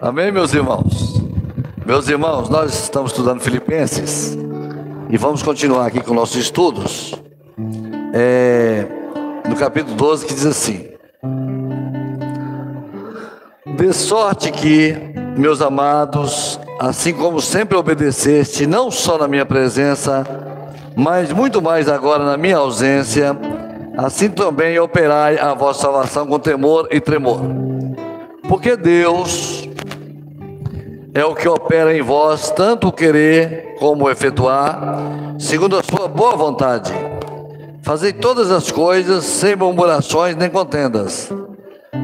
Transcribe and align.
Amém, 0.00 0.32
meus 0.32 0.52
irmãos? 0.52 1.22
Meus 1.86 2.08
irmãos, 2.08 2.48
nós 2.48 2.74
estamos 2.74 3.12
estudando 3.12 3.40
Filipenses 3.40 4.36
e 5.08 5.16
vamos 5.16 5.42
continuar 5.42 5.86
aqui 5.86 6.00
com 6.00 6.12
nossos 6.12 6.36
estudos. 6.36 7.14
É, 8.12 8.86
no 9.48 9.54
capítulo 9.56 9.94
12 9.94 10.26
que 10.26 10.34
diz 10.34 10.46
assim: 10.46 10.88
De 13.76 13.92
sorte 13.92 14.50
que, 14.50 14.96
meus 15.36 15.62
amados, 15.62 16.58
assim 16.80 17.12
como 17.12 17.40
sempre 17.40 17.76
obedeceste, 17.76 18.66
não 18.66 18.90
só 18.90 19.16
na 19.16 19.28
minha 19.28 19.46
presença, 19.46 20.26
mas 20.96 21.32
muito 21.32 21.62
mais 21.62 21.88
agora 21.88 22.24
na 22.24 22.36
minha 22.36 22.56
ausência, 22.56 23.36
assim 23.96 24.28
também 24.28 24.78
operai 24.78 25.38
a 25.38 25.54
vossa 25.54 25.82
salvação 25.82 26.26
com 26.26 26.38
temor 26.38 26.88
e 26.90 27.00
tremor. 27.00 27.40
Porque 28.48 28.76
Deus 28.76 29.63
é 31.14 31.24
o 31.24 31.32
que 31.32 31.48
opera 31.48 31.96
em 31.96 32.02
vós 32.02 32.50
tanto 32.50 32.88
o 32.88 32.92
querer 32.92 33.76
como 33.78 34.04
o 34.04 34.10
efetuar, 34.10 34.98
segundo 35.38 35.78
a 35.78 35.82
sua 35.82 36.08
boa 36.08 36.34
vontade. 36.36 36.92
Fazei 37.82 38.12
todas 38.12 38.50
as 38.50 38.72
coisas 38.72 39.24
sem 39.24 39.54
murmurações 39.54 40.34
nem 40.34 40.50
contendas, 40.50 41.30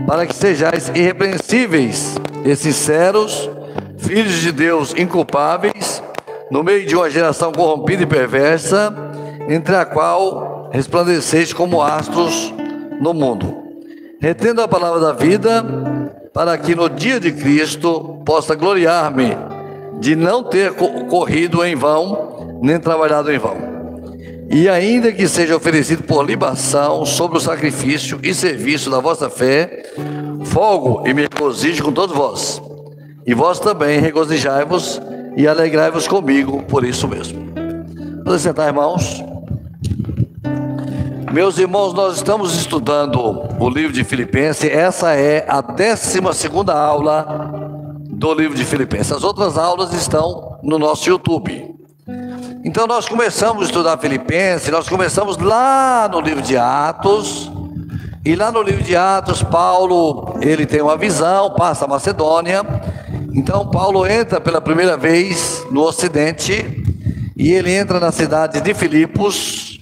para 0.07 0.27
que 0.27 0.35
sejais 0.35 0.91
irrepreensíveis 0.91 2.17
e 2.45 2.55
sinceros, 2.55 3.51
filhos 3.99 4.35
de 4.35 4.53
Deus 4.53 4.95
inculpáveis, 4.97 6.01
no 6.49 6.63
meio 6.63 6.87
de 6.87 6.95
uma 6.95 7.11
geração 7.11 7.51
corrompida 7.51 8.05
e 8.05 8.07
perversa, 8.07 8.95
entre 9.49 9.75
a 9.75 9.85
qual 9.85 10.71
resplandeceis 10.73 11.53
como 11.53 11.83
astros 11.83 12.55
no 13.01 13.13
mundo, 13.13 13.61
retendo 14.21 14.63
a 14.63 14.69
palavra 14.69 15.01
da 15.01 15.13
vida, 15.13 15.65
para 16.33 16.57
que 16.57 16.75
no 16.75 16.89
dia 16.89 17.19
de 17.19 17.33
Cristo 17.33 18.23
possa 18.25 18.55
gloriar-me 18.55 19.37
de 19.99 20.17
não 20.17 20.43
ter 20.43 20.73
corrido 21.09 21.65
em 21.65 21.75
vão, 21.75 22.59
nem 22.63 22.79
trabalhado 22.79 23.31
em 23.33 23.39
vão. 23.39 23.57
E 24.51 24.69
ainda 24.69 25.13
que 25.13 25.29
seja 25.29 25.57
oferecido 25.57 26.03
por 26.03 26.25
libação 26.25 27.05
sobre 27.07 27.39
o 27.39 27.41
sacrifício 27.41 28.19
e 28.23 28.35
serviço 28.35 28.91
da 28.91 28.99
vossa 28.99 29.31
fé, 29.31 29.85
folgo 30.45 31.07
e 31.07 31.15
me 31.15 31.23
regozijo 31.23 31.85
com 31.85 31.93
todos 31.93 32.17
vós. 32.17 32.61
E 33.27 33.35
vós 33.35 33.61
também 33.61 34.01
regozijai-vos 34.01 35.01
e 35.37 35.47
alegrai-vos 35.47 36.09
comigo 36.09 36.63
por 36.65 36.85
isso 36.85 37.07
mesmo. 37.07 37.41
Vamos 38.25 38.43
sentar, 38.43 38.67
irmãos. 38.67 39.23
Meus 41.33 41.59
irmãos, 41.59 41.95
nós 41.95 42.17
estamos 42.17 42.57
estudando 42.57 43.21
o 43.61 43.71
livro 43.71 43.93
de 43.93 44.03
Filipenses. 44.03 44.69
Essa 44.69 45.15
é 45.15 45.47
a 45.49 45.61
12 45.61 46.21
segunda 46.35 46.75
aula 46.75 47.53
do 48.09 48.35
livro 48.35 48.57
de 48.57 48.65
Filipenses. 48.65 49.13
As 49.13 49.23
outras 49.23 49.57
aulas 49.57 49.93
estão 49.93 50.59
no 50.61 50.77
nosso 50.77 51.09
YouTube. 51.09 51.73
Então 52.65 52.85
nós 52.85 53.09
começamos 53.09 53.63
a 53.63 53.67
estudar 53.67 53.99
Filipenses, 53.99 54.71
nós 54.71 54.89
começamos 54.89 55.37
lá 55.37 56.09
no 56.11 56.21
livro 56.21 56.43
de 56.43 56.57
Atos. 56.57 57.49
E 58.25 58.35
lá 58.35 58.51
no 58.51 58.61
livro 58.61 58.83
de 58.83 58.97
Atos, 58.97 59.41
Paulo, 59.41 60.35
ele 60.41 60.67
tem 60.67 60.83
uma 60.83 60.97
visão, 60.97 61.55
passa 61.55 61.85
a 61.85 61.89
Macedônia. 61.89 62.63
Então 63.33 63.71
Paulo 63.71 64.05
entra 64.05 64.41
pela 64.41 64.61
primeira 64.61 64.97
vez 64.97 65.65
no 65.71 65.83
ocidente 65.83 66.83
e 67.37 67.53
ele 67.53 67.73
entra 67.73 68.01
na 68.01 68.11
cidade 68.11 68.61
de 68.61 68.75
Filipos, 68.75 69.80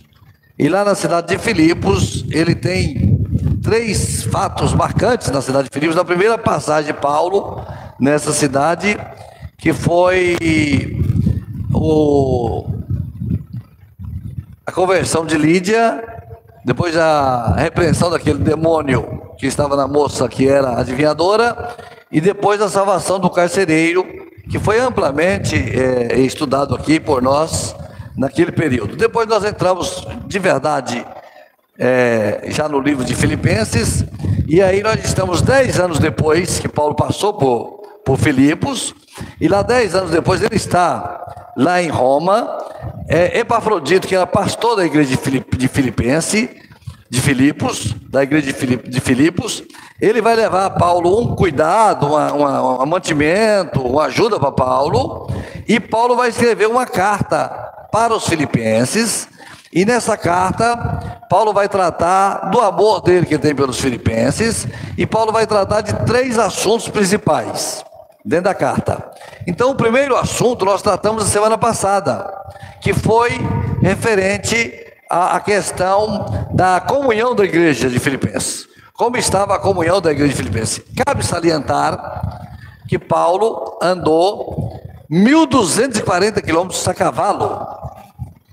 e 0.59 0.69
lá 0.69 0.85
na 0.85 0.97
cidade 0.97 1.29
de 1.29 1.39
Filipos, 1.39 2.25
ele 2.31 2.55
tem 2.55 3.17
três 3.63 4.25
fatos 4.25 4.75
marcantes 4.75 5.31
na 5.31 5.41
cidade 5.41 5.69
de 5.69 5.71
Filipos. 5.73 5.95
Na 5.95 6.05
primeira 6.05 6.37
passagem 6.37 6.93
de 6.93 7.01
Paulo 7.01 7.65
nessa 8.01 8.33
cidade, 8.33 8.99
que 9.57 9.73
foi 9.73 10.37
o, 11.73 12.67
a 14.67 14.73
conversão 14.73 15.25
de 15.25 15.39
Lídia, 15.39 16.03
depois 16.65 16.97
a 16.97 17.55
repreensão 17.57 18.11
daquele 18.11 18.41
demônio 18.41 19.33
que 19.39 19.47
estava 19.47 19.77
na 19.77 19.87
moça 19.87 20.29
que 20.29 20.49
era 20.49 20.81
adivinhadora, 20.81 21.77
e 22.11 22.21
depois 22.21 22.61
a 22.61 22.69
salvação 22.69 23.21
do 23.21 23.31
carcereiro, 23.31 24.05
que 24.51 24.59
foi 24.59 24.81
amplamente 24.81 25.55
é, 25.55 26.19
estudado 26.19 26.75
aqui 26.75 26.99
por 26.99 27.23
nós 27.23 27.77
naquele 28.19 28.51
período. 28.51 28.97
Depois 28.97 29.29
nós 29.29 29.45
entramos 29.45 30.05
de 30.27 30.39
verdade 30.41 31.07
é, 31.79 32.43
já 32.49 32.69
no 32.69 32.81
livro 32.81 33.05
de 33.05 33.15
Filipenses, 33.15 34.05
e 34.49 34.61
aí 34.61 34.83
nós 34.83 35.03
estamos 35.05 35.41
dez 35.41 35.79
anos 35.79 36.01
depois 36.01 36.59
que 36.59 36.69
Paulo 36.69 36.97
passou 36.97 37.35
por, 37.35 37.83
por 38.05 38.19
Filipos, 38.19 38.93
e 39.41 39.47
lá 39.47 39.63
dez 39.63 39.95
anos 39.95 40.11
depois 40.11 40.43
ele 40.43 40.57
está 40.57 41.53
lá 41.57 41.81
em 41.81 41.89
Roma. 41.89 42.59
É, 43.09 43.39
Epafrodito, 43.39 44.09
que 44.09 44.15
era 44.15 44.27
pastor 44.27 44.77
da 44.77 44.85
igreja 44.85 45.11
de, 45.11 45.17
Filip, 45.17 45.57
de 45.57 45.69
Filipense, 45.69 46.51
de 47.09 47.21
Filipos, 47.21 47.95
da 48.11 48.23
igreja 48.23 48.49
de, 48.49 48.53
Filip, 48.53 48.89
de 48.89 49.01
Filipos, 49.01 49.63
ele 50.01 50.21
vai 50.21 50.35
levar 50.35 50.67
a 50.67 50.71
Paulo 50.71 51.21
um 51.21 51.35
cuidado, 51.35 52.07
uma, 52.07 52.33
uma, 52.33 52.83
um 52.83 52.87
mantimento, 52.87 53.81
uma 53.81 54.05
ajuda 54.05 54.39
para 54.39 54.53
Paulo, 54.53 55.31
e 55.67 55.81
Paulo 55.81 56.17
vai 56.17 56.29
escrever 56.29 56.69
uma 56.69 56.85
carta 56.85 57.68
para 57.91 58.15
os 58.15 58.27
filipenses, 58.27 59.29
e 59.73 59.85
nessa 59.85 60.17
carta, 60.17 61.19
Paulo 61.29 61.53
vai 61.53 61.69
tratar 61.69 62.51
do 62.51 62.61
amor 62.61 63.03
dele 63.03 63.27
que 63.27 63.39
tem 63.39 63.55
pelos 63.55 63.81
filipenses, 63.81 64.67
e 64.97 65.07
Paulo 65.07 65.33
vai 65.33 65.47
tratar 65.47 65.83
de 65.83 65.93
três 66.07 66.39
assuntos 66.39 66.89
principais 66.89 67.85
dentro 68.25 68.45
da 68.45 68.55
carta. 68.55 69.11
Então, 69.47 69.71
o 69.71 69.75
primeiro 69.75 70.17
assunto 70.17 70.65
nós 70.65 70.83
tratamos 70.83 71.25
na 71.25 71.31
semana 71.31 71.59
passada, 71.59 72.31
que 72.81 72.95
foi 72.95 73.31
referente 73.83 74.75
à 75.09 75.39
questão 75.41 76.49
da 76.53 76.81
comunhão 76.81 77.35
da 77.35 77.45
igreja 77.45 77.89
de 77.89 77.99
Filipenses. 77.99 78.67
Como 78.95 79.17
estava 79.17 79.55
a 79.55 79.59
comunhão 79.59 80.01
da 80.01 80.11
igreja 80.11 80.33
de 80.33 80.37
Filipenses? 80.37 80.83
Cabe 81.05 81.25
salientar 81.25 82.49
que 82.89 82.99
Paulo 82.99 83.79
andou 83.83 84.81
1.240 85.11 86.43
quilômetros 86.43 86.87
a 86.87 86.93
cavalo 86.93 87.67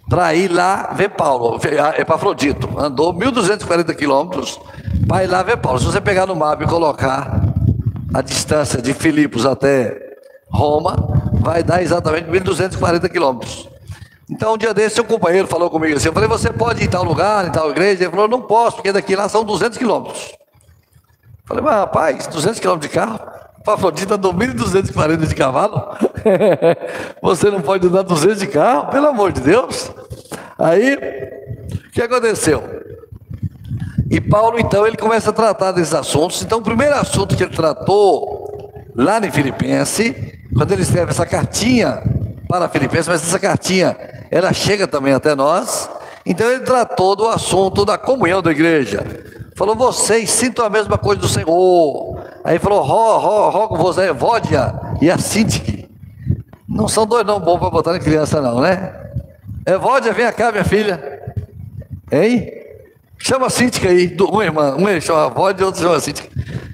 para 0.10 0.34
ir 0.34 0.50
lá 0.50 0.94
ver 0.94 1.10
Paulo. 1.10 1.60
Epafrodito 1.98 2.80
andou 2.80 3.14
1.240 3.14 3.94
quilômetros 3.96 4.60
para 5.08 5.24
ir 5.24 5.28
lá 5.28 5.44
ver 5.44 5.58
Paulo. 5.58 5.80
Se 5.80 5.86
você 5.86 6.00
pegar 6.00 6.26
no 6.26 6.36
mapa 6.36 6.64
e 6.64 6.68
colocar 6.68 7.42
a 8.14 8.22
distância 8.22 8.82
de 8.82 8.94
Filipos 8.94 9.46
até 9.46 10.00
Roma, 10.50 10.96
vai 11.34 11.62
dar 11.62 11.82
exatamente 11.82 12.30
1.240 12.30 13.10
quilômetros. 13.10 13.70
Então, 14.30 14.54
um 14.54 14.58
dia 14.58 14.74
desse, 14.74 14.96
seu 14.96 15.06
companheiro 15.06 15.48
falou 15.48 15.70
comigo 15.70 15.98
assim: 15.98 16.08
eu 16.08 16.14
falei, 16.14 16.30
você 16.30 16.52
pode 16.52 16.82
ir 16.82 16.86
em 16.86 16.90
tal 16.90 17.04
lugar, 17.04 17.48
em 17.48 17.52
tal 17.52 17.70
igreja? 17.70 18.06
Ele 18.06 18.12
falou, 18.12 18.28
não 18.28 18.42
posso, 18.42 18.78
porque 18.78 18.92
daqui 18.92 19.16
lá 19.16 19.28
são 19.30 19.44
200 19.44 19.78
quilômetros. 19.78 20.32
Falei, 21.46 21.64
mas 21.64 21.76
rapaz, 21.76 22.28
200 22.28 22.60
quilômetros 22.60 22.90
de 22.90 22.98
carro? 22.98 23.20
Afrodita 23.74 24.16
andou 24.16 24.34
1.240 24.34 25.28
de 25.28 25.36
cavalo. 25.36 25.98
Você 27.22 27.50
não 27.50 27.62
pode 27.62 27.88
andar 27.88 28.04
200 28.04 28.40
de 28.40 28.48
carro, 28.48 28.88
pelo 28.92 29.08
amor 29.08 29.32
de 29.32 29.42
Deus. 29.42 29.92
Aí, 30.58 30.96
o 30.96 31.92
que 31.92 32.02
aconteceu? 32.02 32.64
E 34.10 34.22
Paulo, 34.22 34.60
então, 34.60 34.86
ele 34.86 34.96
começa 34.96 35.32
a 35.32 35.34
tratar 35.34 35.72
desses 35.72 35.94
assuntos. 35.94 36.42
Então, 36.44 36.60
o 36.60 36.62
primeiro 36.62 36.96
assunto 36.96 37.36
que 37.36 37.44
ele 37.44 37.56
tratou 37.56 38.72
lá 38.96 39.20
em 39.20 39.32
Filipenses, 39.32 40.14
quando 40.56 40.72
ele 40.72 40.84
escreve 40.84 41.12
essa 41.12 41.26
cartinha 41.26 42.04
para 42.48 42.70
Filipenses, 42.70 43.08
mas 43.08 43.24
essa 43.24 43.40
cartinha, 43.40 43.98
ela 44.30 44.54
chega 44.54 44.88
também 44.88 45.14
até 45.14 45.34
nós. 45.34 45.90
Então, 46.26 46.50
ele 46.50 46.62
tratou 46.62 47.16
do 47.16 47.28
assunto 47.28 47.84
da 47.84 47.98
comunhão 47.98 48.42
da 48.42 48.52
igreja. 48.52 49.04
Falou, 49.56 49.76
vocês 49.76 50.30
sintam 50.30 50.66
a 50.66 50.70
mesma 50.70 50.98
coisa 50.98 51.22
do 51.22 51.28
Senhor. 51.28 52.15
Aí 52.46 52.60
falou, 52.60 52.84
ro, 52.84 53.18
ro, 53.18 53.50
rogo 53.50 53.76
vos 53.76 53.98
a 53.98 54.06
Evódia 54.06 54.80
e 55.02 55.10
a 55.10 55.18
Sintique. 55.18 55.90
Não 56.70 56.88
são 56.88 57.04
dois 57.04 57.26
não 57.26 57.40
bons 57.40 57.58
para 57.58 57.72
botar 57.72 57.98
em 57.98 58.00
criança 58.00 58.40
não, 58.40 58.62
né? 58.62 58.94
Evódia, 59.66 60.14
vem 60.14 60.32
cá, 60.32 60.52
minha 60.52 60.64
filha. 60.64 61.24
Hein? 62.12 62.52
Chama 63.18 63.48
a 63.48 63.50
Síntica 63.50 63.90
aí, 63.90 64.16
uma 64.20 64.44
irmã, 64.44 64.76
uma 64.76 65.02
chama 65.02 65.26
Evódia 65.26 65.64
e 65.64 65.66
outro 65.66 65.82
chama 65.82 66.00
Síntica. 66.00 66.30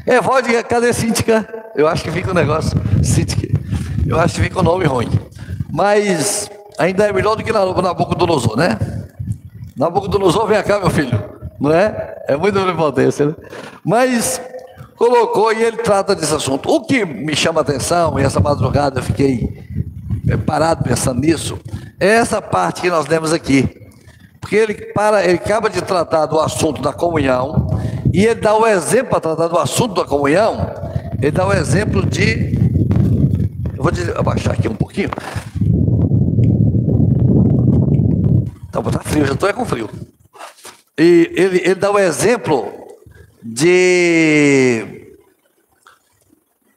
Evódia, 0.05 0.61
cadê 0.61 0.91
Síntica? 0.91 1.47
Eu 1.73 1.87
acho 1.87 2.03
que 2.03 2.11
fica 2.11 2.27
o 2.27 2.31
um 2.31 2.35
negócio, 2.35 2.77
Síntica. 3.01 3.47
Eu 4.05 4.19
acho 4.19 4.35
que 4.35 4.41
fica 4.41 4.57
o 4.57 4.61
um 4.61 4.65
nome 4.65 4.83
ruim. 4.83 5.09
Mas 5.71 6.51
ainda 6.77 7.05
é 7.05 7.13
melhor 7.13 7.37
do 7.37 7.45
que 7.45 7.53
Nabucodonosor, 7.53 8.57
né? 8.57 8.77
Nabucodonosor, 9.77 10.47
vem 10.47 10.61
cá, 10.63 10.81
meu 10.81 10.89
filho. 10.89 11.17
Não 11.57 11.71
é? 11.71 12.17
É 12.27 12.35
muita 12.35 12.61
prepotência, 12.61 13.27
né? 13.27 13.35
Mas 13.85 14.41
colocou 15.01 15.51
e 15.51 15.63
ele 15.63 15.77
trata 15.77 16.13
desse 16.13 16.31
assunto. 16.31 16.69
O 16.69 16.81
que 16.81 17.03
me 17.03 17.35
chama 17.35 17.61
a 17.61 17.63
atenção, 17.63 18.19
e 18.19 18.23
essa 18.23 18.39
madrugada 18.39 18.99
eu 18.99 19.03
fiquei 19.03 19.65
é, 20.27 20.37
parado 20.37 20.83
pensando 20.83 21.19
nisso, 21.19 21.59
é 21.99 22.07
essa 22.07 22.39
parte 22.39 22.81
que 22.81 22.89
nós 22.89 23.07
lemos 23.07 23.33
aqui. 23.33 23.67
Porque 24.39 24.55
ele, 24.55 24.75
para, 24.75 25.23
ele 25.23 25.39
acaba 25.39 25.71
de 25.71 25.81
tratar 25.81 26.27
do 26.27 26.39
assunto 26.39 26.83
da 26.83 26.93
comunhão, 26.93 27.67
e 28.13 28.27
ele 28.27 28.41
dá 28.41 28.55
o 28.55 28.67
exemplo 28.67 29.09
para 29.09 29.21
tratar 29.21 29.47
do 29.47 29.57
assunto 29.57 29.95
da 29.95 30.05
comunhão, 30.07 30.71
ele 31.19 31.31
dá 31.31 31.47
o 31.47 31.53
exemplo 31.53 32.05
de 32.05 32.59
Eu 33.75 33.83
vou 33.83 33.91
abaixar 34.17 34.53
aqui 34.53 34.67
um 34.67 34.75
pouquinho. 34.75 35.09
Tá 38.71 38.81
frio, 39.03 39.25
já 39.25 39.33
estou 39.33 39.49
é 39.49 39.53
com 39.53 39.65
frio. 39.65 39.89
E 40.95 41.31
ele, 41.35 41.57
ele 41.63 41.75
dá 41.75 41.89
o 41.89 41.97
exemplo 41.97 42.80
de, 43.43 45.15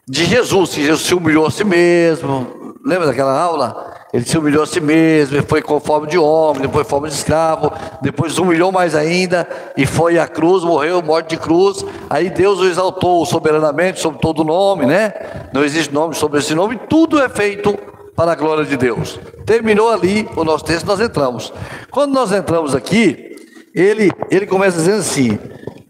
de 0.09 0.25
Jesus, 0.25 0.75
Jesus 0.75 1.03
se 1.03 1.15
humilhou 1.15 1.47
a 1.47 1.51
si 1.51 1.65
mesmo. 1.65 2.75
Lembra 2.85 3.07
daquela 3.07 3.39
aula? 3.39 3.95
Ele 4.15 4.25
se 4.25 4.39
humilhou 4.39 4.63
a 4.63 4.67
si 4.67 4.81
mesmo, 4.81 5.43
foi 5.49 5.61
com 5.61 5.81
forma 5.81 6.07
de 6.07 6.17
homem, 6.17 6.63
depois 6.63 6.87
forma 6.87 7.09
de 7.09 7.15
escravo, 7.15 7.73
depois 8.01 8.39
humilhou 8.39 8.71
mais 8.71 8.95
ainda 8.95 9.49
e 9.77 9.85
foi 9.85 10.19
à 10.21 10.29
cruz, 10.29 10.63
morreu, 10.63 11.03
morte 11.03 11.31
de 11.31 11.37
cruz. 11.37 11.85
Aí 12.09 12.31
Deus 12.31 12.61
o 12.61 12.67
exaltou 12.67 13.27
soberanamente 13.27 13.99
sobre 13.99 14.21
todo 14.21 14.45
nome, 14.45 14.87
né? 14.87 15.13
Não 15.53 15.65
existe 15.65 15.93
nome 15.93 16.15
sobre 16.15 16.39
esse 16.39 16.55
nome, 16.55 16.79
tudo 16.89 17.21
é 17.21 17.29
feito 17.29 17.77
para 18.15 18.31
a 18.31 18.35
glória 18.37 18.65
de 18.65 18.77
Deus. 18.77 19.19
Terminou 19.45 19.91
ali 19.91 20.29
o 20.37 20.45
nosso 20.45 20.65
texto, 20.65 20.87
nós 20.87 21.01
entramos. 21.01 21.53
Quando 21.91 22.13
nós 22.13 22.31
entramos 22.31 22.73
aqui, 22.73 23.35
ele, 23.75 24.13
ele 24.31 24.47
começa 24.47 24.77
dizendo 24.77 25.01
assim: 25.01 25.39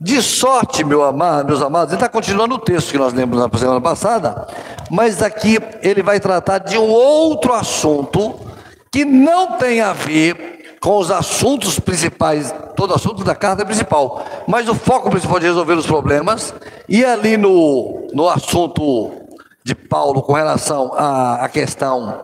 de 0.04 0.20
sorte, 0.20 0.84
meu 0.84 1.02
amado, 1.02 1.46
meus 1.46 1.62
amados, 1.62 1.94
ele 1.94 1.96
está 1.96 2.10
continuando 2.10 2.56
o 2.56 2.58
texto 2.58 2.90
que 2.90 2.98
nós 2.98 3.14
lemos 3.14 3.38
na 3.38 3.58
semana 3.58 3.80
passada, 3.80 4.46
mas 4.90 5.22
aqui 5.22 5.58
ele 5.80 6.02
vai 6.02 6.20
tratar 6.20 6.58
de 6.58 6.76
um 6.76 6.90
outro 6.90 7.54
assunto 7.54 8.38
que 8.92 9.02
não 9.02 9.52
tem 9.52 9.80
a 9.80 9.94
ver 9.94 10.76
com 10.78 10.98
os 10.98 11.10
assuntos 11.10 11.80
principais, 11.80 12.54
todo 12.76 12.92
assunto 12.92 13.24
da 13.24 13.34
carta 13.34 13.62
é 13.62 13.64
principal, 13.64 14.22
mas 14.46 14.68
o 14.68 14.74
foco 14.74 15.08
principal 15.08 15.40
de 15.40 15.46
resolver 15.46 15.72
os 15.72 15.86
problemas, 15.86 16.54
e 16.86 17.02
ali 17.02 17.38
no, 17.38 18.06
no 18.12 18.28
assunto 18.28 19.10
de 19.64 19.74
Paulo 19.74 20.20
com 20.20 20.34
relação 20.34 20.92
à, 20.94 21.46
à 21.46 21.48
questão 21.48 22.22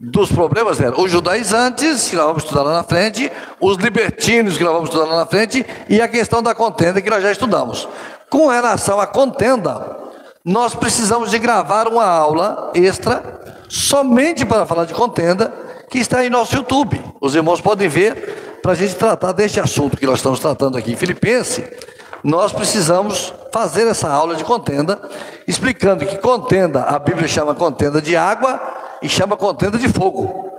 dos 0.00 0.30
problemas 0.30 0.80
eram 0.80 1.02
os 1.02 1.10
judaizantes, 1.10 2.08
que 2.08 2.16
nós 2.16 2.26
vamos 2.26 2.44
estudar 2.44 2.62
lá 2.62 2.72
na 2.74 2.84
frente, 2.84 3.30
os 3.60 3.76
libertinos, 3.78 4.56
que 4.56 4.62
nós 4.62 4.72
vamos 4.72 4.88
estudar 4.90 5.06
lá 5.06 5.16
na 5.16 5.26
frente, 5.26 5.66
e 5.88 6.00
a 6.00 6.06
questão 6.06 6.42
da 6.42 6.54
contenda, 6.54 7.02
que 7.02 7.10
nós 7.10 7.22
já 7.22 7.32
estudamos. 7.32 7.88
Com 8.30 8.46
relação 8.46 9.00
à 9.00 9.06
contenda, 9.06 9.96
nós 10.44 10.74
precisamos 10.74 11.30
de 11.30 11.38
gravar 11.38 11.88
uma 11.88 12.04
aula 12.04 12.70
extra, 12.74 13.40
somente 13.68 14.46
para 14.46 14.66
falar 14.66 14.84
de 14.84 14.94
contenda, 14.94 15.52
que 15.90 15.98
está 15.98 16.24
em 16.24 16.30
nosso 16.30 16.54
YouTube. 16.54 17.02
Os 17.20 17.34
irmãos 17.34 17.60
podem 17.60 17.88
ver, 17.88 18.60
para 18.62 18.72
a 18.72 18.74
gente 18.74 18.94
tratar 18.94 19.32
deste 19.32 19.58
assunto 19.58 19.96
que 19.96 20.06
nós 20.06 20.18
estamos 20.18 20.38
tratando 20.38 20.78
aqui 20.78 20.92
em 20.92 20.96
Filipenses, 20.96 21.64
nós 22.22 22.52
precisamos 22.52 23.32
fazer 23.52 23.86
essa 23.86 24.08
aula 24.10 24.34
de 24.34 24.44
contenda, 24.44 25.00
explicando 25.46 26.04
que 26.04 26.18
contenda, 26.18 26.82
a 26.82 26.98
Bíblia 26.98 27.28
chama 27.28 27.54
contenda 27.54 28.02
de 28.02 28.16
água, 28.16 28.60
e 29.02 29.08
chama 29.08 29.36
contenda 29.36 29.78
de 29.78 29.88
fogo. 29.88 30.50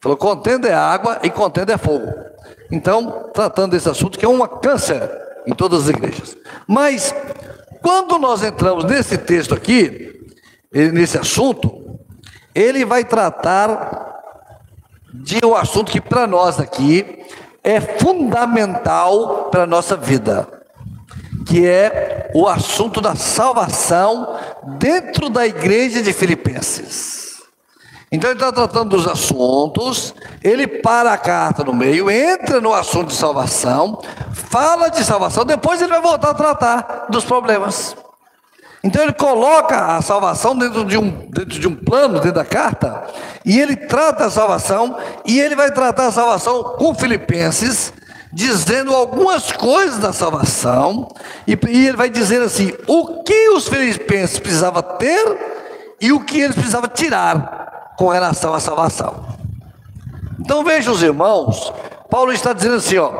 Falou, 0.00 0.16
contenda 0.16 0.68
é 0.68 0.74
água 0.74 1.20
e 1.22 1.30
contenda 1.30 1.72
é 1.72 1.78
fogo. 1.78 2.12
Então, 2.70 3.30
tratando 3.32 3.72
desse 3.72 3.88
assunto 3.88 4.18
que 4.18 4.24
é 4.24 4.28
uma 4.28 4.48
câncer 4.48 5.10
em 5.46 5.54
todas 5.54 5.82
as 5.82 5.88
igrejas. 5.88 6.36
Mas, 6.66 7.14
quando 7.80 8.18
nós 8.18 8.42
entramos 8.42 8.84
nesse 8.84 9.16
texto 9.16 9.54
aqui, 9.54 10.26
nesse 10.72 11.16
assunto, 11.16 11.98
ele 12.54 12.84
vai 12.84 13.04
tratar 13.04 14.12
de 15.12 15.44
um 15.44 15.54
assunto 15.54 15.92
que 15.92 16.00
para 16.00 16.26
nós 16.26 16.58
aqui 16.58 17.24
é 17.62 17.80
fundamental 17.80 19.44
para 19.50 19.62
a 19.62 19.66
nossa 19.66 19.96
vida, 19.96 20.46
que 21.46 21.66
é 21.66 22.30
o 22.34 22.48
assunto 22.48 23.00
da 23.00 23.14
salvação 23.14 24.38
dentro 24.78 25.28
da 25.28 25.46
igreja 25.46 26.02
de 26.02 26.12
Filipenses. 26.12 27.24
Então 28.10 28.30
ele 28.30 28.38
está 28.38 28.52
tratando 28.52 28.90
dos 28.90 29.08
assuntos, 29.08 30.14
ele 30.42 30.68
para 30.68 31.12
a 31.12 31.18
carta 31.18 31.64
no 31.64 31.74
meio, 31.74 32.08
entra 32.08 32.60
no 32.60 32.72
assunto 32.72 33.08
de 33.08 33.16
salvação, 33.16 34.00
fala 34.32 34.88
de 34.88 35.02
salvação, 35.02 35.44
depois 35.44 35.82
ele 35.82 35.90
vai 35.90 36.00
voltar 36.00 36.30
a 36.30 36.34
tratar 36.34 37.06
dos 37.10 37.24
problemas. 37.24 37.96
Então 38.84 39.02
ele 39.02 39.14
coloca 39.14 39.96
a 39.96 40.02
salvação 40.02 40.56
dentro 40.56 40.84
de 40.84 40.96
um, 40.96 41.10
dentro 41.30 41.58
de 41.58 41.66
um 41.66 41.74
plano, 41.74 42.20
dentro 42.20 42.34
da 42.34 42.44
carta, 42.44 43.02
e 43.44 43.58
ele 43.58 43.74
trata 43.74 44.26
a 44.26 44.30
salvação, 44.30 44.96
e 45.24 45.40
ele 45.40 45.56
vai 45.56 45.72
tratar 45.72 46.06
a 46.06 46.12
salvação 46.12 46.62
com 46.78 46.94
Filipenses, 46.94 47.92
dizendo 48.34 48.92
algumas 48.92 49.52
coisas 49.52 49.98
da 49.98 50.12
salvação, 50.12 51.08
e, 51.46 51.56
e 51.68 51.86
ele 51.86 51.96
vai 51.96 52.10
dizer 52.10 52.42
assim: 52.42 52.72
o 52.86 53.22
que 53.22 53.50
os 53.50 53.68
filipenses 53.68 54.38
precisavam 54.38 54.82
ter 54.82 55.96
e 56.00 56.12
o 56.12 56.20
que 56.20 56.40
eles 56.40 56.56
precisavam 56.56 56.90
tirar 56.90 57.94
com 57.96 58.08
relação 58.08 58.52
à 58.52 58.60
salvação. 58.60 59.24
Então 60.40 60.64
vejam 60.64 60.92
os 60.92 61.02
irmãos, 61.02 61.72
Paulo 62.14 62.32
está 62.32 62.52
dizendo 62.52 62.76
assim: 62.76 62.96
ó, 62.96 63.10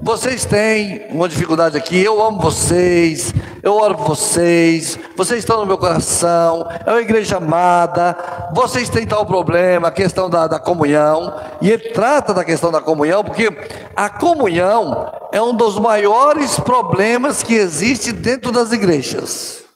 vocês 0.00 0.44
têm 0.44 1.04
uma 1.10 1.28
dificuldade 1.28 1.76
aqui, 1.76 2.00
eu 2.00 2.22
amo 2.22 2.40
vocês, 2.40 3.34
eu 3.60 3.74
oro 3.74 3.96
por 3.96 4.10
vocês, 4.10 4.96
vocês 5.16 5.40
estão 5.40 5.58
no 5.58 5.66
meu 5.66 5.76
coração, 5.76 6.64
é 6.86 6.92
uma 6.92 7.00
igreja 7.00 7.38
amada, 7.38 8.16
vocês 8.54 8.88
têm 8.88 9.04
tal 9.04 9.26
problema, 9.26 9.88
a 9.88 9.90
questão 9.90 10.30
da, 10.30 10.46
da 10.46 10.60
comunhão, 10.60 11.34
e 11.60 11.72
ele 11.72 11.90
trata 11.90 12.32
da 12.32 12.44
questão 12.44 12.70
da 12.70 12.80
comunhão, 12.80 13.24
porque 13.24 13.50
a 13.96 14.08
comunhão 14.08 15.12
é 15.32 15.42
um 15.42 15.52
dos 15.52 15.76
maiores 15.80 16.56
problemas 16.60 17.42
que 17.42 17.54
existe 17.54 18.12
dentro 18.12 18.52
das 18.52 18.70
igrejas 18.70 19.66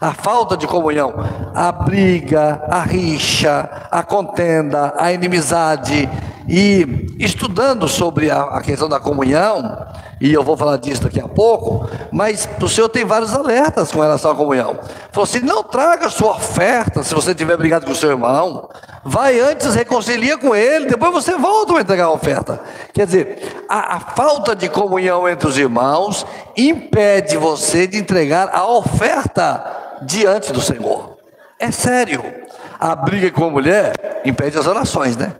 a 0.00 0.12
falta 0.12 0.56
de 0.56 0.66
comunhão, 0.66 1.14
a 1.54 1.72
briga, 1.72 2.62
a 2.68 2.80
rixa, 2.80 3.88
a 3.90 4.02
contenda, 4.02 4.92
a 4.98 5.12
inimizade. 5.12 6.08
E 6.48 7.06
estudando 7.18 7.88
sobre 7.88 8.30
a, 8.30 8.42
a 8.42 8.60
questão 8.60 8.88
da 8.88 9.00
comunhão, 9.00 9.86
e 10.20 10.32
eu 10.32 10.42
vou 10.42 10.56
falar 10.56 10.76
disso 10.76 11.02
daqui 11.02 11.20
a 11.20 11.26
pouco, 11.26 11.88
mas 12.12 12.48
o 12.60 12.68
Senhor 12.68 12.88
tem 12.88 13.04
vários 13.04 13.34
alertas 13.34 13.90
com 13.90 14.00
relação 14.00 14.30
à 14.30 14.34
comunhão. 14.34 14.78
Falou 15.10 15.24
assim: 15.24 15.40
não 15.40 15.62
traga 15.62 16.10
sua 16.10 16.32
oferta 16.32 17.02
se 17.02 17.14
você 17.14 17.34
tiver 17.34 17.56
brigado 17.56 17.86
com 17.86 17.92
o 17.92 17.96
seu 17.96 18.10
irmão. 18.10 18.68
Vai 19.02 19.40
antes, 19.40 19.74
reconcilia 19.74 20.38
com 20.38 20.54
ele, 20.54 20.86
depois 20.86 21.12
você 21.12 21.36
volta 21.36 21.76
a 21.76 21.80
entregar 21.80 22.04
a 22.04 22.10
oferta. 22.10 22.60
Quer 22.92 23.06
dizer, 23.06 23.64
a, 23.68 23.96
a 23.96 24.00
falta 24.00 24.54
de 24.54 24.68
comunhão 24.68 25.28
entre 25.28 25.48
os 25.48 25.58
irmãos 25.58 26.26
impede 26.56 27.36
você 27.36 27.86
de 27.86 27.98
entregar 27.98 28.50
a 28.52 28.66
oferta 28.66 29.98
diante 30.02 30.52
do 30.52 30.60
Senhor. 30.60 31.16
É 31.58 31.70
sério. 31.70 32.22
A 32.78 32.94
briga 32.94 33.30
com 33.30 33.44
a 33.44 33.50
mulher 33.50 34.22
impede 34.24 34.58
as 34.58 34.66
orações, 34.66 35.16
né? 35.16 35.32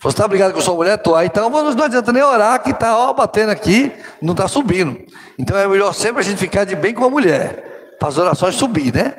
Você 0.00 0.08
está 0.08 0.28
brigado 0.28 0.52
com 0.52 0.60
sua 0.60 0.74
mulher, 0.74 0.98
tô 0.98 1.14
aí, 1.14 1.26
então 1.26 1.48
não 1.48 1.84
adianta 1.84 2.12
nem 2.12 2.22
orar 2.22 2.62
que 2.62 2.70
está 2.70 3.12
batendo 3.12 3.50
aqui, 3.50 3.90
não 4.20 4.32
está 4.32 4.46
subindo. 4.46 4.96
Então 5.38 5.56
é 5.56 5.66
melhor 5.66 5.94
sempre 5.94 6.20
a 6.20 6.24
gente 6.24 6.38
ficar 6.38 6.64
de 6.64 6.76
bem 6.76 6.92
com 6.94 7.04
a 7.04 7.10
mulher, 7.10 7.96
para 7.98 8.08
as 8.08 8.18
orações 8.18 8.54
subir, 8.54 8.94
né? 8.94 9.14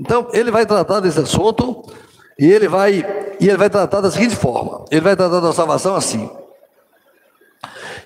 Então 0.00 0.28
ele 0.32 0.50
vai 0.50 0.64
tratar 0.64 1.00
desse 1.00 1.20
assunto 1.20 1.84
e 2.38 2.50
ele 2.50 2.68
vai 2.68 3.04
e 3.38 3.48
ele 3.48 3.56
vai 3.56 3.68
tratar 3.68 4.00
da 4.00 4.10
seguinte 4.10 4.34
forma: 4.34 4.84
ele 4.90 5.02
vai 5.02 5.14
tratar 5.14 5.40
da 5.40 5.52
salvação 5.52 5.94
assim. 5.94 6.30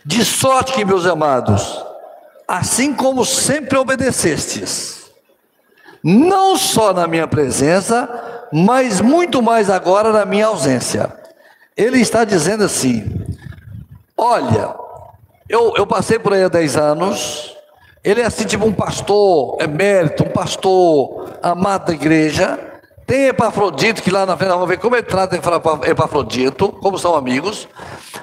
De 0.04 0.24
sorte 0.24 0.72
que, 0.72 0.84
meus 0.84 1.06
amados, 1.06 1.84
assim 2.48 2.94
como 2.94 3.24
sempre 3.24 3.76
obedecestes, 3.76 5.10
não 6.02 6.56
só 6.56 6.92
na 6.92 7.06
minha 7.06 7.28
presença, 7.28 8.08
mas 8.52 9.00
muito 9.00 9.42
mais 9.42 9.68
agora 9.68 10.10
na 10.10 10.24
minha 10.24 10.46
ausência. 10.46 11.19
Ele 11.80 11.98
está 11.98 12.24
dizendo 12.24 12.62
assim: 12.62 13.10
olha, 14.14 14.74
eu, 15.48 15.72
eu 15.78 15.86
passei 15.86 16.18
por 16.18 16.34
aí 16.34 16.44
há 16.44 16.48
10 16.48 16.76
anos, 16.76 17.56
ele 18.04 18.20
é 18.20 18.26
assim 18.26 18.44
tipo 18.44 18.66
um 18.66 18.72
pastor 18.72 19.56
emérito, 19.62 20.24
um 20.24 20.28
pastor 20.28 21.38
amado 21.42 21.86
da 21.86 21.94
igreja. 21.94 22.58
Tem 23.06 23.28
Epafrodito, 23.28 24.02
que 24.02 24.10
lá 24.10 24.26
na 24.26 24.36
frente 24.36 24.50
vamos 24.50 24.68
ver 24.68 24.78
como 24.78 24.94
ele 24.94 25.04
trata 25.04 25.40
Epafrodito, 25.86 26.68
como 26.68 26.98
são 26.98 27.14
amigos. 27.14 27.66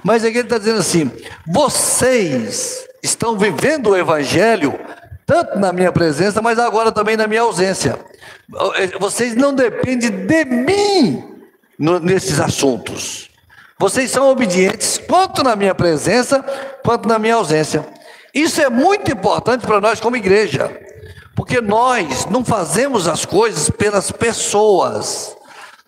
Mas 0.03 0.23
aqui 0.23 0.37
ele 0.37 0.43
está 0.43 0.59
dizendo 0.59 0.79
assim: 0.79 1.11
vocês 1.47 2.87
estão 3.01 3.39
vivendo 3.39 3.87
o 3.87 3.97
evangelho 3.97 4.79
tanto 5.25 5.57
na 5.57 5.73
minha 5.73 5.91
presença, 5.91 6.43
mas 6.43 6.59
agora 6.59 6.91
também 6.91 7.17
na 7.17 7.25
minha 7.25 7.41
ausência. 7.41 7.97
Vocês 8.99 9.35
não 9.35 9.51
dependem 9.51 10.11
de 10.11 10.45
mim 10.45 11.23
nesses 12.03 12.39
assuntos. 12.39 13.26
Vocês 13.79 14.09
são 14.09 14.29
obedientes 14.29 14.97
quanto 14.97 15.43
na 15.43 15.55
minha 15.55 15.75
presença, 15.75 16.43
quanto 16.83 17.07
na 17.07 17.19
minha 17.19 17.35
ausência. 17.35 17.87
Isso 18.33 18.59
é 18.59 18.69
muito 18.69 19.11
importante 19.11 19.67
para 19.67 19.79
nós 19.79 19.99
como 19.99 20.15
igreja, 20.17 20.75
porque 21.35 21.61
nós 21.61 22.25
não 22.25 22.43
fazemos 22.43 23.07
as 23.07 23.23
coisas 23.23 23.69
pelas 23.69 24.11
pessoas. 24.11 25.35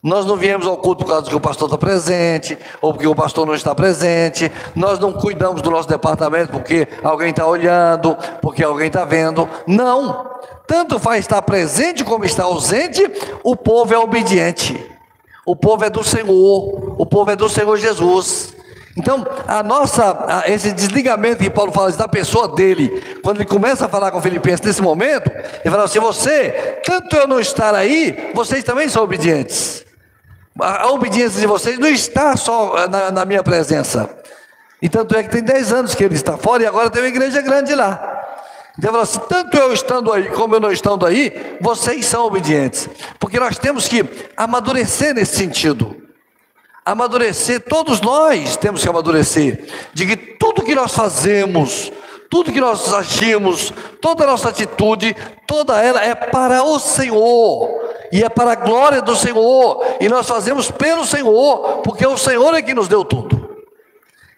Nós 0.03 0.25
não 0.25 0.37
viemos 0.37 0.65
ao 0.65 0.77
culto 0.77 1.03
por 1.03 1.11
causa 1.11 1.29
que 1.29 1.35
o 1.35 1.41
pastor 1.41 1.67
está 1.67 1.77
presente, 1.77 2.57
ou 2.79 2.93
porque 2.93 3.07
o 3.07 3.15
pastor 3.15 3.45
não 3.45 3.55
está 3.55 3.73
presente. 3.73 4.51
Nós 4.75 4.99
não 4.99 5.11
cuidamos 5.11 5.61
do 5.61 5.71
nosso 5.71 5.89
departamento 5.89 6.51
porque 6.51 6.87
alguém 7.03 7.31
está 7.31 7.45
olhando, 7.45 8.15
porque 8.39 8.63
alguém 8.63 8.87
está 8.87 9.03
vendo. 9.03 9.49
Não. 9.67 10.29
tanto 10.67 10.99
faz 10.99 11.21
estar 11.21 11.41
presente 11.41 12.03
como 12.03 12.23
estar 12.23 12.43
ausente, 12.43 13.03
o 13.43 13.55
povo 13.55 13.93
é 13.93 13.97
obediente. 13.97 14.98
O 15.49 15.55
povo 15.55 15.83
é 15.83 15.89
do 15.89 16.03
Senhor, 16.03 16.95
o 17.01 17.05
povo 17.07 17.31
é 17.31 17.35
do 17.35 17.49
Senhor 17.49 17.75
Jesus. 17.75 18.53
Então, 18.95 19.25
a 19.47 19.63
nossa, 19.63 20.43
esse 20.45 20.71
desligamento 20.71 21.41
que 21.41 21.49
Paulo 21.49 21.71
fala 21.71 21.91
da 21.91 22.07
pessoa 22.07 22.49
dele, 22.49 23.19
quando 23.23 23.37
ele 23.37 23.49
começa 23.49 23.87
a 23.87 23.89
falar 23.89 24.11
com 24.11 24.21
Filipenses 24.21 24.63
nesse 24.63 24.79
momento, 24.79 25.27
ele 25.31 25.71
fala 25.71 25.85
assim: 25.85 25.97
você, 25.97 26.79
tanto 26.85 27.15
eu 27.15 27.27
não 27.27 27.39
estar 27.39 27.73
aí, 27.73 28.29
vocês 28.35 28.63
também 28.63 28.87
são 28.89 29.01
obedientes. 29.01 29.83
A, 30.61 30.83
a 30.83 30.91
obediência 30.91 31.41
de 31.41 31.47
vocês 31.47 31.79
não 31.79 31.89
está 31.89 32.37
só 32.37 32.87
na, 32.87 33.09
na 33.09 33.25
minha 33.25 33.41
presença. 33.41 34.07
E 34.79 34.87
tanto 34.87 35.17
é 35.17 35.23
que 35.23 35.29
tem 35.29 35.41
10 35.41 35.73
anos 35.73 35.95
que 35.95 36.03
ele 36.03 36.13
está 36.13 36.37
fora 36.37 36.61
e 36.61 36.67
agora 36.67 36.91
tem 36.91 37.01
uma 37.01 37.07
igreja 37.07 37.41
grande 37.41 37.73
lá. 37.73 38.18
Então, 38.79 38.91
fala 38.91 39.03
assim, 39.03 39.19
tanto 39.27 39.57
eu 39.57 39.73
estando 39.73 40.11
aí 40.11 40.29
como 40.29 40.55
eu 40.55 40.59
não 40.59 40.71
estando 40.71 41.05
aí, 41.05 41.57
vocês 41.59 42.05
são 42.05 42.25
obedientes. 42.25 42.89
Porque 43.19 43.37
nós 43.37 43.59
temos 43.59 43.89
que 43.89 44.05
amadurecer 44.37 45.13
nesse 45.13 45.35
sentido 45.35 45.99
amadurecer, 46.85 47.61
todos 47.61 48.01
nós 48.01 48.57
temos 48.57 48.81
que 48.81 48.89
amadurecer, 48.89 49.67
de 49.93 50.07
que 50.07 50.17
tudo 50.17 50.63
que 50.63 50.73
nós 50.73 50.93
fazemos, 50.93 51.91
tudo 52.29 52.51
que 52.51 52.59
nós 52.59 52.91
agimos, 52.93 53.71
toda 54.01 54.23
a 54.23 54.27
nossa 54.27 54.49
atitude, 54.49 55.15
toda 55.45 55.79
ela 55.81 56.03
é 56.03 56.15
para 56.15 56.63
o 56.63 56.79
Senhor, 56.79 57.69
e 58.11 58.23
é 58.23 58.29
para 58.29 58.53
a 58.53 58.55
glória 58.55 59.01
do 59.01 59.15
Senhor, 59.15 59.85
e 59.99 60.09
nós 60.09 60.27
fazemos 60.27 60.71
pelo 60.71 61.05
Senhor, 61.05 61.81
porque 61.83 62.05
o 62.05 62.17
Senhor 62.17 62.55
é 62.55 62.61
que 62.61 62.73
nos 62.73 62.87
deu 62.87 63.05
tudo. 63.05 63.38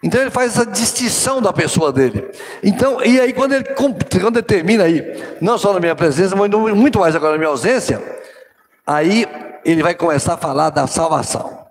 Então 0.02 0.20
ele 0.20 0.30
faz 0.30 0.52
essa 0.52 0.66
distinção 0.66 1.40
da 1.40 1.52
pessoa 1.52 1.92
dele. 1.92 2.28
Então, 2.62 3.02
e 3.04 3.20
aí 3.20 3.32
quando 3.32 3.52
ele, 3.52 3.64
quando 3.64 4.36
ele 4.36 4.42
termina 4.42 4.84
aí, 4.84 5.36
não 5.40 5.56
só 5.56 5.72
na 5.72 5.78
minha 5.78 5.94
presença, 5.94 6.34
mas 6.34 6.50
muito 6.50 6.98
mais 6.98 7.14
agora 7.14 7.32
na 7.32 7.38
minha 7.38 7.50
ausência, 7.50 8.02
aí 8.84 9.26
ele 9.64 9.82
vai 9.82 9.94
começar 9.94 10.34
a 10.34 10.38
falar 10.38 10.70
da 10.70 10.88
salvação. 10.88 11.66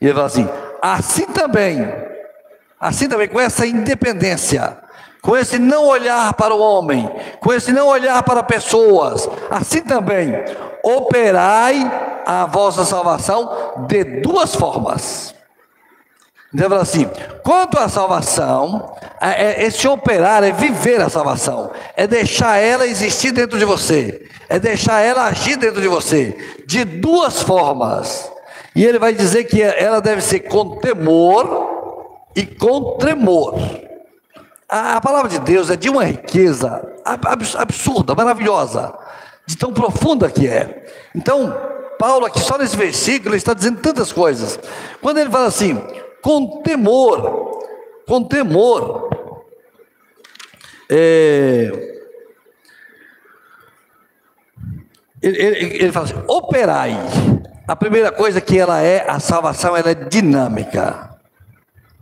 E 0.00 0.06
ele 0.06 0.14
fala 0.14 0.26
assim: 0.26 0.48
assim 0.82 1.26
também, 1.26 1.86
assim 2.80 3.08
também, 3.08 3.28
com 3.28 3.40
essa 3.40 3.64
independência, 3.64 4.76
com 5.22 5.36
esse 5.36 5.58
não 5.58 5.86
olhar 5.86 6.32
para 6.34 6.52
o 6.52 6.60
homem, 6.60 7.08
com 7.40 7.52
esse 7.52 7.72
não 7.72 7.86
olhar 7.86 8.20
para 8.24 8.42
pessoas, 8.42 9.28
assim 9.48 9.82
também, 9.82 10.32
operai 10.82 11.88
a 12.26 12.46
vossa 12.46 12.84
salvação 12.84 13.86
de 13.86 14.02
duas 14.22 14.56
formas. 14.56 15.34
Então, 16.52 16.68
fala 16.68 16.82
assim: 16.82 17.08
quanto 17.42 17.78
à 17.78 17.88
salvação, 17.88 18.96
é, 19.20 19.62
é, 19.62 19.66
esse 19.66 19.86
operar 19.86 20.42
é 20.42 20.50
viver 20.50 21.00
a 21.00 21.08
salvação, 21.08 21.70
é 21.96 22.06
deixar 22.06 22.56
ela 22.56 22.86
existir 22.86 23.32
dentro 23.32 23.58
de 23.58 23.64
você, 23.64 24.26
é 24.48 24.58
deixar 24.58 25.00
ela 25.00 25.26
agir 25.26 25.56
dentro 25.56 25.80
de 25.80 25.88
você, 25.88 26.36
de 26.66 26.84
duas 26.84 27.42
formas. 27.42 28.30
E 28.74 28.84
ele 28.84 28.98
vai 28.98 29.12
dizer 29.12 29.44
que 29.44 29.62
ela 29.62 30.00
deve 30.00 30.20
ser 30.20 30.40
com 30.40 30.76
temor 30.76 32.28
e 32.36 32.46
com 32.46 32.96
tremor. 32.98 33.58
A, 34.68 35.00
palavra 35.00 35.28
de 35.28 35.40
Deus 35.40 35.68
é 35.68 35.76
de 35.76 35.90
uma 35.90 36.04
riqueza 36.04 36.80
absurda, 37.58 38.14
maravilhosa, 38.14 38.94
de 39.44 39.56
tão 39.56 39.72
profunda 39.72 40.30
que 40.30 40.46
é. 40.46 40.86
Então, 41.14 41.52
Paulo 41.98 42.24
aqui 42.24 42.38
só 42.38 42.56
nesse 42.56 42.76
versículo 42.76 43.34
está 43.34 43.52
dizendo 43.52 43.80
tantas 43.80 44.12
coisas. 44.12 44.60
Quando 45.02 45.18
ele 45.18 45.28
fala 45.28 45.46
assim, 45.46 45.82
com 46.22 46.60
temor, 46.62 47.58
com 48.06 48.24
temor, 48.24 49.10
é, 50.90 51.90
ele, 55.22 55.38
ele, 55.38 55.76
ele 55.76 55.92
fala 55.92 56.06
assim, 56.06 56.22
operai. 56.26 56.96
A 57.68 57.76
primeira 57.76 58.10
coisa 58.10 58.40
que 58.40 58.58
ela 58.58 58.80
é, 58.82 59.08
a 59.08 59.20
salvação 59.20 59.76
ela 59.76 59.90
é 59.90 59.94
dinâmica. 59.94 61.10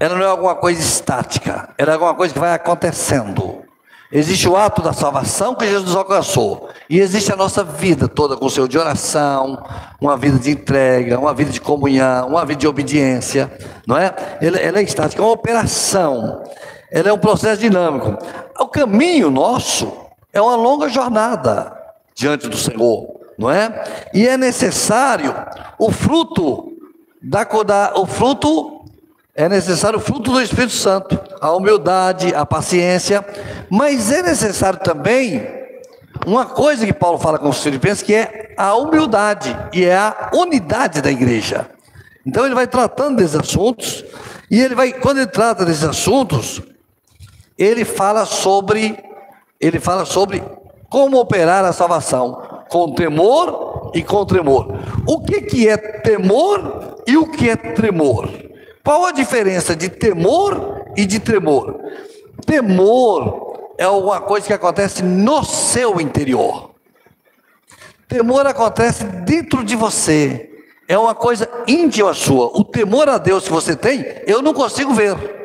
Ela 0.01 0.15
não 0.15 0.25
é 0.25 0.29
alguma 0.29 0.55
coisa 0.55 0.81
estática, 0.81 1.75
ela 1.77 1.91
é 1.91 1.95
alguma 1.95 2.15
coisa 2.15 2.33
que 2.33 2.41
vai 2.41 2.55
acontecendo. 2.55 3.68
Existe 4.11 4.49
o 4.49 4.57
ato 4.57 4.81
da 4.81 4.93
salvação 4.93 5.55
que 5.55 5.67
Jesus 5.67 5.95
alcançou, 5.95 6.71
e 6.89 6.99
existe 6.99 7.33
a 7.33 7.37
nossa 7.37 7.63
vida 7.63 8.09
toda 8.09 8.37
com 8.37 8.47
o 8.47 8.51
Senhor 8.51 8.67
de 8.67 8.79
oração, 8.79 9.63
uma 10.01 10.17
vida 10.17 10.39
de 10.39 10.51
entrega, 10.51 11.19
uma 11.19 11.35
vida 11.35 11.51
de 11.51 11.61
comunhão, 11.61 12.29
uma 12.29 12.47
vida 12.47 12.61
de 12.61 12.67
obediência, 12.67 13.53
não 13.87 13.99
é? 13.99 14.15
Ela, 14.41 14.59
ela 14.59 14.79
é 14.79 14.83
estática, 14.83 15.21
é 15.21 15.25
uma 15.25 15.33
operação, 15.33 16.43
ela 16.91 17.11
é 17.11 17.13
um 17.13 17.19
processo 17.19 17.61
dinâmico. 17.61 18.17
O 18.59 18.69
caminho 18.69 19.31
nosso 19.31 19.93
é 20.33 20.41
uma 20.41 20.57
longa 20.57 20.89
jornada 20.89 21.77
diante 22.15 22.49
do 22.49 22.57
Senhor 22.57 23.19
não 23.39 23.49
é? 23.49 23.85
E 24.13 24.27
é 24.27 24.37
necessário 24.37 25.33
o 25.79 25.93
fruto 25.93 26.73
da, 27.23 27.45
da 27.45 27.93
o 27.95 28.05
fruto 28.05 28.78
é 29.39 29.49
necessário 29.49 30.01
o 30.01 30.03
fruto 30.03 30.33
do 30.33 30.43
Espírito 30.43 30.73
Santo, 30.73 31.17
a 31.41 31.53
humildade, 31.53 32.35
a 32.35 32.45
paciência, 32.45 33.25
mas 33.71 34.11
é 34.11 34.21
necessário 34.21 34.81
também 34.81 35.47
uma 36.27 36.45
coisa 36.45 36.85
que 36.85 36.93
Paulo 36.93 37.19
fala 37.19 37.39
com 37.39 37.49
os 37.49 37.63
filipenses 37.63 38.03
que 38.03 38.17
é 38.17 38.53
a 38.57 38.75
humildade 38.75 39.57
e 39.73 39.85
é 39.85 39.95
a 39.95 40.31
unidade 40.35 41.01
da 41.01 41.09
igreja. 41.09 41.71
Então 42.27 42.45
ele 42.45 42.55
vai 42.57 42.67
tratando 42.67 43.19
desses 43.19 43.37
assuntos 43.37 44.05
e 44.51 44.61
ele 44.61 44.75
vai 44.75 44.93
quando 44.93 45.19
ele 45.19 45.29
trata 45.29 45.65
desses 45.65 45.85
assuntos, 45.85 46.61
ele 47.57 47.85
fala 47.85 48.27
sobre 48.27 48.99
ele 49.61 49.79
fala 49.79 50.05
sobre 50.05 50.43
como 50.91 51.17
operar 51.17 51.65
a 51.65 51.73
salvação 51.73 52.65
com 52.69 52.93
temor 52.93 53.93
e 53.95 54.03
com 54.03 54.27
tremor. 54.27 54.81
O 55.07 55.21
que, 55.21 55.43
que 55.43 55.69
é 55.69 55.77
temor 55.77 57.05
e 57.07 57.17
o 57.17 57.31
que 57.31 57.49
é 57.49 57.55
tremor? 57.55 58.48
Qual 58.89 59.05
a 59.05 59.13
diferença 59.13 59.77
de 59.77 59.91
temor 59.91 60.87
e 60.97 61.05
de 61.05 61.21
tremor? 61.21 61.79
Temor 62.47 63.75
é 63.77 63.85
alguma 63.85 64.19
coisa 64.19 64.47
que 64.47 64.53
acontece 64.55 65.03
no 65.03 65.45
seu 65.45 66.01
interior. 66.01 66.71
Temor 68.09 68.47
acontece 68.47 69.05
dentro 69.05 69.63
de 69.63 69.77
você. 69.77 70.49
É 70.89 70.97
uma 70.97 71.15
coisa 71.15 71.47
íntima 71.67 72.15
sua. 72.15 72.47
O 72.47 72.65
temor 72.65 73.11
a 73.11 73.19
Deus 73.19 73.45
que 73.45 73.53
você 73.53 73.77
tem, 73.77 74.07
eu 74.27 74.41
não 74.41 74.55
consigo 74.55 74.95
ver. 74.95 75.38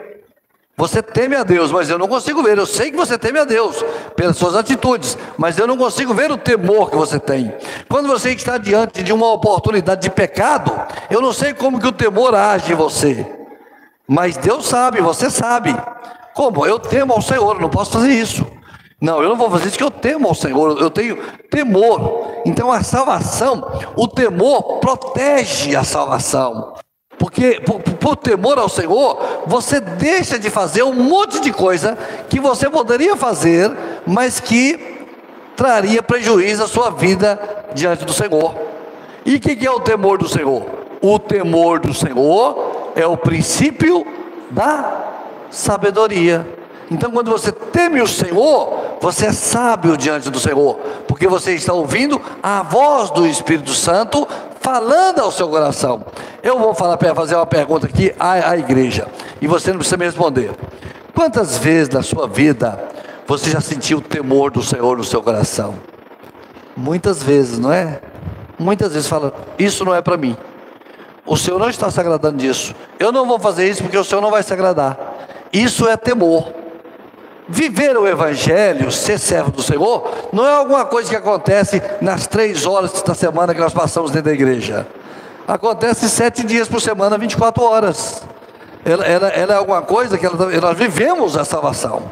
Você 0.76 1.04
teme 1.04 1.36
a 1.36 1.44
Deus, 1.44 1.72
mas 1.72 1.90
eu 1.90 2.00
não 2.00 2.08
consigo 2.08 2.42
ver. 2.42 2.58
Eu 2.58 2.66
sei 2.66 2.90
que 2.90 2.98
você 2.98 3.18
teme 3.18 3.40
a 3.40 3.44
Deus 3.44 3.84
pelas 4.16 4.36
suas 4.38 4.56
atitudes, 4.56 5.18
mas 5.38 5.58
eu 5.60 5.68
não 5.68 5.78
consigo 5.78 6.14
ver 6.16 6.32
o 6.32 6.38
temor 6.38 6.90
que 6.90 6.96
você 6.96 7.20
tem. 7.20 7.54
Quando 7.88 8.08
você 8.08 8.32
está 8.32 8.58
diante 8.58 9.04
de 9.04 9.14
uma 9.14 9.32
oportunidade 9.32 10.02
de 10.02 10.10
pecado, 10.10 10.72
eu 11.12 11.22
não 11.22 11.32
sei 11.32 11.54
como 11.54 11.80
que 11.80 11.88
o 11.88 11.92
temor 11.92 12.34
age 12.34 12.74
em 12.74 12.76
você. 12.76 13.26
Mas 14.08 14.36
Deus 14.36 14.66
sabe, 14.66 15.00
você 15.00 15.30
sabe. 15.30 15.76
Como? 16.34 16.66
Eu 16.66 16.80
temo 16.80 17.14
ao 17.14 17.22
Senhor, 17.22 17.62
não 17.62 17.70
posso 17.70 17.92
fazer 17.92 18.12
isso. 18.12 18.46
Não, 19.00 19.22
eu 19.22 19.30
não 19.30 19.36
vou 19.36 19.52
fazer 19.52 19.68
isso 19.68 19.78
que 19.78 19.84
eu 19.84 19.92
temo 19.92 20.28
ao 20.28 20.34
Senhor, 20.34 20.82
eu 20.82 20.90
tenho 20.90 21.18
temor. 21.52 22.42
Então 22.46 22.72
a 22.72 22.82
salvação, 22.82 23.64
o 23.96 24.08
temor 24.08 24.80
protege 24.80 25.76
a 25.76 25.84
salvação. 25.84 26.74
Porque 27.18 27.62
por, 27.62 27.80
por, 27.80 28.16
temor 28.16 28.58
ao 28.58 28.68
Senhor, 28.68 29.44
você 29.46 29.80
deixa 29.80 30.38
de 30.38 30.50
fazer 30.50 30.84
um 30.84 30.94
monte 30.94 31.40
de 31.40 31.52
coisa 31.52 31.98
que 32.30 32.40
você 32.40 32.70
poderia 32.70 33.16
fazer, 33.16 33.72
mas 34.06 34.40
que 34.40 35.08
traria 35.56 36.02
prejuízo 36.02 36.64
à 36.64 36.68
sua 36.68 36.90
vida 36.90 37.40
diante 37.74 38.04
do 38.04 38.14
Senhor. 38.14 38.56
E 39.26 39.36
o 39.36 39.40
que, 39.40 39.56
que 39.56 39.66
é 39.66 39.72
o 39.72 39.80
temor 39.80 40.18
do 40.18 40.28
Senhor? 40.28 40.66
O 41.02 41.20
temor 41.20 41.80
do 41.80 41.94
Senhor 41.94 42.92
é 42.96 43.06
o 43.06 43.16
princípio 43.16 44.06
da 44.50 45.04
sabedoria. 45.50 46.46
Então, 46.92 47.12
quando 47.12 47.32
você 47.32 47.52
teme 47.52 48.02
o 48.02 48.08
Senhor, 48.08 48.98
você 49.02 49.28
é 49.28 49.32
sábio 49.32 49.98
diante 49.98 50.30
do 50.30 50.40
Senhor, 50.40 50.76
porque 51.08 51.28
você 51.28 51.54
está 51.54 51.74
ouvindo 51.74 52.22
a 52.42 52.62
voz 52.62 53.10
do 53.12 53.26
Espírito 53.26 53.72
Santo 53.72 54.28
falando 54.64 55.20
ao 55.20 55.32
seu 55.32 55.48
coração. 55.50 56.04
Eu 56.42 56.58
vou 56.58 56.74
falar 56.74 56.98
fazer 57.14 57.36
uma 57.36 57.46
pergunta 57.46 57.86
aqui 57.86 58.16
à, 58.18 58.52
à 58.52 58.58
igreja, 58.58 59.08
e 59.42 59.46
você 59.46 59.72
não 59.72 59.78
precisa 59.78 59.98
me 59.98 60.06
responder. 60.06 60.52
Quantas 61.14 61.58
vezes 61.58 61.90
na 61.90 62.02
sua 62.02 62.28
vida 62.28 62.80
você 63.28 63.52
já 63.52 63.62
sentiu 63.62 64.00
o 64.00 64.02
temor 64.02 64.50
do 64.50 64.64
Senhor 64.64 64.98
no 64.98 65.04
seu 65.04 65.22
coração? 65.22 65.76
Muitas 66.76 67.22
vezes, 67.22 67.60
não 67.60 67.72
é? 67.72 68.02
Muitas 68.58 68.94
vezes 68.94 69.08
fala, 69.08 69.34
isso 69.60 69.86
não 69.86 69.94
é 69.94 70.02
para 70.02 70.18
mim. 70.18 70.36
O 71.26 71.38
Senhor 71.38 71.60
não 71.60 71.70
está 71.70 71.92
se 71.92 72.00
agradando 72.00 72.38
disso. 72.38 72.74
Eu 72.98 73.12
não 73.12 73.26
vou 73.26 73.38
fazer 73.38 73.70
isso 73.70 73.84
porque 73.84 73.98
o 73.98 74.04
Senhor 74.04 74.22
não 74.22 74.32
vai 74.32 74.44
se 74.44 74.52
agradar. 74.52 74.98
Isso 75.52 75.88
é 75.88 75.96
temor. 75.96 76.63
Viver 77.48 77.98
o 77.98 78.08
Evangelho, 78.08 78.92
ser 78.92 79.20
servo 79.20 79.52
do 79.52 79.62
Senhor, 79.62 80.30
não 80.32 80.46
é 80.46 80.54
alguma 80.54 80.86
coisa 80.86 81.10
que 81.10 81.16
acontece 81.16 81.82
nas 82.02 82.26
três 82.26 82.66
horas 82.66 83.02
da 83.02 83.14
semana 83.14 83.54
que 83.54 83.60
nós 83.60 83.74
passamos 83.74 84.12
dentro 84.12 84.30
da 84.30 84.34
igreja. 84.34 84.88
Acontece 85.48 86.10
sete 86.10 86.44
dias 86.46 86.70
por 86.70 86.80
semana, 86.80 87.18
24 87.18 87.64
horas. 87.64 88.24
Ela, 88.86 89.06
ela, 89.06 89.28
ela 89.30 89.54
é 89.54 89.58
alguma 89.58 89.82
coisa 89.82 90.18
que 90.18 90.26
ela, 90.26 90.38
nós 90.62 90.78
vivemos 90.78 91.36
a 91.36 91.44
salvação. 91.44 92.12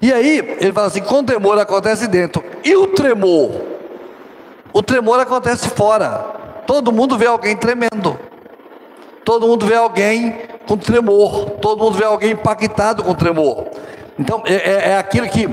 E 0.00 0.12
aí, 0.12 0.56
ele 0.60 0.72
fala 0.72 0.86
assim: 0.86 1.02
com 1.02 1.22
temor 1.22 1.58
acontece 1.58 2.06
dentro. 2.06 2.42
E 2.62 2.74
o 2.74 2.88
tremor? 2.88 3.50
O 4.72 4.82
tremor 4.82 5.20
acontece 5.20 5.68
fora. 5.68 6.24
Todo 6.66 6.90
mundo 6.90 7.16
vê 7.18 7.26
alguém 7.26 7.56
tremendo. 7.56 8.18
Todo 9.24 9.46
mundo 9.46 9.66
vê 9.66 9.76
alguém 9.76 10.38
com 10.66 10.76
tremor. 10.76 11.50
Todo 11.60 11.84
mundo 11.84 11.96
vê 11.96 12.04
alguém 12.04 12.32
impactado 12.32 13.02
com 13.02 13.14
tremor. 13.14 13.66
Então, 14.18 14.42
é, 14.46 14.54
é, 14.54 14.90
é 14.90 14.98
aquilo 14.98 15.28
que 15.28 15.48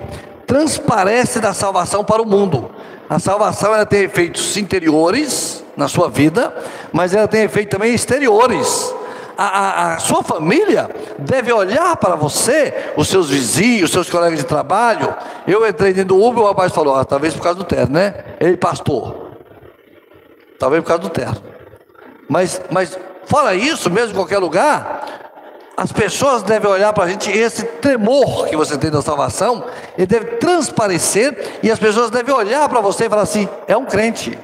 transparece 0.46 1.40
da 1.40 1.54
salvação 1.54 2.04
para 2.04 2.22
o 2.22 2.26
mundo. 2.26 2.70
A 3.10 3.20
salvação 3.20 3.74
ela 3.74 3.86
tem 3.86 4.04
efeitos 4.04 4.56
interiores 4.58 5.64
na 5.76 5.88
sua 5.88 6.10
vida, 6.10 6.54
mas 6.92 7.14
ela 7.14 7.28
tem 7.28 7.44
efeitos 7.44 7.72
também 7.72 7.94
exteriores. 7.94 8.94
A, 9.38 9.46
a, 9.46 9.94
a, 9.94 10.00
sua 10.00 10.24
família 10.24 10.90
deve 11.18 11.52
olhar 11.52 11.96
para 11.98 12.16
você, 12.16 12.92
os 12.96 13.08
seus 13.08 13.30
vizinhos, 13.30 13.86
os 13.86 13.92
seus 13.92 14.10
colegas 14.10 14.40
de 14.40 14.46
trabalho. 14.46 15.14
Eu 15.48 15.68
entrei 15.68 15.94
dentro 15.94 16.16
do 16.16 16.24
Uber, 16.24 16.44
o 16.44 16.48
rapaz 16.48 16.72
falou: 16.72 16.96
ah, 16.96 17.04
talvez 17.04 17.34
por 17.34 17.42
causa 17.42 17.58
do 17.58 17.66
terno, 17.66 17.94
né? 17.94 18.14
Ele, 18.40 18.56
pastor, 18.56 19.32
talvez 20.60 20.84
por 20.84 20.88
causa 20.90 21.04
do 21.04 21.10
terno. 21.10 21.42
Mas, 22.30 22.62
mas 22.70 22.98
fora 23.26 23.56
isso, 23.56 23.90
mesmo 23.90 24.12
em 24.12 24.16
qualquer 24.16 24.38
lugar, 24.38 25.21
as 25.76 25.92
pessoas 25.92 26.44
devem 26.44 26.70
olhar 26.70 26.92
para 26.94 27.06
a 27.06 27.08
gente, 27.08 27.32
esse 27.32 27.64
tremor 27.64 28.48
que 28.48 28.56
você 28.56 28.78
tem 28.78 28.92
da 28.92 29.02
salvação, 29.02 29.66
ele 29.98 30.06
deve 30.06 30.26
transparecer, 30.38 31.60
e 31.64 31.72
as 31.72 31.80
pessoas 31.80 32.12
devem 32.12 32.34
olhar 32.34 32.68
para 32.68 32.82
você 32.82 33.06
e 33.06 33.10
falar 33.10 33.24
assim: 33.24 33.48
é 33.68 33.76
um 33.76 33.86
crente, 33.86 34.38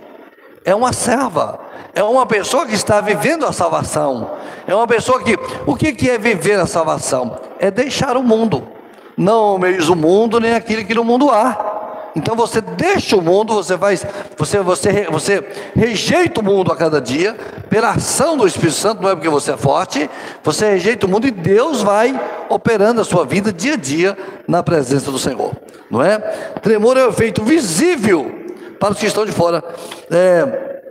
é 0.63 0.73
uma 0.73 0.93
serva, 0.93 1.59
é 1.93 2.01
uma 2.03 2.25
pessoa 2.25 2.65
que 2.65 2.73
está 2.73 3.01
vivendo 3.01 3.45
a 3.45 3.51
salvação, 3.51 4.31
é 4.65 4.73
uma 4.73 4.87
pessoa 4.87 5.21
que, 5.21 5.37
o 5.65 5.75
que 5.75 6.09
é 6.09 6.17
viver 6.17 6.59
a 6.59 6.65
salvação? 6.65 7.39
É 7.59 7.69
deixar 7.69 8.17
o 8.17 8.23
mundo, 8.23 8.67
não 9.15 9.57
meio 9.57 9.91
o 9.91 9.95
mundo, 9.95 10.39
nem 10.39 10.53
aquilo 10.53 10.85
que 10.85 10.93
no 10.93 11.03
mundo 11.03 11.29
há. 11.29 11.76
Então 12.17 12.35
você 12.35 12.61
deixa 12.61 13.15
o 13.15 13.21
mundo, 13.21 13.53
você 13.53 13.75
vai, 13.75 13.95
você, 14.35 14.59
você, 14.59 15.07
você 15.07 15.47
rejeita 15.75 16.41
o 16.41 16.43
mundo 16.43 16.71
a 16.71 16.75
cada 16.75 16.99
dia, 16.99 17.35
pela 17.69 17.91
ação 17.91 18.35
do 18.35 18.47
Espírito 18.47 18.73
Santo, 18.73 19.03
não 19.03 19.09
é 19.11 19.15
porque 19.15 19.29
você 19.29 19.51
é 19.51 19.57
forte, 19.57 20.09
você 20.43 20.71
rejeita 20.71 21.05
o 21.05 21.09
mundo 21.09 21.27
e 21.27 21.31
Deus 21.31 21.83
vai 21.83 22.19
operando 22.49 23.01
a 23.01 23.05
sua 23.05 23.23
vida 23.23 23.53
dia 23.53 23.73
a 23.73 23.77
dia 23.77 24.17
na 24.47 24.63
presença 24.63 25.11
do 25.11 25.19
Senhor, 25.19 25.55
não 25.91 26.01
é? 26.01 26.17
Tremor 26.59 26.97
é 26.97 27.05
um 27.05 27.09
efeito 27.09 27.43
visível 27.43 28.47
para 28.79 28.93
os 28.93 28.99
que 28.99 29.05
estão 29.05 29.23
de 29.23 29.31
fora. 29.31 29.63
É, 30.09 30.81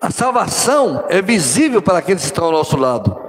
a 0.00 0.12
salvação 0.12 1.04
é 1.08 1.20
visível 1.20 1.82
para 1.82 1.98
aqueles 1.98 2.22
que 2.22 2.28
estão 2.28 2.44
ao 2.44 2.52
nosso 2.52 2.76
lado. 2.76 3.27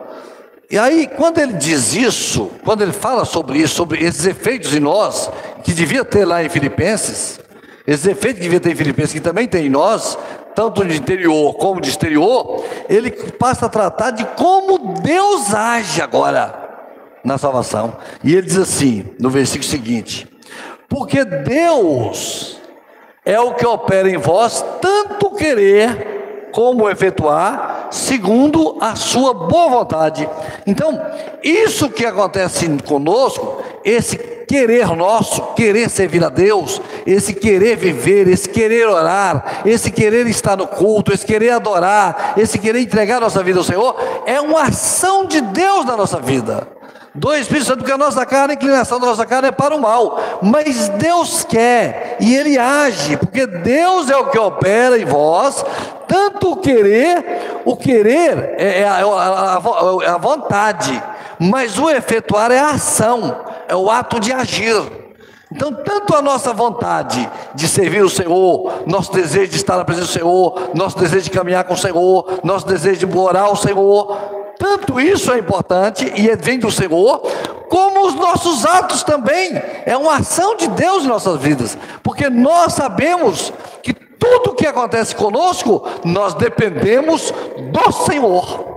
E 0.72 0.78
aí, 0.78 1.08
quando 1.08 1.40
ele 1.40 1.54
diz 1.54 1.96
isso, 1.96 2.52
quando 2.64 2.84
ele 2.84 2.94
fala 2.94 3.26
sobre 3.26 3.58
isso, 3.58 3.74
sobre 3.74 4.06
esses 4.06 4.28
efeitos 4.28 4.76
em 4.76 4.80
nós, 4.80 5.32
que 5.64 5.74
devia 5.74 6.06
ter 6.06 6.26
lá 6.26 6.44
em 6.44 6.50
Filipenses, 6.50 7.40
esses 7.88 8.06
efeitos 8.06 8.38
que 8.38 8.44
devia 8.44 8.60
ter 8.60 8.74
em 8.74 8.76
Filipenses, 8.76 9.14
que 9.14 9.20
também 9.20 9.48
tem 9.48 9.66
em 9.66 9.70
nós, 9.70 10.16
tanto 10.54 10.86
de 10.86 10.96
interior 10.96 11.56
como 11.56 11.82
de 11.82 11.90
exterior, 11.90 12.64
ele 12.88 13.10
passa 13.10 13.66
a 13.66 13.70
tratar 13.70 14.12
de 14.12 14.24
como 14.36 14.94
Deus 15.02 15.56
age 15.56 16.04
agora 16.04 16.54
na 17.24 17.40
salvação. 17.40 17.98
E 18.24 18.34
ele 18.36 18.46
diz 18.46 18.58
assim, 18.60 19.08
no 19.20 19.32
versículo 19.32 19.68
seguinte: 19.68 20.28
Porque 20.88 21.26
Deus 21.26 22.60
é 23.26 23.40
o 23.40 23.56
que 23.56 23.66
opera 23.66 24.08
em 24.08 24.18
vós 24.18 24.64
tanto 24.80 25.32
querer 25.32 26.19
como 26.60 26.90
efetuar 26.90 27.88
segundo 27.90 28.76
a 28.82 28.94
sua 28.94 29.34
boa 29.34 29.70
vontade. 29.70 30.30
Então, 30.68 31.02
isso 31.42 31.90
que 31.90 32.06
acontece 32.06 32.68
conosco, 32.86 33.64
esse 33.82 34.18
querer 34.46 34.94
nosso, 34.94 35.54
querer 35.54 35.90
servir 35.90 36.22
a 36.22 36.28
Deus, 36.28 36.82
esse 37.06 37.34
querer 37.34 37.78
viver, 37.78 38.28
esse 38.28 38.50
querer 38.50 38.90
orar, 38.90 39.62
esse 39.66 39.90
querer 39.90 40.28
estar 40.28 40.58
no 40.58 40.68
culto, 40.68 41.14
esse 41.14 41.26
querer 41.26 41.52
adorar, 41.52 42.34
esse 42.36 42.60
querer 42.60 42.82
entregar 42.82 43.22
nossa 43.22 43.42
vida 43.42 43.60
ao 43.60 43.64
Senhor, 43.64 43.96
é 44.26 44.42
uma 44.42 44.64
ação 44.64 45.28
de 45.28 45.40
Deus 45.40 45.86
na 45.86 45.96
nossa 45.96 46.20
vida 46.20 46.68
do 47.20 47.36
Espírito 47.36 47.66
Santo, 47.66 47.80
porque 47.80 47.92
a 47.92 47.98
nossa 47.98 48.26
carne, 48.26 48.54
a 48.54 48.56
inclinação 48.56 48.98
da 48.98 49.08
nossa 49.08 49.26
carne 49.26 49.50
é 49.50 49.52
para 49.52 49.76
o 49.76 49.82
mal, 49.82 50.40
mas 50.42 50.88
Deus 50.88 51.44
quer 51.44 52.16
e 52.22 52.34
Ele 52.34 52.58
age, 52.58 53.18
porque 53.18 53.46
Deus 53.46 54.10
é 54.10 54.16
o 54.16 54.30
que 54.30 54.40
opera 54.40 54.98
em 54.98 55.04
vós, 55.04 55.66
tanto 56.08 56.54
o 56.54 56.56
querer, 56.56 57.62
o 57.66 57.76
querer 57.76 58.56
é, 58.58 58.82
é 58.82 58.88
a, 58.88 59.04
a, 59.04 59.56
a, 59.56 60.18
vontade, 60.18 61.04
mas 61.38 61.78
o 61.78 61.90
efetuar 61.90 62.52
é 62.52 62.60
a 62.60 62.70
ação, 62.70 63.38
é 63.68 63.76
o 63.76 63.92
ato 63.92 64.18
de 64.18 64.32
agir. 64.32 64.82
Então, 65.52 65.74
tanto 65.74 66.16
a 66.16 66.22
nossa 66.22 66.54
vontade 66.54 67.30
de 67.54 67.68
servir 67.68 68.02
o 68.02 68.10
Senhor, 68.10 68.84
nosso 68.86 69.12
desejo 69.12 69.50
de 69.50 69.58
estar 69.58 69.76
na 69.76 69.84
presença 69.84 70.08
do 70.08 70.14
Senhor, 70.14 70.70
nosso 70.74 70.98
desejo 70.98 71.24
de 71.24 71.32
caminhar 71.32 71.66
com 71.66 71.74
o 71.74 71.78
Senhor, 71.78 72.40
nosso 72.44 72.66
desejo 72.66 73.06
de 73.06 73.18
orar 73.18 73.46
ao 73.46 73.56
Senhor, 73.58 74.39
tanto 74.60 75.00
isso 75.00 75.32
é 75.32 75.40
importante 75.40 76.12
e 76.14 76.36
vem 76.36 76.60
do 76.60 76.70
Senhor, 76.70 77.20
como 77.70 78.06
os 78.06 78.14
nossos 78.14 78.66
atos 78.66 79.04
também. 79.04 79.54
É 79.86 79.96
uma 79.96 80.18
ação 80.18 80.58
de 80.58 80.68
Deus 80.68 81.06
em 81.06 81.08
nossas 81.08 81.40
vidas, 81.40 81.78
porque 82.04 82.30
nós 82.30 82.74
sabemos 82.74 83.54
que 83.82 83.94
tudo 83.94 84.54
que 84.54 84.68
acontece 84.68 85.16
conosco, 85.16 85.82
nós 86.04 86.34
dependemos 86.34 87.34
do 87.72 87.92
Senhor. 88.06 88.68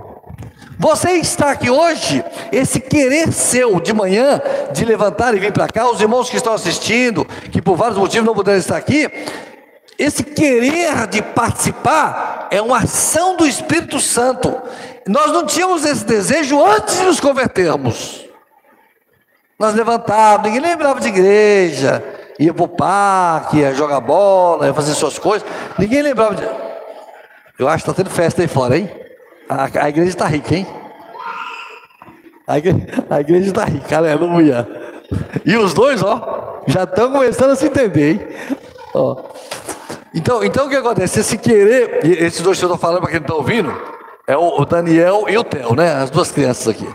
Você 0.79 1.11
está 1.13 1.51
aqui 1.51 1.69
hoje, 1.69 2.23
esse 2.51 2.79
querer 2.79 3.31
seu 3.33 3.79
de 3.79 3.93
manhã, 3.93 4.41
de 4.71 4.85
levantar 4.85 5.35
e 5.35 5.39
vir 5.39 5.51
para 5.51 5.67
cá, 5.67 5.89
os 5.89 5.99
irmãos 5.99 6.29
que 6.29 6.37
estão 6.37 6.53
assistindo, 6.53 7.25
que 7.51 7.61
por 7.61 7.75
vários 7.75 7.97
motivos 7.97 8.25
não 8.25 8.33
puderam 8.33 8.57
estar 8.57 8.77
aqui, 8.77 9.09
esse 9.97 10.23
querer 10.23 11.07
de 11.07 11.21
participar 11.21 12.47
é 12.49 12.61
uma 12.61 12.79
ação 12.79 13.37
do 13.37 13.45
Espírito 13.45 13.99
Santo. 13.99 14.55
Nós 15.07 15.31
não 15.31 15.45
tínhamos 15.45 15.85
esse 15.85 16.05
desejo 16.05 16.63
antes 16.63 16.97
de 16.97 17.05
nos 17.05 17.19
convertermos. 17.19 18.25
Nós 19.59 19.75
levantávamos, 19.75 20.45
ninguém 20.45 20.61
lembrava 20.61 20.99
de 20.99 21.07
igreja, 21.07 22.03
ia 22.39 22.53
para 22.53 22.63
o 22.63 22.67
parque, 22.67 23.57
ia 23.57 23.73
jogar 23.73 23.99
bola, 24.01 24.67
ia 24.67 24.73
fazer 24.73 24.93
suas 24.93 25.19
coisas. 25.19 25.47
Ninguém 25.77 26.01
lembrava 26.01 26.35
de. 26.35 26.43
Eu 27.59 27.67
acho 27.67 27.83
que 27.83 27.89
está 27.89 28.03
tendo 28.03 28.13
festa 28.13 28.41
aí 28.41 28.47
fora, 28.47 28.77
hein? 28.77 28.89
A, 29.47 29.85
a 29.85 29.89
igreja 29.89 30.09
está 30.09 30.25
rica, 30.25 30.55
hein? 30.55 30.67
A 32.47 33.19
igreja 33.19 33.49
está 33.49 33.65
rica, 33.65 33.97
aleluia. 33.97 34.67
E 35.45 35.55
os 35.55 35.73
dois, 35.73 36.01
ó, 36.01 36.61
já 36.67 36.83
estão 36.83 37.11
começando 37.11 37.51
a 37.51 37.55
se 37.55 37.67
entender, 37.67 38.13
hein? 38.13 38.27
Ó. 38.93 39.23
Então, 40.13 40.43
então 40.43 40.67
o 40.67 40.69
que 40.69 40.75
acontece? 40.75 41.19
Esse 41.19 41.37
querer, 41.37 42.05
esses 42.05 42.41
dois 42.41 42.57
que 42.57 42.65
eu 42.65 42.67
estou 42.67 42.77
falando 42.77 43.01
para 43.01 43.11
quem 43.11 43.19
está 43.19 43.33
ouvindo, 43.33 43.73
é 44.27 44.37
o 44.37 44.63
Daniel 44.65 45.25
e 45.27 45.37
o 45.37 45.43
Theo, 45.43 45.75
né? 45.75 45.93
As 45.93 46.09
duas 46.09 46.31
crianças 46.31 46.67
aqui, 46.67 46.87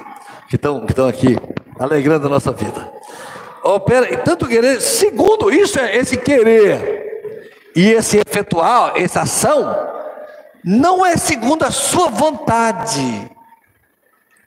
que 0.49 0.57
estão 0.57 0.87
que 0.87 1.01
aqui 1.01 1.37
alegrando 1.79 2.27
a 2.27 2.31
nossa 2.31 2.53
vida. 2.53 2.91
Opera, 3.63 4.17
tanto 4.19 4.47
querer, 4.47 4.81
segundo, 4.81 5.53
isso 5.53 5.79
é 5.79 5.97
esse 5.97 6.17
querer 6.17 7.09
e 7.77 7.93
esse 7.93 8.19
efetuar, 8.19 8.95
essa 8.97 9.23
ação, 9.23 9.77
não 10.65 11.05
é 11.05 11.17
segundo 11.17 11.65
a 11.65 11.71
sua 11.71 12.09
vontade, 12.09 13.31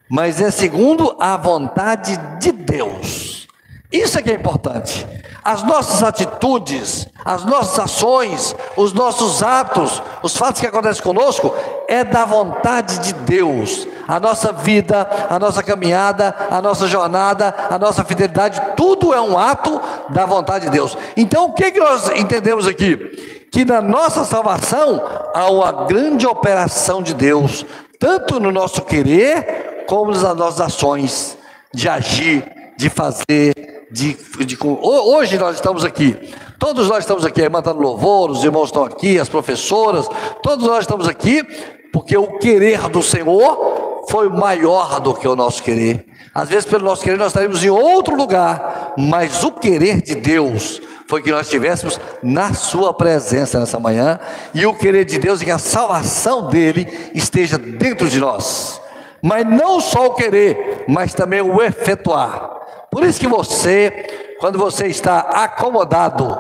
mas 0.10 0.42
é 0.42 0.50
segundo 0.52 1.16
a 1.20 1.38
vontade 1.38 2.18
de 2.40 2.52
Deus. 2.52 3.48
Isso 3.92 4.18
é 4.18 4.22
que 4.22 4.32
é 4.32 4.36
importante. 4.36 5.08
As 5.44 5.64
nossas 5.64 6.04
atitudes, 6.04 7.08
as 7.26 7.44
nossas 7.46 7.80
ações, 7.80 8.56
os 8.78 8.94
nossos 8.94 9.42
atos, 9.42 10.02
os 10.22 10.38
fatos 10.38 10.62
que 10.62 10.68
acontecem 10.68 11.02
conosco, 11.02 11.54
é 11.88 12.04
da 12.04 12.26
vontade 12.26 13.00
de 13.00 13.14
Deus. 13.14 13.88
A 14.08 14.20
nossa 14.20 14.54
vida, 14.54 15.10
a 15.30 15.40
nossa 15.40 15.64
caminhada, 15.64 16.36
a 16.50 16.62
nossa 16.62 16.88
jornada, 16.88 17.56
a 17.72 17.80
nossa 17.80 18.04
fidelidade, 18.04 18.62
tudo 18.78 19.16
é 19.16 19.22
um 19.22 19.36
ato 19.36 19.82
da 20.10 20.28
vontade 20.28 20.66
de 20.66 20.72
Deus. 20.72 20.96
Então, 21.18 21.46
o 21.46 21.54
que, 21.54 21.72
que 21.72 21.80
nós 21.80 22.10
entendemos 22.12 22.68
aqui? 22.68 23.48
Que 23.52 23.66
na 23.66 23.82
nossa 23.82 24.24
salvação 24.24 25.02
há 25.34 25.50
uma 25.50 25.72
grande 25.86 26.28
operação 26.28 27.02
de 27.02 27.16
Deus, 27.16 27.66
tanto 28.00 28.40
no 28.40 28.52
nosso 28.52 28.84
querer, 28.84 29.86
como 29.88 30.12
nas 30.12 30.22
nossas 30.36 30.62
ações, 30.62 31.38
de 31.74 31.90
agir, 31.90 32.46
de 32.78 32.90
fazer, 32.90 33.81
de, 33.92 34.14
de, 34.46 34.58
hoje 34.64 35.38
nós 35.38 35.56
estamos 35.56 35.84
aqui, 35.84 36.34
todos 36.58 36.88
nós 36.88 37.00
estamos 37.00 37.26
aqui, 37.26 37.42
a 37.42 37.44
irmã 37.44 37.60
está 37.60 37.74
no 37.74 37.82
louvor, 37.82 38.32
os 38.32 38.44
irmãos 38.44 38.66
estão 38.66 38.86
aqui, 38.86 39.20
as 39.20 39.28
professoras, 39.28 40.08
todos 40.42 40.66
nós 40.66 40.82
estamos 40.82 41.10
aqui, 41.10 41.44
porque 41.92 42.16
o 42.16 42.40
querer 42.40 42.88
do 42.88 43.04
Senhor 43.04 44.06
foi 44.10 44.30
maior 44.30 45.02
do 45.02 45.14
que 45.14 45.28
o 45.28 45.36
nosso 45.36 45.62
querer. 45.62 46.06
Às 46.34 46.48
vezes, 46.48 46.66
pelo 46.66 46.86
nosso 46.86 47.04
querer, 47.04 47.18
nós 47.18 47.28
estaríamos 47.28 47.62
em 47.64 47.70
outro 47.70 48.16
lugar, 48.16 48.94
mas 48.98 49.44
o 49.44 49.52
querer 49.52 50.02
de 50.02 50.16
Deus 50.16 50.82
foi 51.06 51.22
que 51.22 51.30
nós 51.30 51.48
estivéssemos 51.48 52.00
na 52.24 52.54
Sua 52.54 52.94
presença 52.94 53.60
nessa 53.60 53.78
manhã, 53.78 54.18
e 54.54 54.66
o 54.66 54.74
querer 54.74 55.04
de 55.04 55.20
Deus 55.20 55.42
é 55.42 55.46
que 55.46 55.52
a 55.52 55.58
salvação 55.58 56.48
dele 56.48 56.88
esteja 57.14 57.58
dentro 57.58 58.08
de 58.08 58.18
nós. 58.18 58.80
Mas 59.22 59.46
não 59.46 59.82
só 59.82 60.08
o 60.08 60.14
querer, 60.14 60.86
mas 60.88 61.14
também 61.14 61.42
o 61.42 61.62
efetuar. 61.62 62.61
Por 62.92 63.06
isso 63.06 63.22
que 63.22 63.28
você, 63.28 64.36
quando 64.38 64.60
você 64.60 64.88
está 64.88 65.20
acomodado, 65.20 66.38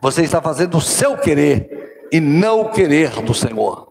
você 0.00 0.22
está 0.22 0.40
fazendo 0.40 0.78
o 0.78 0.80
seu 0.80 1.18
querer 1.18 2.06
e 2.10 2.20
não 2.20 2.62
o 2.62 2.70
querer 2.70 3.10
do 3.20 3.34
Senhor. 3.34 3.88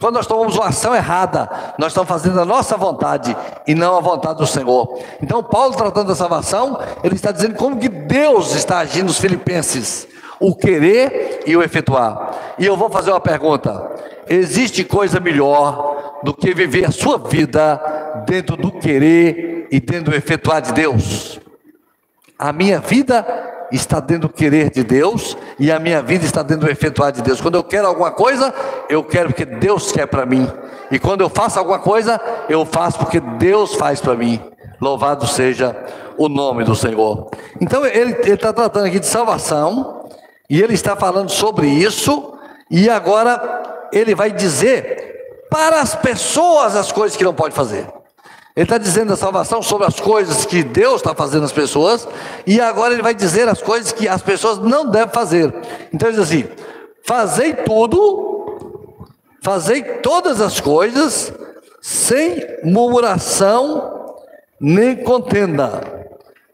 Quando 0.00 0.16
nós 0.16 0.26
tomamos 0.26 0.56
uma 0.56 0.66
ação 0.66 0.94
errada, 0.94 1.48
nós 1.78 1.88
estamos 1.92 2.08
fazendo 2.08 2.40
a 2.40 2.44
nossa 2.44 2.76
vontade 2.76 3.36
e 3.66 3.74
não 3.74 3.96
a 3.96 4.00
vontade 4.00 4.38
do 4.38 4.46
Senhor. 4.46 5.00
Então, 5.22 5.42
Paulo, 5.42 5.76
tratando 5.76 6.08
da 6.08 6.14
salvação, 6.14 6.78
ele 7.04 7.14
está 7.14 7.30
dizendo 7.30 7.54
como 7.54 7.78
que 7.78 7.88
Deus 7.88 8.54
está 8.54 8.78
agindo 8.78 9.06
nos 9.06 9.18
Filipenses: 9.18 10.08
o 10.40 10.56
querer 10.56 11.44
e 11.46 11.56
o 11.56 11.62
efetuar. 11.62 12.54
E 12.58 12.66
eu 12.66 12.76
vou 12.76 12.90
fazer 12.90 13.10
uma 13.10 13.20
pergunta: 13.20 13.90
existe 14.28 14.82
coisa 14.82 15.20
melhor 15.20 16.20
do 16.24 16.34
que 16.34 16.52
viver 16.52 16.84
a 16.84 16.90
sua 16.90 17.16
vida 17.16 17.80
dentro 18.26 18.56
do 18.56 18.72
querer 18.72 19.55
e 19.70 19.80
dentro 19.80 20.10
do 20.10 20.16
efetuar 20.16 20.60
de 20.60 20.72
Deus? 20.72 21.40
A 22.38 22.52
minha 22.52 22.80
vida 22.80 23.24
está 23.72 24.00
dentro 24.00 24.28
do 24.28 24.34
querer 24.34 24.70
de 24.70 24.84
Deus 24.84 25.36
e 25.58 25.70
a 25.72 25.78
minha 25.78 26.02
vida 26.02 26.24
está 26.24 26.42
dentro 26.42 26.66
do 26.66 26.70
efetuar 26.70 27.12
de 27.12 27.22
Deus. 27.22 27.40
Quando 27.40 27.56
eu 27.56 27.64
quero 27.64 27.86
alguma 27.86 28.10
coisa, 28.10 28.52
eu 28.88 29.02
quero 29.02 29.28
porque 29.28 29.44
Deus 29.44 29.90
quer 29.90 30.06
para 30.06 30.26
mim. 30.26 30.50
E 30.90 30.98
quando 30.98 31.20
eu 31.20 31.28
faço 31.28 31.58
alguma 31.58 31.78
coisa, 31.78 32.20
eu 32.48 32.64
faço 32.64 32.98
porque 32.98 33.20
Deus 33.20 33.74
faz 33.74 34.00
para 34.00 34.14
mim. 34.14 34.40
Louvado 34.80 35.26
seja 35.26 35.76
o 36.16 36.28
nome 36.28 36.64
do 36.64 36.74
Senhor. 36.74 37.30
Então 37.60 37.84
ele 37.84 38.12
está 38.30 38.52
tratando 38.52 38.86
aqui 38.86 39.00
de 39.00 39.06
salvação 39.06 40.08
e 40.48 40.62
ele 40.62 40.74
está 40.74 40.94
falando 40.94 41.30
sobre 41.30 41.66
isso 41.66 42.34
e 42.70 42.88
agora 42.88 43.88
ele 43.92 44.14
vai 44.14 44.30
dizer 44.30 45.46
para 45.50 45.80
as 45.80 45.94
pessoas 45.94 46.76
as 46.76 46.92
coisas 46.92 47.16
que 47.16 47.24
não 47.24 47.34
pode 47.34 47.54
fazer. 47.54 47.86
Ele 48.56 48.64
está 48.64 48.78
dizendo 48.78 49.12
a 49.12 49.16
salvação 49.16 49.62
sobre 49.62 49.86
as 49.86 50.00
coisas 50.00 50.46
que 50.46 50.62
Deus 50.62 50.96
está 50.96 51.14
fazendo 51.14 51.44
às 51.44 51.52
pessoas, 51.52 52.08
e 52.46 52.58
agora 52.58 52.94
ele 52.94 53.02
vai 53.02 53.14
dizer 53.14 53.46
as 53.46 53.60
coisas 53.60 53.92
que 53.92 54.08
as 54.08 54.22
pessoas 54.22 54.58
não 54.58 54.88
devem 54.90 55.12
fazer. 55.12 55.54
Então 55.92 56.08
ele 56.08 56.16
diz 56.16 56.26
assim: 56.26 56.48
fazei 57.04 57.52
tudo, 57.52 59.04
fazei 59.42 59.82
todas 59.82 60.40
as 60.40 60.58
coisas, 60.58 61.30
sem 61.82 62.42
murmuração 62.64 64.14
nem 64.58 64.96
contenda. 64.96 66.08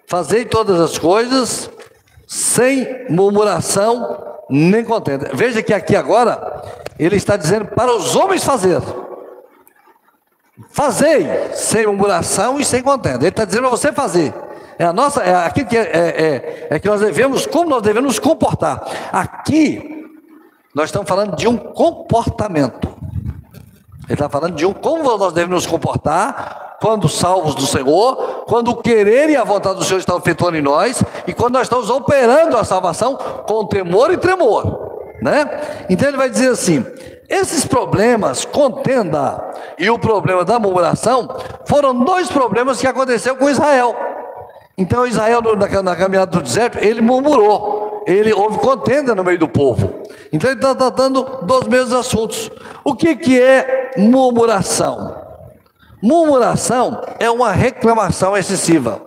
Fazei 0.08 0.44
todas 0.44 0.80
as 0.80 0.98
coisas, 0.98 1.70
sem 2.26 3.06
murmuração 3.08 4.40
nem 4.50 4.84
contenda. 4.84 5.30
Veja 5.32 5.62
que 5.62 5.72
aqui 5.72 5.94
agora, 5.94 6.62
ele 6.98 7.14
está 7.14 7.36
dizendo 7.36 7.66
para 7.66 7.94
os 7.94 8.16
homens 8.16 8.42
fazer. 8.42 8.82
Fazei 10.70 11.26
sem 11.54 11.86
murmuração 11.86 12.58
e 12.58 12.64
sem 12.64 12.82
contenda. 12.82 13.18
Ele 13.18 13.28
está 13.28 13.44
dizendo 13.44 13.62
para 13.62 13.70
você 13.70 13.92
fazer. 13.92 14.34
É 14.78 14.84
a 14.84 14.92
nossa, 14.92 15.22
é 15.22 15.34
aquilo 15.34 15.68
que, 15.68 15.76
é, 15.76 15.82
é, 15.82 16.66
é, 16.70 16.78
que 16.78 16.88
nós 16.88 17.00
devemos, 17.00 17.46
como 17.46 17.68
nós 17.68 17.82
devemos 17.82 18.08
nos 18.08 18.18
comportar. 18.18 18.82
Aqui, 19.12 20.08
nós 20.74 20.86
estamos 20.86 21.08
falando 21.08 21.36
de 21.36 21.46
um 21.46 21.56
comportamento. 21.56 22.88
Ele 24.04 24.14
está 24.14 24.28
falando 24.28 24.56
de 24.56 24.66
um 24.66 24.72
como 24.72 25.16
nós 25.16 25.32
devemos 25.32 25.62
nos 25.62 25.66
comportar 25.66 26.76
quando 26.80 27.08
salvos 27.08 27.54
do 27.54 27.62
Senhor, 27.62 28.44
quando 28.46 28.72
o 28.72 28.76
querer 28.82 29.30
e 29.30 29.36
a 29.36 29.44
vontade 29.44 29.76
do 29.76 29.84
Senhor 29.84 30.00
estão 30.00 30.18
efetuando 30.18 30.56
em 30.56 30.62
nós, 30.62 31.00
e 31.28 31.32
quando 31.32 31.52
nós 31.52 31.62
estamos 31.62 31.88
operando 31.88 32.56
a 32.56 32.64
salvação 32.64 33.16
com 33.46 33.64
temor 33.66 34.12
e 34.12 34.16
tremor. 34.16 34.90
Né? 35.22 35.48
Então 35.88 36.08
ele 36.08 36.16
vai 36.16 36.28
dizer 36.28 36.48
assim: 36.48 36.84
esses 37.28 37.64
problemas, 37.64 38.44
contenda 38.44 39.42
e 39.78 39.88
o 39.88 39.98
problema 39.98 40.44
da 40.44 40.58
murmuração, 40.58 41.28
foram 41.66 42.04
dois 42.04 42.28
problemas 42.28 42.80
que 42.80 42.86
aconteceu 42.86 43.36
com 43.36 43.48
Israel. 43.48 43.96
Então 44.76 45.06
Israel, 45.06 45.40
na, 45.82 45.96
caminhada 45.96 46.30
do 46.30 46.42
deserto, 46.42 46.78
ele 46.78 47.00
murmurou, 47.00 48.02
ele 48.06 48.32
houve 48.32 48.58
contenda 48.58 49.14
no 49.14 49.24
meio 49.24 49.38
do 49.38 49.48
povo. 49.48 50.02
Então 50.32 50.50
ele 50.50 50.58
está 50.58 50.74
tratando 50.74 51.22
dos 51.42 51.66
mesmos 51.68 51.92
assuntos. 51.92 52.50
O 52.84 52.94
que, 52.94 53.14
que 53.16 53.40
é 53.40 53.92
murmuração? 53.96 55.16
Murmuração 56.02 57.00
é 57.20 57.30
uma 57.30 57.52
reclamação 57.52 58.36
excessiva. 58.36 59.02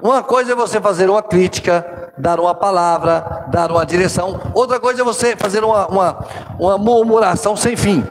Uma 0.00 0.22
coisa 0.22 0.52
é 0.52 0.54
você 0.54 0.80
fazer 0.80 1.10
uma 1.10 1.22
crítica, 1.22 1.99
dar 2.20 2.38
uma 2.38 2.54
palavra, 2.54 3.46
dar 3.48 3.70
uma 3.70 3.84
direção. 3.84 4.40
Outra 4.54 4.78
coisa 4.78 5.02
é 5.02 5.04
você 5.04 5.34
fazer 5.36 5.64
uma, 5.64 5.86
uma, 5.88 6.24
uma 6.58 6.78
murmuração 6.78 7.56
sem 7.56 7.76
fim. 7.76 8.04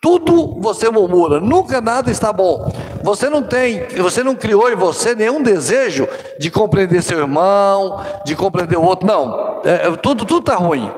Tudo 0.00 0.60
você 0.60 0.88
murmura, 0.90 1.40
nunca 1.40 1.80
nada 1.80 2.10
está 2.10 2.32
bom. 2.32 2.70
Você 3.02 3.28
não 3.28 3.42
tem, 3.42 3.88
você 3.96 4.22
não 4.22 4.36
criou 4.36 4.70
em 4.70 4.76
você 4.76 5.14
nenhum 5.14 5.42
desejo 5.42 6.06
de 6.38 6.50
compreender 6.50 7.02
seu 7.02 7.18
irmão, 7.18 8.00
de 8.24 8.36
compreender 8.36 8.76
o 8.76 8.82
outro. 8.82 9.06
Não, 9.06 9.60
é, 9.64 9.88
é 9.88 9.96
tudo 9.96 10.24
tudo 10.24 10.40
está 10.40 10.54
ruim. 10.54 10.92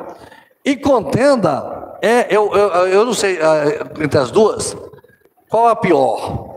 E 0.65 0.77
contenda 0.77 1.97
é, 2.03 2.27
eu, 2.35 2.55
eu, 2.55 2.69
eu 2.89 3.05
não 3.07 3.15
sei 3.15 3.39
é, 3.39 3.81
entre 4.01 4.19
as 4.19 4.31
duas 4.31 4.77
qual 5.49 5.69
a 5.69 5.77
pior. 5.77 6.50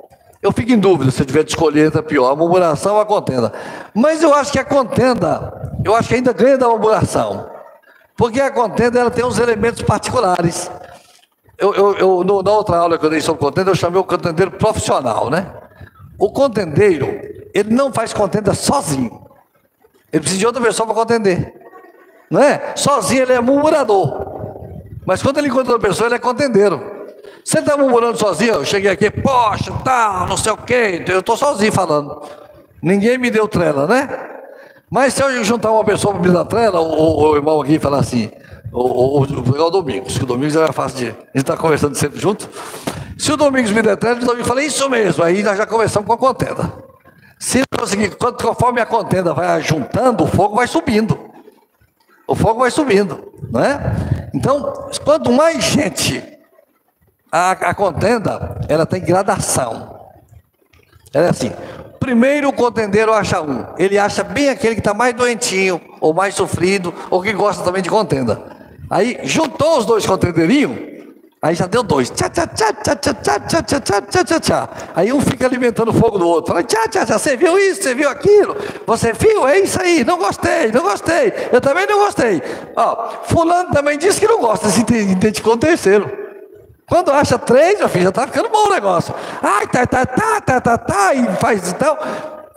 Eu 0.44 0.52
fico 0.52 0.74
em 0.74 0.78
dúvida 0.78 1.10
se 1.10 1.22
eu 1.22 1.26
tiver 1.26 1.44
de 1.44 1.52
escolher 1.52 1.88
entre 1.88 2.02
a 2.02 2.04
pior, 2.04 2.30
a 2.30 2.36
murmuração 2.36 2.96
ou 2.96 3.02
a 3.02 3.06
contenda. 3.06 3.54
Mas 3.94 4.22
eu 4.22 4.36
acho 4.36 4.52
que 4.52 4.60
a 4.60 4.66
contenda, 4.66 5.72
eu 5.86 5.96
acho 5.96 6.10
que 6.10 6.16
ainda 6.16 6.34
ganha 6.34 6.58
da 6.58 6.68
murmuração. 6.68 7.50
Porque 8.18 8.42
a 8.42 8.52
contenda 8.52 9.00
ela 9.00 9.10
tem 9.10 9.24
uns 9.24 9.40
elementos 9.40 9.82
particulares. 9.84 10.70
Eu, 11.58 11.74
eu, 11.74 11.96
eu 11.96 12.24
no, 12.26 12.44
na 12.44 12.52
outra 12.52 12.76
aula 12.76 12.98
que 12.98 13.06
eu 13.06 13.10
dei 13.10 13.22
sobre 13.22 13.42
contenda, 13.42 13.72
eu 13.72 13.76
chamei 13.76 14.02
o 14.02 14.04
contendeiro 14.04 14.52
profissional, 14.52 15.30
né? 15.30 15.50
O 16.20 16.30
contendeiro, 16.30 17.08
ele 17.54 17.74
não 17.74 17.94
faz 17.94 18.14
contenda 18.14 18.54
sozinho. 18.54 19.26
Ele 20.12 20.20
precisa 20.20 20.40
de 20.40 20.46
outra 20.46 20.62
pessoa 20.62 20.86
para 20.86 20.96
contender. 20.96 21.54
Não 22.30 22.44
é? 22.44 22.74
Sozinho 22.76 23.22
ele 23.22 23.34
é 23.34 23.40
murmurador. 23.40 24.28
Mas 25.06 25.24
quando 25.24 25.38
ele 25.38 25.48
encontra 25.48 25.72
outra 25.72 25.88
pessoa, 25.88 26.08
ele 26.08 26.16
é 26.16 26.20
contendeiro. 26.20 27.03
Você 27.44 27.60
está 27.60 27.76
murmurando 27.78 28.18
sozinho? 28.18 28.54
Eu 28.56 28.66
cheguei 28.66 28.92
aqui, 28.92 29.10
poxa, 29.10 29.72
tal, 29.84 30.28
não 30.28 30.38
sei 30.38 30.52
o 30.52 30.58
quê. 30.58 31.04
Eu 31.08 31.20
estou 31.20 31.36
sozinho 31.36 31.72
falando. 31.72 32.22
Ninguém 32.82 33.18
me 33.18 33.30
deu 33.30 33.48
trela, 33.48 33.88
né? 33.88 34.10
Mas 34.90 35.14
se 35.14 35.24
eu 35.24 35.44
juntar 35.44 35.72
uma 35.72 35.84
pessoa 35.84 36.14
para 36.14 36.22
me 36.22 36.30
dar 36.30 36.46
trela, 36.46 36.80
o, 36.80 37.32
o, 37.32 37.36
irmão 37.36 37.60
aqui 37.62 37.80
falar 37.80 38.00
assim, 38.00 38.30
o, 38.72 38.82
o, 38.82 39.20
o, 39.22 39.66
o 39.66 39.70
Domingos, 39.72 40.18
que 40.18 40.24
o 40.24 40.28
Domingos 40.28 40.56
é 40.56 40.72
fácil 40.72 40.98
de. 40.98 41.06
A 41.06 41.10
gente 41.10 41.26
está 41.38 41.58
conversando 41.58 41.96
sempre 41.96 42.20
junto. 42.20 42.48
Se 43.18 43.32
o 43.32 43.38
Domingos 43.38 43.72
me 43.72 43.82
der 43.82 43.98
trela, 43.98 44.18
o 44.18 44.26
Domingos 44.26 44.48
fala, 44.48 44.64
isso 44.64 44.90
mesmo. 44.90 45.24
Aí 45.24 45.42
nós 45.42 45.58
já 45.58 45.66
começamos 45.66 46.06
com 46.06 46.14
a 46.14 46.18
contenda. 46.18 46.72
Se 47.40 47.64
conseguir, 47.78 48.16
conforme 48.16 48.82
a 48.82 48.86
contenda 48.86 49.34
vai 49.34 49.62
juntando, 49.62 50.24
o 50.24 50.28
fogo 50.28 50.56
vai 50.56 50.68
subindo. 50.68 51.18
O 52.28 52.36
fogo 52.36 52.62
vai 52.62 52.72
subindo, 52.72 53.34
não 53.52 53.64
é? 53.64 54.30
Então, 54.34 54.90
quanto 55.04 55.32
mais 55.32 55.64
gente 55.64 56.24
a, 57.34 57.54
a 57.54 57.74
contenda, 57.74 58.58
ela 58.69 58.86
tem 58.86 59.02
gradação. 59.02 60.00
Ela 61.12 61.26
é 61.26 61.30
assim: 61.32 61.52
primeiro 62.00 62.50
o 62.50 62.54
contendeiro 62.54 63.12
acha 63.12 63.41
um, 63.41 63.65
ele 63.76 63.98
acha 63.98 64.24
bem 64.24 64.50
aquele 64.50 64.76
que 64.76 64.82
está 64.82 64.93
mais 64.93 65.15
doentinho, 65.15 65.82
ou 66.00 66.13
mais 66.13 66.36
sofrido, 66.36 66.93
ou 67.10 67.24
que 67.24 67.34
gosta 67.34 67.63
também 67.63 67.82
de 67.82 67.89
contenda. 67.89 68.39
Aí 68.88 69.19
juntou 69.24 69.80
os 69.80 69.86
dois 69.86 70.06
contendeirinhos, 70.06 70.78
aí 71.41 71.56
já 71.56 71.65
deu 71.65 71.82
dois. 71.82 72.12
Tchá, 72.12 72.30
tchá, 72.30 72.46
tchá, 72.46 72.72
tchá, 72.72 72.96
tchá, 72.96 73.13
tchá, 73.15 73.39
tchá, 73.39 73.62
tchá, 73.63 74.02
tchá, 74.02 74.24
tchá, 74.24 74.39
tchá. 74.39 74.69
Aí 74.93 75.12
um 75.12 75.19
fica 75.19 75.48
alimentando 75.48 75.89
o 75.89 75.93
fogo 75.93 76.19
do 76.19 76.28
outro. 76.28 76.54
Fala, 76.54 76.63
tchá, 76.63 76.88
tchá, 76.88 77.04
tchá, 77.04 77.17
você 77.17 77.36
viu 77.36 77.58
isso, 77.58 77.82
você 77.82 77.96
viu 77.96 78.12
aquilo? 78.12 78.56
Você 78.86 79.12
viu? 79.12 79.48
É 79.48 79.58
isso 79.58 79.82
aí, 79.82 80.04
não 80.04 80.19
gostei, 80.19 80.72
não 80.72 80.84
gostei. 80.84 81.34
Eu 81.52 81.60
também 81.60 81.88
não 81.88 81.98
gostei. 81.98 82.43
Ó, 82.76 83.10
fulano 83.24 83.72
também 83.72 83.98
disse 83.98 84.19
que 84.19 84.28
não 84.28 84.39
gosta, 84.39 84.69
se 84.69 84.82
identificou 84.82 85.56
um 85.56 85.58
terceiro. 85.58 86.23
Quando 86.88 87.12
acha 87.12 87.39
três, 87.39 87.80
meu 87.80 87.89
filho, 87.89 88.04
já 88.04 88.10
está 88.10 88.28
ficando 88.28 88.50
bom 88.50 88.67
o 88.67 88.69
negócio. 88.69 89.13
Ai, 89.41 89.67
tá, 89.67 89.86
tá, 89.86 90.06
tá, 90.06 90.41
tá, 90.41 90.62
tá, 90.62 90.78
tá, 90.78 91.13
e 91.13 91.26
faz 91.38 91.72
então. 91.72 91.98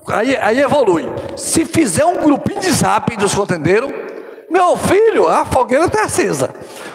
Aí, 0.08 0.36
aí 0.36 0.60
evolui. 0.60 1.08
Se 1.36 1.64
fizer 1.64 2.04
um 2.04 2.16
grupinho 2.16 2.60
de 2.60 2.70
zap 2.70 3.16
dos 3.16 3.34
contendeiros, 3.34 3.90
meu 4.50 4.76
filho, 4.76 5.28
a 5.28 5.44
fogueira 5.44 5.86
está 5.86 6.04
acesa. 6.04 6.50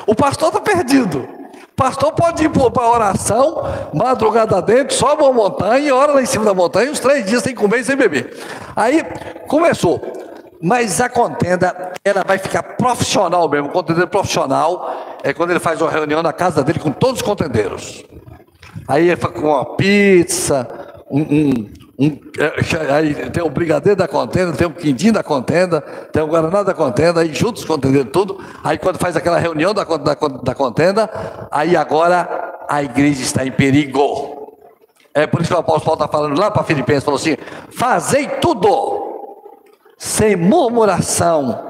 O 0.06 0.16
pastor 0.16 0.50
está 0.50 0.60
perdido. 0.60 1.20
O 1.20 1.76
pastor 1.76 2.12
pode 2.12 2.44
ir 2.44 2.50
para 2.50 2.88
oração, 2.88 3.64
madrugada 3.94 4.62
dentro, 4.62 4.94
sobe 4.94 5.24
uma 5.24 5.34
montanha 5.34 5.96
ora 5.96 6.14
lá 6.14 6.22
em 6.22 6.26
cima 6.26 6.46
da 6.46 6.54
montanha, 6.54 6.92
uns 6.92 7.00
três 7.00 7.26
dias 7.26 7.42
sem 7.42 7.56
comer 7.56 7.80
e 7.80 7.84
sem 7.84 7.96
beber. 7.96 8.38
Aí 8.76 9.04
começou. 9.48 10.00
Mas 10.62 11.02
a 11.02 11.10
contenda, 11.10 11.92
ela 12.06 12.24
vai 12.26 12.38
ficar 12.38 12.62
profissional 12.62 13.50
mesmo. 13.50 13.70
O 13.70 13.72
contendeiro 13.72 14.08
profissional 14.08 15.18
é 15.24 15.34
quando 15.34 15.50
ele 15.50 15.60
faz 15.60 15.82
uma 15.82 15.90
reunião 15.90 16.22
na 16.22 16.32
casa 16.32 16.64
dele 16.64 16.80
com 16.80 16.92
todos 16.92 17.22
os 17.22 17.28
contendeiros. 17.28 18.06
Aí 18.88 19.08
ele 19.10 19.18
faz 19.18 19.34
com 19.34 19.48
uma 19.48 19.76
pizza, 19.76 20.68
um, 21.10 21.22
um, 21.22 21.70
um, 22.00 22.20
é, 22.38 22.94
aí 22.94 23.14
tem 23.32 23.44
o 23.44 23.50
brigadeiro 23.50 23.98
da 23.98 24.08
contenda, 24.08 24.54
tem 24.54 24.68
o 24.68 24.72
quindim 24.72 25.12
da 25.12 25.24
contenda, 25.24 25.82
tem 25.82 26.22
o 26.22 26.28
guaraná 26.28 26.62
da 26.62 26.74
contenda, 26.74 27.22
aí 27.22 27.34
juntos 27.34 27.64
os 27.64 27.68
contendeiros 27.68 28.12
tudo. 28.12 28.40
Aí 28.64 28.78
quando 28.78 28.98
faz 28.98 29.16
aquela 29.16 29.40
reunião 29.40 29.74
da, 29.74 29.84
da, 29.84 30.16
da 30.44 30.56
contenda, 30.56 31.10
aí 31.50 31.76
agora 31.76 32.66
a 32.70 32.84
igreja 32.84 33.22
está 33.24 33.46
em 33.46 33.52
perigo. 33.52 34.40
É 35.14 35.26
por 35.26 35.42
isso 35.42 35.50
que 35.50 35.56
o 35.56 35.60
apóstolo 35.60 35.98
Paulo 35.98 36.04
está 36.04 36.08
falando 36.08 36.40
lá 36.40 36.52
para 36.52 36.64
Filipenses, 36.64 37.04
falou 37.04 37.20
assim, 37.20 37.36
fazei 37.72 38.28
tudo 38.28 39.01
sem 40.02 40.36
murmuração 40.36 41.64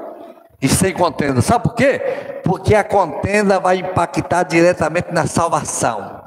e 0.60 0.66
sem 0.66 0.94
contenda. 0.94 1.42
Sabe 1.42 1.64
por 1.64 1.74
quê? 1.74 2.00
Porque 2.42 2.74
a 2.74 2.82
contenda 2.82 3.60
vai 3.60 3.76
impactar 3.76 4.44
diretamente 4.44 5.12
na 5.12 5.26
salvação. 5.26 6.22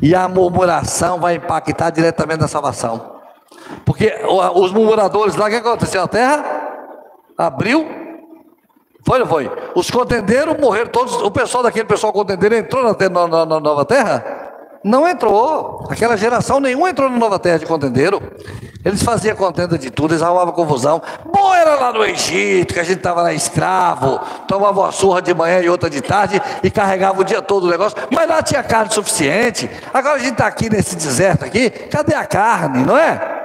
E 0.00 0.14
a 0.14 0.26
murmuração 0.26 1.20
vai 1.20 1.34
impactar 1.34 1.90
diretamente 1.90 2.40
na 2.40 2.48
salvação. 2.48 3.20
Porque 3.84 4.10
os 4.54 4.72
murmuradores 4.72 5.36
lá, 5.36 5.48
o 5.48 5.50
que 5.50 5.56
aconteceu? 5.56 6.02
A 6.02 6.08
terra 6.08 6.42
abriu. 7.36 7.86
Foi 9.04 9.20
ou 9.20 9.26
foi? 9.26 9.50
Os 9.74 9.90
contendeiros 9.90 10.58
morreram 10.58 10.90
todos. 10.90 11.14
O 11.16 11.30
pessoal 11.30 11.62
daquele 11.62 11.84
pessoal 11.84 12.10
contendeiro 12.10 12.54
entrou 12.54 12.82
na, 12.82 13.26
na, 13.26 13.44
na 13.44 13.60
nova 13.60 13.84
terra? 13.84 14.41
Não 14.84 15.08
entrou. 15.08 15.86
Aquela 15.88 16.16
geração 16.16 16.60
nenhuma 16.60 16.90
entrou 16.90 17.08
na 17.08 17.16
nova 17.16 17.38
terra 17.38 17.58
de 17.58 17.66
contendeiro. 17.66 18.20
Eles 18.84 19.02
faziam 19.02 19.36
contenda 19.36 19.78
de 19.78 19.90
tudo, 19.90 20.12
eles 20.12 20.22
arrumavam 20.22 20.52
confusão. 20.52 21.00
Bom 21.32 21.54
era 21.54 21.76
lá 21.76 21.92
no 21.92 22.04
Egito, 22.04 22.74
que 22.74 22.80
a 22.80 22.82
gente 22.82 22.96
estava 22.96 23.22
lá 23.22 23.32
escravo, 23.32 24.18
tomava 24.48 24.80
uma 24.80 24.90
surra 24.90 25.22
de 25.22 25.32
manhã 25.32 25.60
e 25.60 25.68
outra 25.68 25.88
de 25.88 26.00
tarde 26.00 26.42
e 26.64 26.70
carregava 26.70 27.20
o 27.20 27.24
dia 27.24 27.40
todo 27.40 27.64
o 27.64 27.70
negócio, 27.70 27.96
mas 28.10 28.28
lá 28.28 28.42
tinha 28.42 28.60
carne 28.60 28.92
suficiente. 28.92 29.70
Agora 29.94 30.16
a 30.16 30.18
gente 30.18 30.32
está 30.32 30.48
aqui 30.48 30.68
nesse 30.68 30.96
deserto 30.96 31.44
aqui, 31.44 31.70
cadê 31.70 32.14
a 32.14 32.26
carne, 32.26 32.84
não 32.84 32.98
é? 32.98 33.40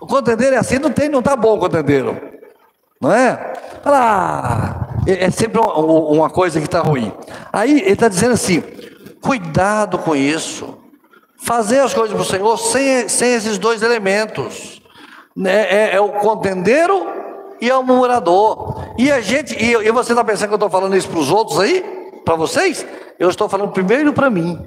O 0.00 0.06
contendeiro 0.06 0.56
é 0.56 0.58
assim, 0.58 0.80
não 0.80 0.90
tem, 0.90 1.08
não 1.08 1.20
está 1.20 1.36
bom 1.36 1.54
o 1.54 1.60
contendeiro. 1.60 2.20
Não 3.00 3.12
é? 3.12 3.52
Ah, 3.84 4.88
é 5.06 5.30
sempre 5.30 5.60
uma 5.60 6.28
coisa 6.28 6.58
que 6.58 6.66
está 6.66 6.80
ruim. 6.80 7.12
Aí 7.52 7.80
ele 7.80 7.92
está 7.92 8.08
dizendo 8.08 8.34
assim: 8.34 8.62
Cuidado 9.20 9.98
com 9.98 10.16
isso. 10.16 10.78
Fazer 11.38 11.80
as 11.80 11.94
coisas 11.94 12.14
para 12.14 12.22
o 12.22 12.26
Senhor 12.26 12.56
sem, 12.58 13.08
sem 13.08 13.34
esses 13.34 13.58
dois 13.58 13.82
elementos. 13.82 14.80
É, 15.44 15.76
é, 15.76 15.94
é 15.96 16.00
o 16.00 16.10
contendeiro 16.10 17.06
e 17.60 17.68
é 17.68 17.76
o 17.76 17.82
murmurador. 17.82 18.94
E 18.98 19.10
a 19.10 19.20
gente, 19.20 19.54
e, 19.54 19.72
e 19.72 19.90
você 19.90 20.12
está 20.12 20.24
pensando 20.24 20.48
que 20.48 20.54
eu 20.54 20.56
estou 20.56 20.70
falando 20.70 20.96
isso 20.96 21.08
para 21.08 21.18
os 21.18 21.30
outros 21.30 21.60
aí? 21.60 21.82
Para 22.24 22.34
vocês? 22.34 22.86
Eu 23.18 23.28
estou 23.28 23.48
falando 23.48 23.72
primeiro 23.72 24.12
para 24.12 24.30
mim. 24.30 24.58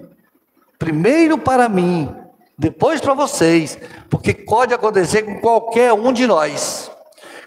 Primeiro 0.77 1.37
para 1.37 1.67
mim. 1.67 2.13
Depois 2.57 3.01
para 3.01 3.13
vocês. 3.13 3.79
Porque 4.09 4.33
pode 4.33 4.73
acontecer 4.73 5.23
com 5.23 5.39
qualquer 5.39 5.93
um 5.93 6.13
de 6.13 6.27
nós. 6.27 6.91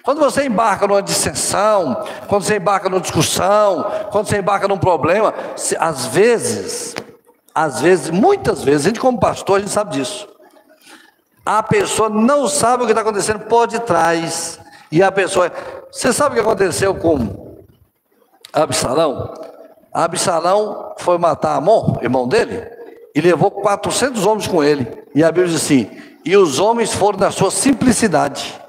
Quando 0.06 0.20
você 0.20 0.46
embarca 0.46 0.86
numa 0.86 1.02
dissensão, 1.02 2.04
quando 2.28 2.44
você 2.44 2.58
embarca 2.58 2.88
numa 2.88 3.00
discussão, 3.00 3.90
quando 4.12 4.28
você 4.28 4.38
embarca 4.38 4.68
num 4.68 4.78
problema, 4.78 5.34
às 5.80 6.06
vezes, 6.06 6.94
às 7.52 7.80
vezes, 7.80 8.10
muitas 8.10 8.62
vezes, 8.62 8.86
a 8.86 8.88
gente 8.90 9.00
como 9.00 9.18
pastor, 9.18 9.56
a 9.56 9.58
gente 9.58 9.72
sabe 9.72 9.96
disso. 9.96 10.28
A 11.44 11.60
pessoa 11.60 12.08
não 12.08 12.46
sabe 12.46 12.84
o 12.84 12.86
que 12.86 12.92
está 12.92 13.00
acontecendo 13.00 13.46
por 13.46 13.66
detrás. 13.66 14.60
E 14.92 15.02
a 15.02 15.10
pessoa. 15.10 15.50
Você 15.90 16.12
sabe 16.12 16.30
o 16.30 16.34
que 16.34 16.40
aconteceu 16.40 16.94
com 16.94 17.64
Absalão? 18.52 19.34
Absalão 19.92 20.94
foi 20.98 21.18
matar 21.18 21.56
Amon, 21.56 21.96
irmão 22.00 22.28
dele, 22.28 22.64
e 23.12 23.20
levou 23.20 23.50
400 23.50 24.24
homens 24.24 24.46
com 24.46 24.62
ele. 24.62 24.86
E 25.16 25.24
a 25.24 25.32
Bíblia 25.32 25.48
diz 25.48 25.64
assim: 25.64 25.90
e 26.24 26.36
os 26.36 26.60
homens 26.60 26.94
foram 26.94 27.18
da 27.18 27.32
sua 27.32 27.50
simplicidade. 27.50 28.65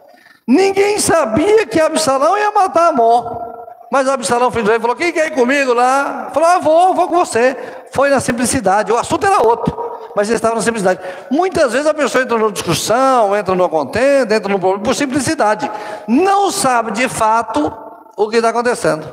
Ninguém 0.48 0.98
sabia 1.00 1.66
que 1.68 1.80
Absalão 1.80 2.38
ia 2.38 2.52
matar 2.52 2.88
Amon. 2.88 3.48
Mas 3.92 4.08
Absalão, 4.08 4.50
rei, 4.50 4.80
falou: 4.80 4.96
Quem 4.96 5.12
quer 5.12 5.28
ir 5.28 5.36
comigo 5.36 5.74
lá? 5.74 6.30
Falou: 6.34 6.50
Ah, 6.50 6.60
vou, 6.60 6.94
vou 6.94 7.08
com 7.08 7.16
você. 7.16 7.58
Foi 7.92 8.10
na 8.10 8.20
simplicidade. 8.20 8.92
O 8.92 8.98
assunto 8.98 9.26
era 9.26 9.42
outro, 9.42 9.76
mas 10.16 10.28
ele 10.28 10.36
estava 10.36 10.56
na 10.56 10.62
simplicidade. 10.62 11.00
Muitas 11.30 11.74
vezes 11.74 11.88
a 11.88 11.94
pessoa 11.94 12.24
entra 12.24 12.38
numa 12.38 12.52
discussão, 12.52 13.36
entra 13.36 13.56
numa 13.56 13.70
contenda, 13.70 14.36
entra 14.36 14.52
num 14.52 14.60
problema 14.60 14.84
por 14.84 14.96
simplicidade. 14.96 15.70
Não 16.08 16.52
sabe 16.52 16.92
de 16.92 17.10
fato 17.10 17.72
o 18.16 18.30
que 18.30 18.38
está 18.38 18.50
acontecendo. 18.50 19.08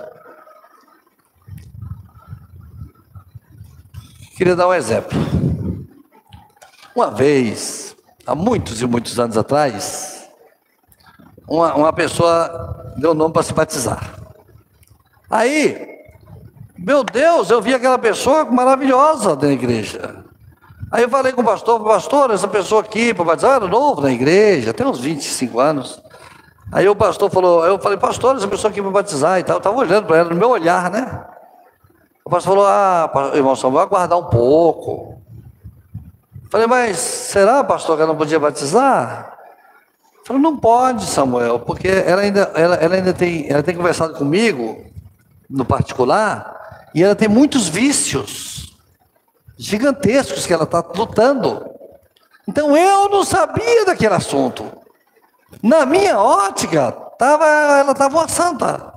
Queria 4.36 4.56
dar 4.56 4.66
um 4.66 4.74
exemplo. 4.74 5.16
Uma 6.94 7.10
vez, 7.10 7.96
há 8.26 8.34
muitos 8.34 8.80
e 8.82 8.86
muitos 8.86 9.18
anos 9.18 9.36
atrás, 9.36 10.03
uma, 11.48 11.74
uma 11.74 11.92
pessoa 11.92 12.92
deu 12.96 13.14
nome 13.14 13.32
para 13.32 13.42
se 13.42 13.52
batizar. 13.52 14.14
Aí, 15.30 15.94
meu 16.78 17.02
Deus, 17.02 17.50
eu 17.50 17.60
vi 17.60 17.74
aquela 17.74 17.98
pessoa 17.98 18.44
maravilhosa 18.44 19.36
da 19.36 19.48
igreja. 19.48 20.24
Aí 20.90 21.02
eu 21.02 21.08
falei 21.08 21.32
com 21.32 21.40
o 21.40 21.44
pastor, 21.44 21.82
pastor, 21.82 22.30
essa 22.30 22.46
pessoa 22.46 22.80
aqui 22.80 23.12
para 23.12 23.24
batizar 23.24 23.56
era 23.56 23.66
novo 23.66 24.00
na 24.00 24.12
igreja, 24.12 24.72
tem 24.72 24.86
uns 24.86 25.00
25 25.00 25.58
anos. 25.58 26.02
Aí 26.70 26.88
o 26.88 26.94
pastor 26.94 27.30
falou, 27.30 27.66
eu 27.66 27.78
falei, 27.78 27.98
pastor, 27.98 28.36
essa 28.36 28.48
pessoa 28.48 28.70
aqui 28.70 28.80
para 28.80 28.90
batizar 28.90 29.38
e 29.38 29.44
tal, 29.44 29.56
eu 29.56 29.58
estava 29.58 29.76
olhando 29.76 30.06
para 30.06 30.18
ela, 30.18 30.30
no 30.30 30.36
meu 30.36 30.50
olhar, 30.50 30.90
né? 30.90 31.24
O 32.24 32.30
pastor 32.30 32.54
falou, 32.54 32.66
ah, 32.66 33.32
irmão 33.34 33.54
Samuel, 33.56 33.82
aguardar 33.82 34.18
um 34.18 34.24
pouco. 34.24 35.20
Falei, 36.50 36.66
mas 36.66 36.96
será, 36.98 37.64
pastor, 37.64 37.96
que 37.96 38.02
ela 38.02 38.12
não 38.12 38.18
podia 38.18 38.38
batizar? 38.38 39.33
Falei, 40.24 40.40
não 40.40 40.56
pode, 40.56 41.04
Samuel, 41.04 41.60
porque 41.60 41.86
ela 41.86 42.22
ainda, 42.22 42.50
ela, 42.54 42.76
ela 42.76 42.94
ainda 42.94 43.12
tem, 43.12 43.46
ela 43.50 43.62
tem 43.62 43.76
conversado 43.76 44.14
comigo, 44.14 44.84
no 45.48 45.64
particular, 45.64 46.88
e 46.94 47.02
ela 47.02 47.14
tem 47.14 47.28
muitos 47.28 47.68
vícios 47.68 48.74
gigantescos 49.58 50.46
que 50.46 50.52
ela 50.52 50.64
está 50.64 50.82
lutando. 50.96 51.66
Então 52.48 52.76
eu 52.76 53.08
não 53.08 53.24
sabia 53.24 53.84
daquele 53.84 54.14
assunto. 54.14 54.64
Na 55.62 55.84
minha 55.86 56.18
ótica, 56.18 56.92
tava, 57.18 57.46
ela 57.46 57.92
estava 57.92 58.18
uma 58.18 58.28
santa. 58.28 58.92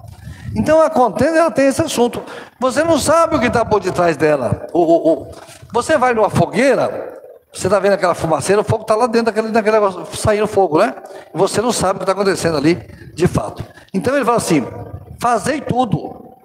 Então 0.56 0.82
a 0.82 0.90
contenda 0.90 1.40
ela 1.40 1.52
tem 1.52 1.68
esse 1.68 1.82
assunto. 1.82 2.24
Você 2.60 2.84
não 2.84 2.98
sabe 2.98 3.36
o 3.36 3.40
que 3.40 3.48
está 3.48 3.63
por 3.66 3.82
detrás 3.82 4.18
dela. 4.18 4.68
O, 4.74 5.28
você 5.72 5.98
vai 5.98 6.13
numa 6.13 6.30
fogueira, 6.30 7.16
você 7.58 7.65
está 7.65 7.80
vendo 7.80 7.93
aquela 7.93 8.13
fumaceira, 8.13 8.62
o 8.62 8.63
fogo 8.63 8.84
está 8.84 8.96
lá 8.96 9.08
dentro 9.08 9.26
daquele, 9.26 9.48
daquele 9.52 9.80
negócio, 9.80 10.06
saindo 10.15 10.46
fogo, 10.46 10.78
né? 10.78 10.93
E 11.34 11.38
você 11.38 11.60
não 11.60 11.72
sabe 11.72 11.93
o 11.93 11.98
que 11.98 12.04
está 12.04 12.12
acontecendo 12.12 12.56
ali, 12.56 12.76
de 13.15 13.28
fato. 13.28 13.63
Então 13.91 14.15
ele 14.15 14.24
fala 14.24 14.38
assim: 14.38 14.63
fazei 15.20 15.60
tudo, 15.60 16.36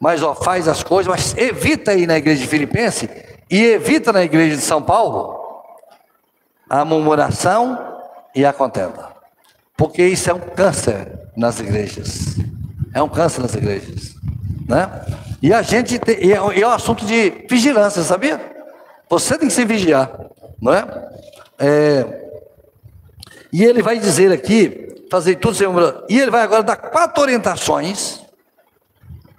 mas 0.00 0.20
ó, 0.20 0.34
faz 0.34 0.66
as 0.66 0.82
coisas, 0.82 1.08
mas 1.08 1.36
evita 1.36 1.92
aí 1.92 2.04
na 2.04 2.18
igreja 2.18 2.42
de 2.42 2.48
Filipenses 2.48 3.08
e 3.48 3.64
evita 3.64 4.12
na 4.12 4.24
igreja 4.24 4.56
de 4.56 4.62
São 4.62 4.82
Paulo 4.82 5.38
a 6.68 6.84
murmuração 6.84 7.78
e 8.34 8.44
a 8.44 8.52
contenda. 8.52 9.10
Porque 9.76 10.04
isso 10.04 10.28
é 10.28 10.34
um 10.34 10.40
câncer 10.40 11.16
nas 11.36 11.60
igrejas. 11.60 12.36
É 12.92 13.00
um 13.00 13.08
câncer 13.08 13.40
nas 13.40 13.54
igrejas. 13.54 14.16
Né? 14.68 14.90
E 15.40 15.54
a 15.54 15.62
gente 15.62 15.96
tem, 16.00 16.26
e 16.26 16.32
é, 16.32 16.58
e 16.58 16.62
é 16.62 16.66
um 16.66 16.72
assunto 16.72 17.06
de 17.06 17.46
vigilância, 17.48 18.02
sabia? 18.02 18.57
Você 19.10 19.38
tem 19.38 19.48
que 19.48 19.54
se 19.54 19.64
vigiar, 19.64 20.10
não 20.60 20.72
é? 20.72 21.08
é 21.58 22.28
e 23.52 23.64
ele 23.64 23.82
vai 23.82 23.98
dizer 23.98 24.30
aqui, 24.30 25.06
fazer 25.10 25.36
tudo 25.36 25.54
sem 25.54 25.66
E 26.08 26.20
ele 26.20 26.30
vai 26.30 26.42
agora 26.42 26.62
dar 26.62 26.76
quatro 26.76 27.22
orientações, 27.22 28.20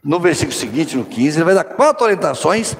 no 0.03 0.19
versículo 0.19 0.57
seguinte, 0.57 0.97
no 0.97 1.05
15, 1.05 1.37
ele 1.37 1.45
vai 1.45 1.53
dar 1.53 1.63
quatro 1.63 2.05
orientações 2.05 2.75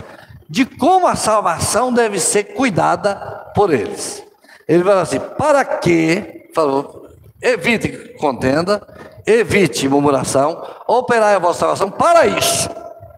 de 0.50 0.66
como 0.66 1.06
a 1.06 1.16
salvação 1.16 1.94
deve 1.94 2.20
ser 2.20 2.56
cuidada 2.56 3.16
por 3.54 3.72
eles. 3.72 4.24
Ele 4.68 4.84
vai 4.84 5.00
assim: 5.00 5.20
para 5.20 5.64
que, 5.64 6.50
falou, 6.56 7.08
evite 7.42 8.16
contenda, 8.18 8.82
evite 9.26 9.88
murmuração, 9.88 10.66
operai 10.88 11.36
a 11.36 11.40
vossa 11.40 11.60
salvação 11.60 11.92
para 11.92 12.26
isso. 12.26 12.70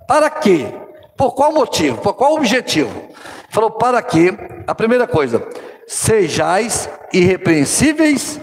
Para 0.07 0.29
quê? 0.29 0.67
Por 1.15 1.33
qual 1.33 1.53
motivo? 1.53 1.97
Por 2.01 2.13
qual 2.13 2.33
objetivo? 2.33 3.09
Falou, 3.51 3.69
para 3.71 4.01
que, 4.01 4.33
a 4.65 4.73
primeira 4.73 5.05
coisa, 5.05 5.45
sejais 5.85 6.89
irrepreensíveis 7.11 8.39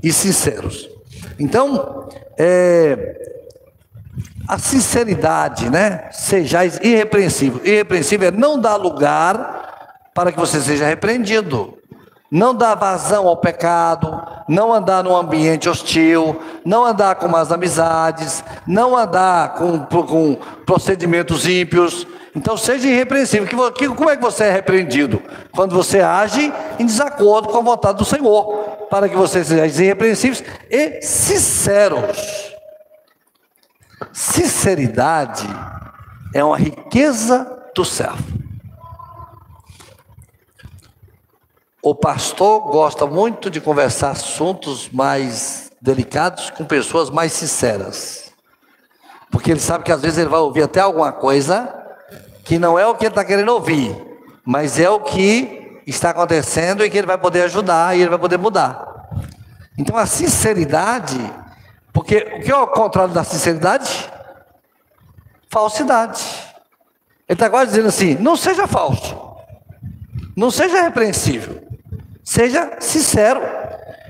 e 0.00 0.12
sinceros. 0.12 0.88
Então, 1.38 2.08
é, 2.38 3.18
a 4.46 4.58
sinceridade, 4.58 5.68
né? 5.68 6.08
Sejais 6.12 6.78
irrepreensíveis. 6.80 7.66
Irrepreensível 7.66 8.28
é 8.28 8.30
não 8.30 8.56
dar 8.56 8.76
lugar 8.76 10.08
para 10.14 10.30
que 10.30 10.38
você 10.38 10.60
seja 10.60 10.86
repreendido. 10.86 11.76
Não 12.30 12.54
dar 12.54 12.76
vazão 12.76 13.26
ao 13.26 13.36
pecado, 13.36 14.22
não 14.48 14.72
andar 14.72 15.02
num 15.02 15.14
ambiente 15.14 15.68
hostil, 15.68 16.40
não 16.64 16.84
andar 16.84 17.16
com 17.16 17.28
más 17.28 17.50
amizades, 17.50 18.42
não 18.66 18.96
andar 18.96 19.54
com, 19.54 19.80
com 19.80 20.36
procedimentos 20.64 21.46
ímpios, 21.46 22.06
então 22.34 22.56
seja 22.56 22.88
irrepreensível. 22.88 23.72
Que, 23.72 23.88
como 23.88 24.10
é 24.10 24.16
que 24.16 24.22
você 24.22 24.44
é 24.44 24.50
repreendido? 24.50 25.22
Quando 25.52 25.74
você 25.74 26.00
age 26.00 26.52
em 26.78 26.86
desacordo 26.86 27.48
com 27.48 27.58
a 27.58 27.62
vontade 27.62 27.98
do 27.98 28.04
Senhor, 28.04 28.86
para 28.88 29.08
que 29.08 29.16
você 29.16 29.44
seja 29.44 29.82
irrepreensíveis 29.82 30.42
e 30.70 31.02
sinceros. 31.02 32.52
Sinceridade 34.12 35.46
é 36.34 36.42
uma 36.42 36.56
riqueza 36.56 37.70
do 37.74 37.84
servo. 37.84 38.42
O 41.82 41.94
pastor 41.94 42.70
gosta 42.70 43.06
muito 43.06 43.50
de 43.50 43.60
conversar 43.60 44.10
assuntos 44.10 44.88
mais 44.88 45.70
delicados 45.80 46.48
com 46.50 46.64
pessoas 46.64 47.10
mais 47.10 47.32
sinceras. 47.32 48.32
Porque 49.30 49.50
ele 49.50 49.60
sabe 49.60 49.84
que 49.84 49.92
às 49.92 50.00
vezes 50.00 50.18
ele 50.18 50.28
vai 50.28 50.40
ouvir 50.40 50.62
até 50.62 50.80
alguma 50.80 51.10
coisa 51.10 51.81
que 52.44 52.58
não 52.58 52.78
é 52.78 52.86
o 52.86 52.94
que 52.94 53.04
ele 53.04 53.10
está 53.10 53.24
querendo 53.24 53.50
ouvir, 53.50 53.96
mas 54.44 54.78
é 54.78 54.88
o 54.90 55.00
que 55.00 55.80
está 55.86 56.10
acontecendo 56.10 56.84
e 56.84 56.90
que 56.90 56.98
ele 56.98 57.06
vai 57.06 57.18
poder 57.18 57.42
ajudar 57.42 57.96
e 57.96 58.00
ele 58.00 58.10
vai 58.10 58.18
poder 58.18 58.38
mudar. 58.38 59.10
Então 59.78 59.96
a 59.96 60.06
sinceridade, 60.06 61.18
porque 61.92 62.16
o 62.36 62.40
que 62.42 62.50
é 62.50 62.56
o 62.56 62.66
contrário 62.68 63.12
da 63.12 63.24
sinceridade? 63.24 64.10
Falsidade. 65.48 66.22
Ele 67.28 67.36
está 67.36 67.48
quase 67.48 67.70
dizendo 67.70 67.88
assim: 67.88 68.14
não 68.16 68.36
seja 68.36 68.66
falso, 68.66 69.16
não 70.36 70.50
seja 70.50 70.82
repreensível, 70.82 71.62
seja 72.22 72.76
sincero. 72.80 73.40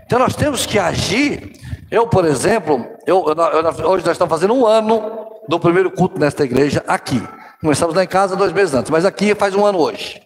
Então 0.04 0.18
nós 0.18 0.34
temos 0.34 0.66
que 0.66 0.78
agir. 0.78 1.52
Eu, 1.90 2.06
por 2.06 2.24
exemplo, 2.24 2.86
eu, 3.06 3.24
eu, 3.26 3.88
hoje 3.90 4.04
nós 4.04 4.12
estamos 4.12 4.30
fazendo 4.30 4.54
um 4.54 4.66
ano 4.66 5.26
do 5.46 5.60
primeiro 5.60 5.90
culto 5.90 6.18
nesta 6.18 6.42
igreja 6.42 6.82
aqui. 6.86 7.22
Começamos 7.62 7.94
lá 7.94 8.02
em 8.02 8.08
casa 8.08 8.34
dois 8.34 8.52
meses 8.52 8.74
antes, 8.74 8.90
mas 8.90 9.04
aqui 9.04 9.36
faz 9.36 9.54
um 9.54 9.64
ano 9.64 9.78
hoje. 9.78 10.20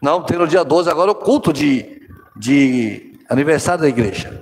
Não, 0.00 0.22
tem 0.22 0.38
no 0.38 0.46
dia 0.46 0.62
12 0.62 0.88
agora 0.88 1.10
o 1.10 1.16
culto 1.16 1.52
de, 1.52 2.00
de 2.36 3.18
aniversário 3.28 3.80
da 3.80 3.88
igreja. 3.88 4.40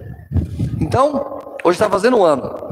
Então, 0.79 1.41
hoje 1.65 1.77
está 1.77 1.89
fazendo 1.89 2.19
um 2.19 2.23
ano. 2.23 2.69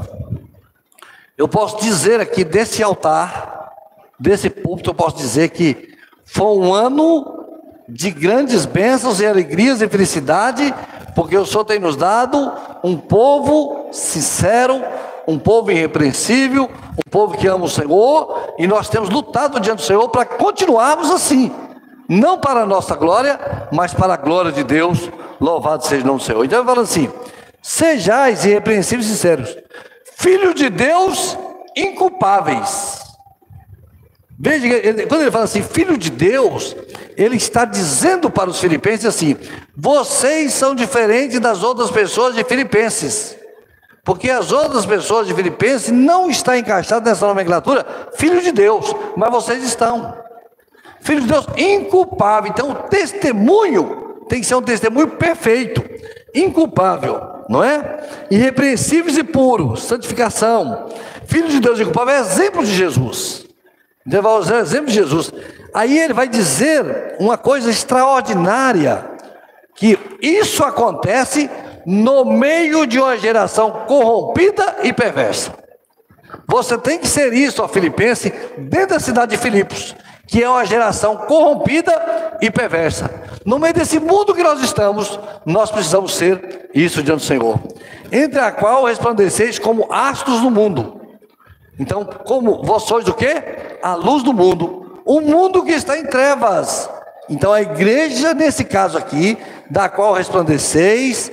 Eu 1.35 1.47
posso 1.47 1.81
dizer 1.81 2.19
aqui 2.19 2.43
desse 2.43 2.83
altar, 2.83 3.73
desse 4.19 4.47
púlpito, 4.47 4.91
eu 4.91 4.93
posso 4.93 5.17
dizer 5.17 5.49
que 5.49 5.95
foi 6.23 6.55
um 6.55 6.71
ano 6.71 7.43
de 7.89 8.11
grandes 8.11 8.67
bênçãos 8.67 9.19
e 9.21 9.25
alegrias 9.25 9.81
e 9.81 9.89
felicidade, 9.89 10.71
porque 11.15 11.35
o 11.35 11.47
Senhor 11.47 11.65
tem 11.65 11.79
nos 11.79 11.95
dado 11.95 12.53
um 12.83 12.95
povo 12.95 13.89
sincero, 13.91 14.83
um 15.27 15.39
povo 15.39 15.71
irrepreensível, 15.71 16.69
um 16.97 17.09
povo 17.09 17.37
que 17.37 17.47
ama 17.47 17.65
o 17.65 17.69
Senhor, 17.69 18.53
e 18.57 18.67
nós 18.67 18.89
temos 18.89 19.09
lutado 19.09 19.59
diante 19.59 19.79
do 19.79 19.85
Senhor 19.85 20.07
para 20.09 20.25
continuarmos 20.25 21.09
assim, 21.09 21.51
não 22.07 22.37
para 22.37 22.61
a 22.61 22.65
nossa 22.65 22.95
glória, 22.95 23.39
mas 23.71 23.93
para 23.93 24.13
a 24.13 24.17
glória 24.17 24.51
de 24.51 24.63
Deus, 24.63 25.09
louvado 25.39 25.85
seja 25.85 26.03
o 26.03 26.07
nome 26.07 26.19
do 26.19 26.25
Senhor. 26.25 26.43
Então 26.43 26.59
ele 26.59 26.67
fala 26.67 26.81
assim: 26.81 27.09
sejais 27.61 28.45
irrepreensíveis 28.45 29.07
e 29.07 29.11
sinceros, 29.11 29.57
filho 30.17 30.53
de 30.53 30.69
Deus, 30.69 31.37
inculpáveis. 31.75 33.01
Veja, 34.37 34.67
quando 35.07 35.21
ele 35.21 35.31
fala 35.31 35.45
assim, 35.45 35.61
filho 35.61 35.97
de 35.97 36.09
Deus, 36.09 36.75
ele 37.15 37.37
está 37.37 37.63
dizendo 37.63 38.29
para 38.29 38.49
os 38.49 38.59
filipenses 38.59 39.05
assim: 39.05 39.37
vocês 39.75 40.53
são 40.53 40.75
diferentes 40.75 41.39
das 41.39 41.63
outras 41.63 41.89
pessoas 41.89 42.35
de 42.35 42.43
Filipenses. 42.43 43.37
Porque 44.03 44.29
as 44.29 44.51
outras 44.51 44.85
pessoas 44.85 45.27
de 45.27 45.33
Filipenses 45.33 45.89
não 45.89 46.29
estão 46.29 46.55
encaixadas 46.55 47.07
nessa 47.07 47.25
nomenclatura, 47.25 47.85
filho 48.15 48.41
de 48.41 48.51
Deus, 48.51 48.93
mas 49.15 49.31
vocês 49.31 49.63
estão. 49.63 50.17
Filho 50.99 51.21
de 51.21 51.27
Deus 51.27 51.45
inculpável. 51.55 52.51
Então 52.51 52.71
o 52.71 52.75
testemunho 52.89 54.25
tem 54.27 54.41
que 54.41 54.45
ser 54.45 54.55
um 54.55 54.61
testemunho 54.61 55.11
perfeito, 55.11 55.81
inculpável, 56.35 57.21
não 57.47 57.63
é? 57.63 58.25
Irrepreensíveis 58.29 59.17
e 59.17 59.23
puros, 59.23 59.83
santificação. 59.83 60.89
Filho 61.25 61.47
de 61.47 61.61
Deus 61.61 61.79
inculpável 61.79 62.15
é 62.15 62.19
exemplo 62.19 62.65
de 62.65 62.73
Jesus. 62.73 63.45
Vai 64.05 64.33
usar 64.33 64.59
exemplo 64.59 64.87
de 64.87 64.95
Jesus. 64.95 65.31
Aí 65.73 65.97
ele 65.97 66.13
vai 66.13 66.27
dizer 66.27 67.15
uma 67.19 67.37
coisa 67.37 67.69
extraordinária, 67.69 69.09
que 69.75 69.97
isso 70.21 70.61
acontece 70.63 71.49
no 71.85 72.25
meio 72.25 72.85
de 72.85 72.99
uma 72.99 73.17
geração 73.17 73.85
corrompida 73.87 74.77
e 74.83 74.93
perversa. 74.93 75.53
Você 76.47 76.77
tem 76.77 76.99
que 76.99 77.07
ser 77.07 77.33
isso, 77.33 77.63
ó 77.63 77.67
Filipense, 77.67 78.33
dentro 78.57 78.95
da 78.95 78.99
cidade 78.99 79.35
de 79.35 79.41
Filipos, 79.41 79.95
que 80.27 80.43
é 80.43 80.49
uma 80.49 80.65
geração 80.65 81.17
corrompida 81.17 82.37
e 82.41 82.49
perversa. 82.49 83.09
No 83.45 83.59
meio 83.59 83.73
desse 83.73 83.99
mundo 83.99 84.33
que 84.33 84.43
nós 84.43 84.61
estamos, 84.61 85.19
nós 85.45 85.71
precisamos 85.71 86.15
ser 86.15 86.69
isso 86.73 87.03
diante 87.03 87.21
do 87.21 87.25
Senhor. 87.25 87.59
Entre 88.11 88.39
a 88.39 88.51
qual 88.51 88.85
resplandeceis 88.85 89.59
como 89.59 89.91
astros 89.91 90.41
do 90.41 90.49
mundo. 90.49 91.01
Então, 91.79 92.05
como 92.05 92.63
vós 92.63 92.83
sois 92.83 93.07
o 93.07 93.13
quê? 93.13 93.77
A 93.81 93.95
luz 93.95 94.23
do 94.23 94.33
mundo. 94.33 95.01
O 95.05 95.19
mundo 95.21 95.63
que 95.63 95.71
está 95.71 95.97
em 95.97 96.05
trevas. 96.05 96.89
Então, 97.29 97.51
a 97.51 97.61
igreja, 97.61 98.33
nesse 98.33 98.63
caso 98.63 98.97
aqui, 98.97 99.37
da 99.69 99.89
qual 99.89 100.13
resplandeceis 100.13 101.31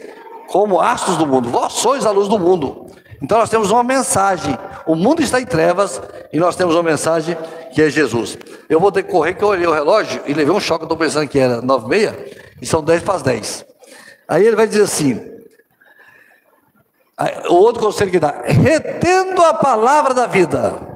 como 0.51 0.81
astros 0.81 1.17
do 1.17 1.27
mundo. 1.27 1.49
Vós 1.49 1.75
sois 1.75 2.05
a 2.05 2.11
luz 2.11 2.29
do 2.29 2.39
mundo. 2.39 2.87
Então 3.23 3.39
nós 3.39 3.49
temos 3.49 3.71
uma 3.71 3.85
mensagem. 3.85 4.59
O 4.85 4.97
mundo 4.97 5.23
está 5.23 5.41
em 5.41 5.47
trevas 5.47 6.03
e 6.33 6.39
nós 6.39 6.57
temos 6.57 6.75
uma 6.75 6.83
mensagem 6.83 7.37
que 7.73 7.81
é 7.81 7.89
Jesus. 7.89 8.37
Eu 8.69 8.81
vou 8.81 8.91
ter 8.91 9.05
que 9.05 9.15
eu 9.15 9.49
olhei 9.49 9.67
o 9.67 9.73
relógio 9.73 10.21
e 10.27 10.35
levei 10.35 10.53
um 10.53 10.61
choque. 10.61 10.85
Estou 10.85 10.99
pensando 10.99 11.29
que 11.29 11.39
era 11.39 11.63
nove 11.63 11.87
e 11.87 11.89
meia 11.89 12.33
e 12.61 12.67
são 12.67 12.83
dez 12.83 13.03
para 13.03 13.15
as 13.15 13.23
dez. 13.23 13.65
Aí 14.27 14.45
ele 14.45 14.57
vai 14.57 14.67
dizer 14.67 14.83
assim: 14.83 15.21
o 17.49 17.55
outro 17.55 17.83
conselho 17.83 18.11
que 18.11 18.19
dá, 18.19 18.43
retendo 18.45 19.43
a 19.43 19.55
palavra 19.55 20.13
da 20.13 20.27
vida. 20.27 20.90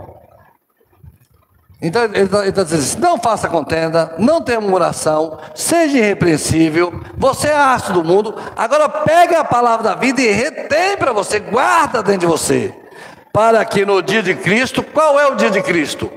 Então 1.85 2.03
ele 2.05 2.23
está 2.23 2.39
tá 2.51 2.63
dizendo 2.65 2.81
assim: 2.81 2.99
não 2.99 3.19
faça 3.19 3.47
contenda, 3.47 4.15
não 4.19 4.41
tenha 4.41 4.59
murmuração, 4.59 5.39
seja 5.55 5.99
irrepreensível, 5.99 6.99
você 7.15 7.49
é 7.49 7.55
astro 7.55 7.93
do 7.93 8.03
mundo. 8.03 8.35
Agora 8.57 8.89
pega 8.89 9.41
a 9.41 9.45
palavra 9.45 9.91
da 9.91 9.95
vida 9.95 10.23
e 10.23 10.33
retém 10.33 10.97
para 10.97 11.13
você, 11.13 11.39
guarda 11.39 12.03
dentro 12.03 12.21
de 12.21 12.27
você, 12.27 12.75
para 13.31 13.63
que 13.67 13.85
no 13.85 14.01
dia 14.01 14.23
de 14.23 14.35
Cristo, 14.35 14.83
qual 14.83 15.21
é 15.21 15.27
o 15.27 15.35
dia 15.35 15.51
de 15.51 15.61
Cristo? 15.61 16.11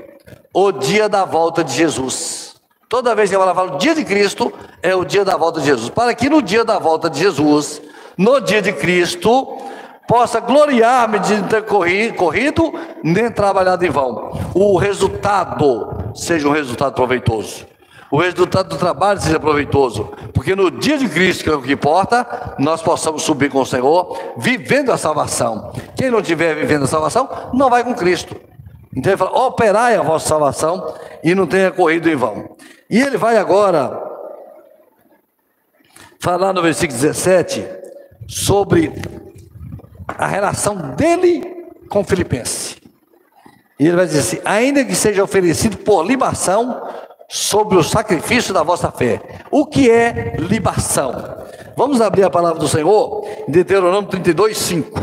O 0.54 0.72
dia 0.72 1.06
da 1.06 1.26
volta 1.26 1.62
de 1.62 1.74
Jesus. 1.74 2.54
Toda 2.88 3.14
vez 3.14 3.28
que 3.28 3.36
ela 3.36 3.54
fala 3.54 3.76
dia 3.76 3.94
de 3.94 4.06
Cristo, 4.06 4.50
é 4.82 4.96
o 4.96 5.04
dia 5.04 5.22
da 5.22 5.36
volta 5.36 5.60
de 5.60 5.66
Jesus. 5.66 5.90
Para 5.90 6.14
que 6.14 6.30
no 6.30 6.40
dia 6.40 6.64
da 6.64 6.78
volta 6.78 7.10
de 7.10 7.18
Jesus, 7.18 7.82
no 8.16 8.40
dia 8.40 8.62
de 8.62 8.72
Cristo, 8.72 9.58
possa 10.08 10.40
gloriar-me 10.40 11.18
de 11.18 11.42
ter 11.42 11.62
corrido, 11.64 12.72
nem 13.04 13.30
trabalhado 13.30 13.84
em 13.84 13.90
vão. 13.90 14.32
O 14.54 14.78
resultado 14.78 16.12
seja 16.14 16.48
um 16.48 16.52
resultado 16.52 16.94
proveitoso. 16.94 17.66
O 18.10 18.16
resultado 18.18 18.70
do 18.70 18.78
trabalho 18.78 19.20
seja 19.20 19.38
proveitoso, 19.38 20.10
porque 20.32 20.56
no 20.56 20.70
dia 20.70 20.96
de 20.96 21.06
Cristo, 21.10 21.44
que 21.44 21.50
é 21.50 21.52
o 21.52 21.60
que 21.60 21.72
importa, 21.72 22.54
nós 22.58 22.80
possamos 22.80 23.22
subir 23.22 23.50
com 23.50 23.60
o 23.60 23.66
Senhor, 23.66 24.18
vivendo 24.38 24.90
a 24.90 24.96
salvação. 24.96 25.70
Quem 25.94 26.10
não 26.10 26.20
estiver 26.20 26.54
vivendo 26.54 26.84
a 26.84 26.88
salvação, 26.88 27.28
não 27.52 27.68
vai 27.68 27.84
com 27.84 27.94
Cristo. 27.94 28.34
Então 28.96 29.12
ele 29.12 29.18
fala: 29.18 29.38
operai 29.46 29.94
a 29.94 30.02
vossa 30.02 30.26
salvação 30.26 30.94
e 31.22 31.34
não 31.34 31.46
tenha 31.46 31.70
corrido 31.70 32.08
em 32.08 32.16
vão. 32.16 32.56
E 32.88 32.98
ele 32.98 33.18
vai 33.18 33.36
agora 33.36 34.02
falar 36.18 36.54
no 36.54 36.62
versículo 36.62 36.98
17 36.98 37.62
sobre 38.26 38.90
a 40.18 40.26
relação 40.26 40.94
dele 40.96 41.42
com 41.88 42.00
o 42.00 42.04
Filipense. 42.04 42.76
E 43.78 43.86
ele 43.86 43.96
vai 43.96 44.06
dizer 44.06 44.18
assim: 44.18 44.38
ainda 44.44 44.84
que 44.84 44.94
seja 44.94 45.22
oferecido 45.22 45.78
por 45.78 46.04
libação 46.04 46.82
sobre 47.28 47.78
o 47.78 47.82
sacrifício 47.82 48.52
da 48.52 48.62
vossa 48.62 48.90
fé. 48.90 49.20
O 49.50 49.64
que 49.64 49.88
é 49.88 50.36
libação? 50.38 51.12
Vamos 51.76 52.00
abrir 52.00 52.24
a 52.24 52.30
palavra 52.30 52.58
do 52.58 52.66
Senhor 52.66 53.24
em 53.46 53.52
Deuteronômio 53.52 54.10
32, 54.10 54.58
5. 54.58 55.00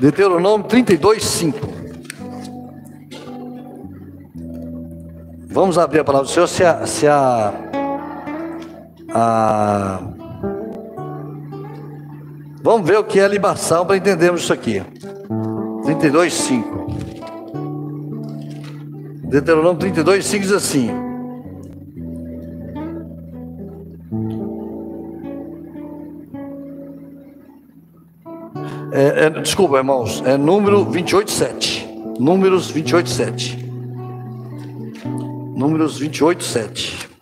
Deuteronômio 0.00 0.66
32, 0.66 1.22
5. 1.22 1.58
Vamos 5.48 5.78
abrir 5.78 6.00
a 6.00 6.04
palavra 6.04 6.26
do 6.26 6.32
Senhor 6.32 6.46
se 6.46 6.64
a, 6.64 6.86
se 6.86 7.06
a, 7.08 7.52
a 9.10 10.15
Vamos 12.66 12.88
ver 12.88 12.98
o 12.98 13.04
que 13.04 13.20
é 13.20 13.28
libação 13.28 13.86
para 13.86 13.96
entendermos 13.96 14.42
isso 14.42 14.52
aqui. 14.52 14.82
32, 15.84 16.34
5. 16.34 16.86
Deuteronômio 19.28 19.78
32, 19.78 20.26
5 20.26 20.42
diz 20.42 20.52
assim: 20.52 20.90
É, 28.90 29.26
é, 29.26 29.30
desculpa, 29.30 29.76
irmãos, 29.76 30.20
é 30.26 30.36
número 30.36 30.84
28, 30.86 31.30
7. 31.30 31.88
Números 32.18 32.68
28, 32.68 33.08
7. 33.08 33.64
Números 35.54 36.00
28, 36.00 36.42
7. 36.42 37.15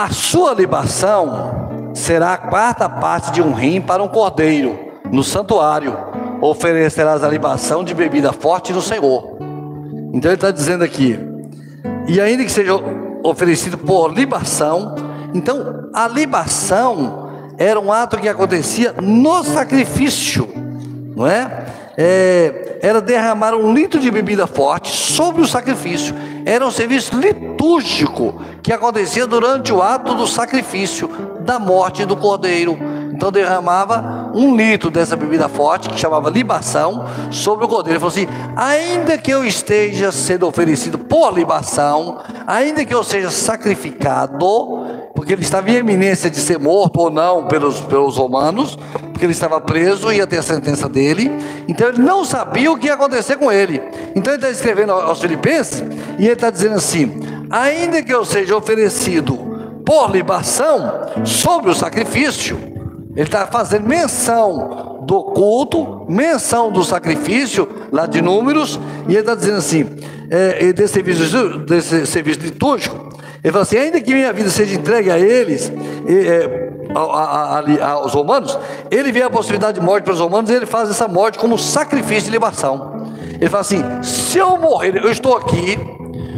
A 0.00 0.08
sua 0.08 0.54
libação 0.54 1.92
será 1.92 2.32
a 2.32 2.38
quarta 2.38 2.88
parte 2.88 3.32
de 3.32 3.42
um 3.42 3.52
rim 3.52 3.82
para 3.82 4.02
um 4.02 4.08
cordeiro 4.08 4.78
no 5.12 5.22
santuário, 5.22 5.94
oferecerás 6.40 7.22
a 7.22 7.28
libação 7.28 7.84
de 7.84 7.92
bebida 7.92 8.32
forte 8.32 8.72
no 8.72 8.80
Senhor. 8.80 9.36
Então 10.14 10.30
ele 10.30 10.36
está 10.36 10.50
dizendo 10.50 10.82
aqui, 10.82 11.20
e 12.08 12.18
ainda 12.18 12.42
que 12.42 12.50
seja 12.50 12.72
oferecido 13.22 13.76
por 13.76 14.10
libação, 14.10 14.94
então 15.34 15.90
a 15.92 16.08
libação 16.08 17.52
era 17.58 17.78
um 17.78 17.92
ato 17.92 18.16
que 18.16 18.26
acontecia 18.26 18.94
no 19.02 19.44
sacrifício, 19.44 20.48
não 21.14 21.26
é? 21.26 21.66
é? 21.98 22.78
Era 22.80 23.02
derramar 23.02 23.52
um 23.52 23.74
litro 23.74 24.00
de 24.00 24.10
bebida 24.10 24.46
forte 24.46 24.96
sobre 24.96 25.42
o 25.42 25.46
sacrifício. 25.46 26.14
Era 26.44 26.66
um 26.66 26.70
serviço 26.70 27.18
litúrgico 27.18 28.40
que 28.62 28.72
acontecia 28.72 29.26
durante 29.26 29.72
o 29.72 29.82
ato 29.82 30.14
do 30.14 30.26
sacrifício 30.26 31.08
da 31.40 31.58
morte 31.58 32.04
do 32.04 32.16
cordeiro. 32.16 32.78
Então 33.12 33.30
derramava 33.30 34.30
um 34.34 34.56
litro 34.56 34.90
dessa 34.90 35.14
bebida 35.14 35.48
forte, 35.48 35.90
que 35.90 36.00
chamava 36.00 36.30
libação, 36.30 37.04
sobre 37.30 37.64
o 37.64 37.68
cordeiro. 37.68 37.98
Ele 37.98 38.00
falou 38.00 38.12
assim: 38.12 38.28
ainda 38.56 39.18
que 39.18 39.30
eu 39.30 39.44
esteja 39.44 40.10
sendo 40.10 40.46
oferecido 40.46 40.98
por 40.98 41.34
libação, 41.34 42.18
ainda 42.46 42.84
que 42.84 42.94
eu 42.94 43.04
seja 43.04 43.30
sacrificado, 43.30 44.80
porque 45.20 45.34
ele 45.34 45.42
estava 45.42 45.70
em 45.70 45.74
eminência 45.74 46.30
de 46.30 46.38
ser 46.38 46.58
morto 46.58 46.98
ou 46.98 47.10
não 47.10 47.44
pelos, 47.44 47.78
pelos 47.82 48.16
romanos, 48.16 48.78
porque 49.12 49.26
ele 49.26 49.34
estava 49.34 49.60
preso, 49.60 50.10
ia 50.10 50.26
ter 50.26 50.38
a 50.38 50.42
sentença 50.42 50.88
dele, 50.88 51.30
então 51.68 51.90
ele 51.90 51.98
não 51.98 52.24
sabia 52.24 52.72
o 52.72 52.78
que 52.78 52.86
ia 52.86 52.94
acontecer 52.94 53.36
com 53.36 53.52
ele. 53.52 53.82
Então 54.16 54.32
ele 54.32 54.42
está 54.42 54.50
escrevendo 54.50 54.92
aos 54.92 55.20
Filipenses, 55.20 55.84
e 56.18 56.24
ele 56.24 56.32
está 56.32 56.48
dizendo 56.48 56.76
assim: 56.76 57.20
ainda 57.50 58.02
que 58.02 58.14
eu 58.14 58.24
seja 58.24 58.56
oferecido 58.56 59.36
por 59.84 60.10
libação 60.10 60.90
sobre 61.26 61.70
o 61.70 61.74
sacrifício, 61.74 62.58
ele 63.14 63.28
está 63.28 63.46
fazendo 63.46 63.86
menção 63.86 65.02
do 65.02 65.22
culto, 65.22 66.06
menção 66.08 66.72
do 66.72 66.82
sacrifício, 66.82 67.68
lá 67.92 68.06
de 68.06 68.22
números, 68.22 68.80
e 69.06 69.10
ele 69.10 69.20
está 69.20 69.34
dizendo 69.34 69.58
assim: 69.58 69.86
é, 70.30 70.72
desse, 70.72 70.94
serviço, 70.94 71.58
desse 71.58 72.06
serviço 72.06 72.40
litúrgico, 72.40 73.10
ele 73.42 73.52
fala 73.52 73.62
assim: 73.62 73.76
ainda 73.76 74.00
que 74.00 74.14
minha 74.14 74.32
vida 74.32 74.48
seja 74.48 74.74
entregue 74.74 75.10
a 75.10 75.18
eles, 75.18 75.72
é, 76.06 76.70
a, 76.94 77.00
a, 77.00 77.58
a, 77.58 77.90
aos 77.90 78.12
romanos, 78.12 78.58
ele 78.90 79.10
vê 79.10 79.22
a 79.22 79.30
possibilidade 79.30 79.80
de 79.80 79.84
morte 79.84 80.04
para 80.04 80.14
os 80.14 80.20
romanos 80.20 80.50
e 80.50 80.54
ele 80.54 80.66
faz 80.66 80.88
essa 80.88 81.08
morte 81.08 81.38
como 81.38 81.58
sacrifício 81.58 82.24
de 82.24 82.30
libação. 82.30 83.10
Ele 83.40 83.50
fala 83.50 83.62
assim: 83.62 83.82
se 84.02 84.38
eu 84.38 84.56
morrer, 84.56 84.96
eu 84.96 85.10
estou 85.10 85.36
aqui, 85.36 85.78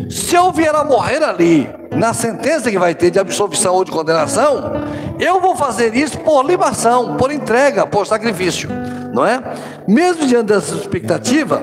se 0.09 0.35
eu 0.35 0.51
vier 0.53 0.75
a 0.75 0.85
morrer 0.85 1.23
ali, 1.23 1.69
na 1.91 2.15
sentença 2.15 2.71
que 2.71 2.79
vai 2.79 2.95
ter 2.95 3.11
de 3.11 3.19
absolvição 3.19 3.75
ou 3.75 3.85
de 3.85 3.91
condenação, 3.91 4.73
eu 5.19 5.41
vou 5.41 5.55
fazer 5.55 5.95
isso 5.95 6.19
por 6.19 6.45
libação, 6.45 7.17
por 7.17 7.31
entrega, 7.31 7.87
por 7.87 8.07
sacrifício, 8.07 8.69
não 9.13 9.27
é? 9.27 9.43
Mesmo 9.87 10.27
diante 10.27 10.47
dessa 10.47 10.75
expectativa, 10.75 11.63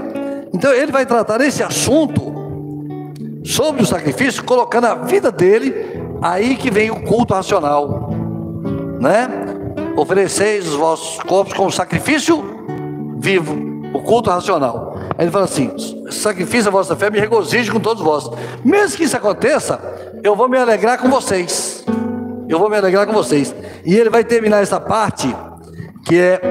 então 0.54 0.74
ele 0.74 0.91
vai 0.91 1.06
tratar 1.06 1.41
esse 1.41 1.62
assunto 1.62 2.39
sobre 3.43 3.82
o 3.82 3.86
sacrifício, 3.86 4.43
colocando 4.43 4.86
a 4.86 4.95
vida 4.95 5.32
dele, 5.32 5.74
aí 6.22 6.56
que 6.56 6.70
vem 6.70 6.91
o 6.91 7.02
culto 7.02 7.34
racional, 7.34 8.10
né? 9.00 9.28
Ofereceis 9.95 10.68
os 10.68 10.76
vossos 10.76 11.22
corpos 11.24 11.54
como 11.54 11.72
sacrifício 11.72 12.43
vivo, 13.20 13.58
o 13.93 14.02
culto 14.02 14.30
racional. 14.30 14.95
Aí 15.18 15.26
ele 15.26 15.32
fala 15.32 15.45
assim: 15.45 15.72
sacrifício 16.10 16.70
a 16.70 16.72
vossa 16.72 16.95
fé, 16.95 17.10
me 17.10 17.20
regozije 17.20 17.72
com 17.72 17.80
todos 17.80 18.04
vós. 18.04 18.30
Mesmo 18.64 18.97
que 18.97 19.04
isso 19.04 19.18
aconteça, 19.18 19.80
eu 20.24 20.36
vou 20.36 20.47
me 20.47 20.58
alegrar 20.58 20.97
com 21.00 21.10
vocês. 21.10 21.84
Eu 22.47 22.58
vou 22.58 22.70
me 22.70 22.78
alegrar 22.78 23.06
com 23.06 23.14
vocês. 23.14 23.54
E 23.86 23.95
ele 23.95 24.10
vai 24.10 24.24
terminar 24.24 24.62
essa 24.62 24.80
parte 24.80 25.36
que 26.06 26.18
é 26.18 26.41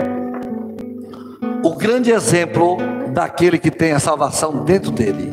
o 1.64 1.74
grande 1.74 2.12
exemplo 2.12 2.76
daquele 3.18 3.58
que 3.58 3.70
tem 3.70 3.90
a 3.90 3.98
salvação 3.98 4.64
dentro 4.64 4.92
dele. 4.92 5.32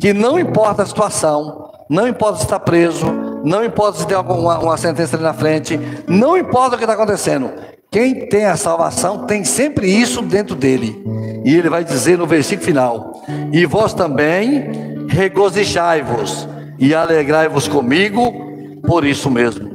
Que 0.00 0.12
não 0.12 0.36
importa 0.36 0.82
a 0.82 0.86
situação, 0.86 1.70
não 1.88 2.08
importa 2.08 2.42
está 2.42 2.58
preso, 2.58 3.06
não 3.44 3.64
importa 3.64 4.00
se 4.00 4.06
tem 4.08 4.16
alguma 4.16 4.58
uma 4.58 4.76
sentença 4.76 5.14
ali 5.14 5.22
na 5.22 5.32
frente, 5.32 5.78
não 6.08 6.36
importa 6.36 6.74
o 6.74 6.78
que 6.78 6.82
está 6.82 6.94
acontecendo. 6.94 7.52
Quem 7.92 8.28
tem 8.28 8.46
a 8.46 8.56
salvação 8.56 9.24
tem 9.24 9.44
sempre 9.44 9.86
isso 9.86 10.20
dentro 10.20 10.56
dele. 10.56 11.00
E 11.44 11.54
ele 11.54 11.68
vai 11.68 11.84
dizer 11.84 12.18
no 12.18 12.26
versículo 12.26 12.66
final: 12.66 13.22
E 13.52 13.64
vós 13.66 13.94
também 13.94 15.06
regozijai-vos 15.08 16.48
e 16.76 16.92
alegrai-vos 16.92 17.68
comigo 17.68 18.80
por 18.84 19.04
isso 19.04 19.30
mesmo. 19.30 19.73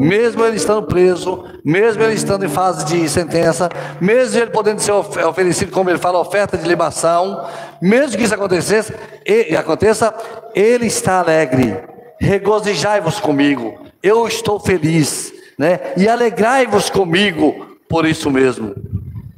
Mesmo 0.00 0.42
ele 0.46 0.56
estando 0.56 0.86
preso, 0.86 1.44
mesmo 1.62 2.02
ele 2.02 2.14
estando 2.14 2.42
em 2.42 2.48
fase 2.48 2.86
de 2.86 3.06
sentença, 3.06 3.68
mesmo 4.00 4.40
ele 4.40 4.50
podendo 4.50 4.80
ser 4.80 4.92
oferecido, 4.92 5.70
como 5.70 5.90
ele 5.90 5.98
fala, 5.98 6.18
oferta 6.18 6.56
de 6.56 6.66
libação, 6.66 7.46
mesmo 7.82 8.16
que 8.16 8.24
isso 8.24 8.34
acontecesse, 8.34 8.94
e 9.26 9.54
aconteça, 9.54 10.14
ele 10.54 10.86
está 10.86 11.18
alegre. 11.18 11.84
Regozijai-vos 12.18 13.20
comigo. 13.20 13.78
Eu 14.02 14.26
estou 14.26 14.58
feliz, 14.58 15.34
né? 15.58 15.92
E 15.98 16.08
alegrai-vos 16.08 16.88
comigo 16.88 17.76
por 17.86 18.06
isso 18.06 18.30
mesmo. 18.30 18.74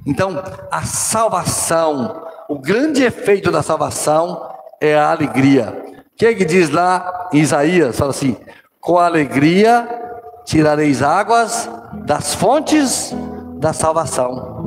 Então, 0.07 0.41
a 0.71 0.83
salvação, 0.83 2.25
o 2.49 2.57
grande 2.57 3.03
efeito 3.03 3.51
da 3.51 3.65
salvação 3.65 4.49
é 4.81 4.95
a 4.95 5.11
alegria. 5.11 5.77
O 6.15 6.17
que, 6.17 6.27
é 6.27 6.35
que 6.35 6.45
diz 6.45 6.71
lá 6.71 7.31
em 7.33 7.41
Isaías? 7.41 7.97
Fala 7.97 8.11
assim: 8.11 8.37
com 8.81 8.97
alegria 8.97 10.02
tirareis 10.45 11.03
águas 11.03 11.69
das 12.05 12.35
fontes 12.35 13.15
da 13.59 13.73
salvação. 13.73 14.63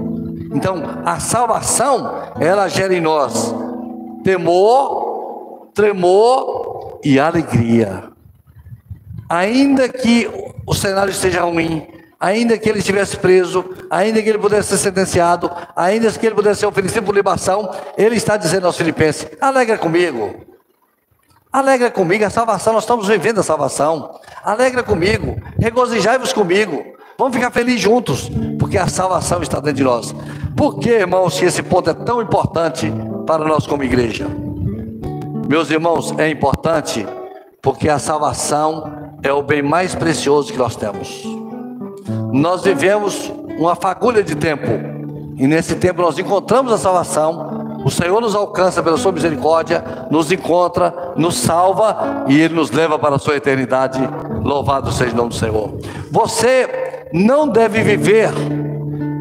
Então, 0.54 0.82
a 1.06 1.20
salvação, 1.20 2.32
ela 2.40 2.68
gera 2.68 2.96
em 2.96 3.02
nós 3.02 3.54
temor, 4.24 5.70
tremor 5.74 7.00
e 7.04 7.20
alegria. 7.20 8.06
Ainda 9.30 9.88
que 9.90 10.30
o 10.66 10.74
cenário 10.74 11.12
esteja 11.12 11.42
ruim, 11.42 11.86
ainda 12.20 12.58
que 12.58 12.70
ele 12.70 12.80
estivesse 12.80 13.18
preso, 13.18 13.66
ainda 13.90 14.22
que 14.22 14.30
ele 14.30 14.38
pudesse 14.38 14.70
ser 14.70 14.78
sentenciado, 14.78 15.52
ainda 15.76 16.12
que 16.12 16.26
ele 16.26 16.36
pudesse 16.36 16.62
ser 16.62 16.66
oferecido 16.66 17.04
por 17.04 17.14
libação, 17.14 17.70
ele 17.98 18.16
está 18.16 18.38
dizendo 18.38 18.66
aos 18.66 18.78
filipenses: 18.78 19.28
alegra 19.40 19.78
comigo, 19.78 20.34
Alegra 21.56 21.90
comigo, 21.90 22.26
a 22.26 22.30
salvação, 22.30 22.74
nós 22.74 22.84
estamos 22.84 23.08
vivendo 23.08 23.40
a 23.40 23.44
salvação. 23.44 24.20
Alegra 24.44 24.84
comigo, 24.84 25.42
regozijai-vos 25.58 26.34
comigo. 26.34 26.84
Vamos 27.18 27.34
ficar 27.34 27.50
felizes 27.50 27.80
juntos, 27.80 28.30
porque 28.60 28.78
a 28.78 28.90
salvação 28.90 29.42
está 29.42 29.62
dentro 29.62 29.78
de 29.78 29.84
nós. 29.86 30.14
Por 30.54 30.80
que, 30.80 30.90
irmãos, 30.90 31.40
que 31.40 31.46
esse 31.46 31.64
ponto 31.64 31.90
é 31.90 31.94
tão 31.94 32.22
importante 32.22 32.92
para 33.26 33.46
nós 33.46 33.66
como 33.66 33.86
igreja? 33.86 34.28
Meus 35.48 35.70
irmãos, 35.72 36.14
é 36.18 36.30
importante 36.30 37.08
porque 37.62 37.88
a 37.88 38.00
salvação 38.00 39.14
é 39.24 39.32
o 39.32 39.42
bem 39.42 39.62
mais 39.62 39.96
precioso 39.96 40.52
que 40.52 40.60
nós 40.60 40.76
temos. 40.76 41.24
Nós 42.34 42.64
vivemos 42.64 43.32
uma 43.58 43.78
fagulha 43.78 44.22
de 44.22 44.36
tempo, 44.36 44.68
e 45.38 45.48
nesse 45.48 45.76
tempo 45.76 46.02
nós 46.02 46.20
encontramos 46.20 46.74
a 46.74 46.78
salvação, 46.78 47.65
o 47.86 47.92
Senhor 47.92 48.20
nos 48.20 48.34
alcança 48.34 48.82
pela 48.82 48.98
sua 48.98 49.12
misericórdia, 49.12 50.08
nos 50.10 50.32
encontra, 50.32 51.14
nos 51.16 51.38
salva 51.38 52.26
e 52.28 52.42
Ele 52.42 52.56
nos 52.56 52.72
leva 52.72 52.98
para 52.98 53.18
a 53.18 53.20
sua 53.20 53.36
eternidade. 53.36 54.00
Louvado 54.44 54.92
seja 54.92 55.14
o 55.14 55.16
nome 55.16 55.30
do 55.30 55.36
Senhor. 55.36 55.78
Você 56.10 57.06
não 57.14 57.48
deve 57.48 57.84
viver 57.84 58.32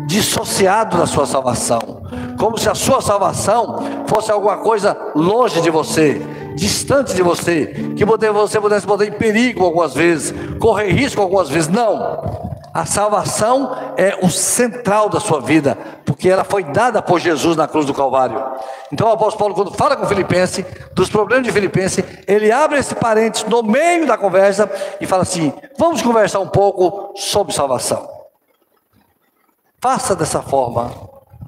dissociado 0.06 0.96
da 0.96 1.04
sua 1.04 1.26
salvação, 1.26 2.04
como 2.38 2.56
se 2.56 2.70
a 2.70 2.74
sua 2.74 3.02
salvação 3.02 3.80
fosse 4.06 4.32
alguma 4.32 4.56
coisa 4.56 4.96
longe 5.14 5.60
de 5.60 5.68
você, 5.68 6.22
distante 6.56 7.14
de 7.14 7.22
você, 7.22 7.66
que 7.94 8.04
você 8.06 8.58
pudesse 8.62 8.86
botar 8.86 9.04
em 9.04 9.12
perigo 9.12 9.62
algumas 9.62 9.92
vezes, 9.92 10.34
correr 10.58 10.90
risco 10.90 11.20
algumas 11.20 11.50
vezes. 11.50 11.68
Não. 11.68 12.53
A 12.74 12.84
salvação 12.84 13.94
é 13.96 14.18
o 14.20 14.28
central 14.28 15.08
da 15.08 15.20
sua 15.20 15.40
vida, 15.40 15.78
porque 16.04 16.28
ela 16.28 16.42
foi 16.42 16.64
dada 16.64 17.00
por 17.00 17.20
Jesus 17.20 17.56
na 17.56 17.68
cruz 17.68 17.86
do 17.86 17.94
Calvário. 17.94 18.44
Então 18.92 19.06
o 19.06 19.12
apóstolo 19.12 19.38
Paulo, 19.38 19.54
quando 19.54 19.78
fala 19.78 19.96
com 19.96 20.04
o 20.04 20.08
Filipense, 20.08 20.66
dos 20.92 21.08
problemas 21.08 21.46
de 21.46 21.52
Filipense, 21.52 22.04
ele 22.26 22.50
abre 22.50 22.80
esse 22.80 22.96
parênteses 22.96 23.48
no 23.48 23.62
meio 23.62 24.08
da 24.08 24.18
conversa 24.18 24.68
e 25.00 25.06
fala 25.06 25.22
assim: 25.22 25.52
vamos 25.78 26.02
conversar 26.02 26.40
um 26.40 26.48
pouco 26.48 27.12
sobre 27.16 27.54
salvação. 27.54 28.08
Faça 29.80 30.16
dessa 30.16 30.42
forma, 30.42 30.90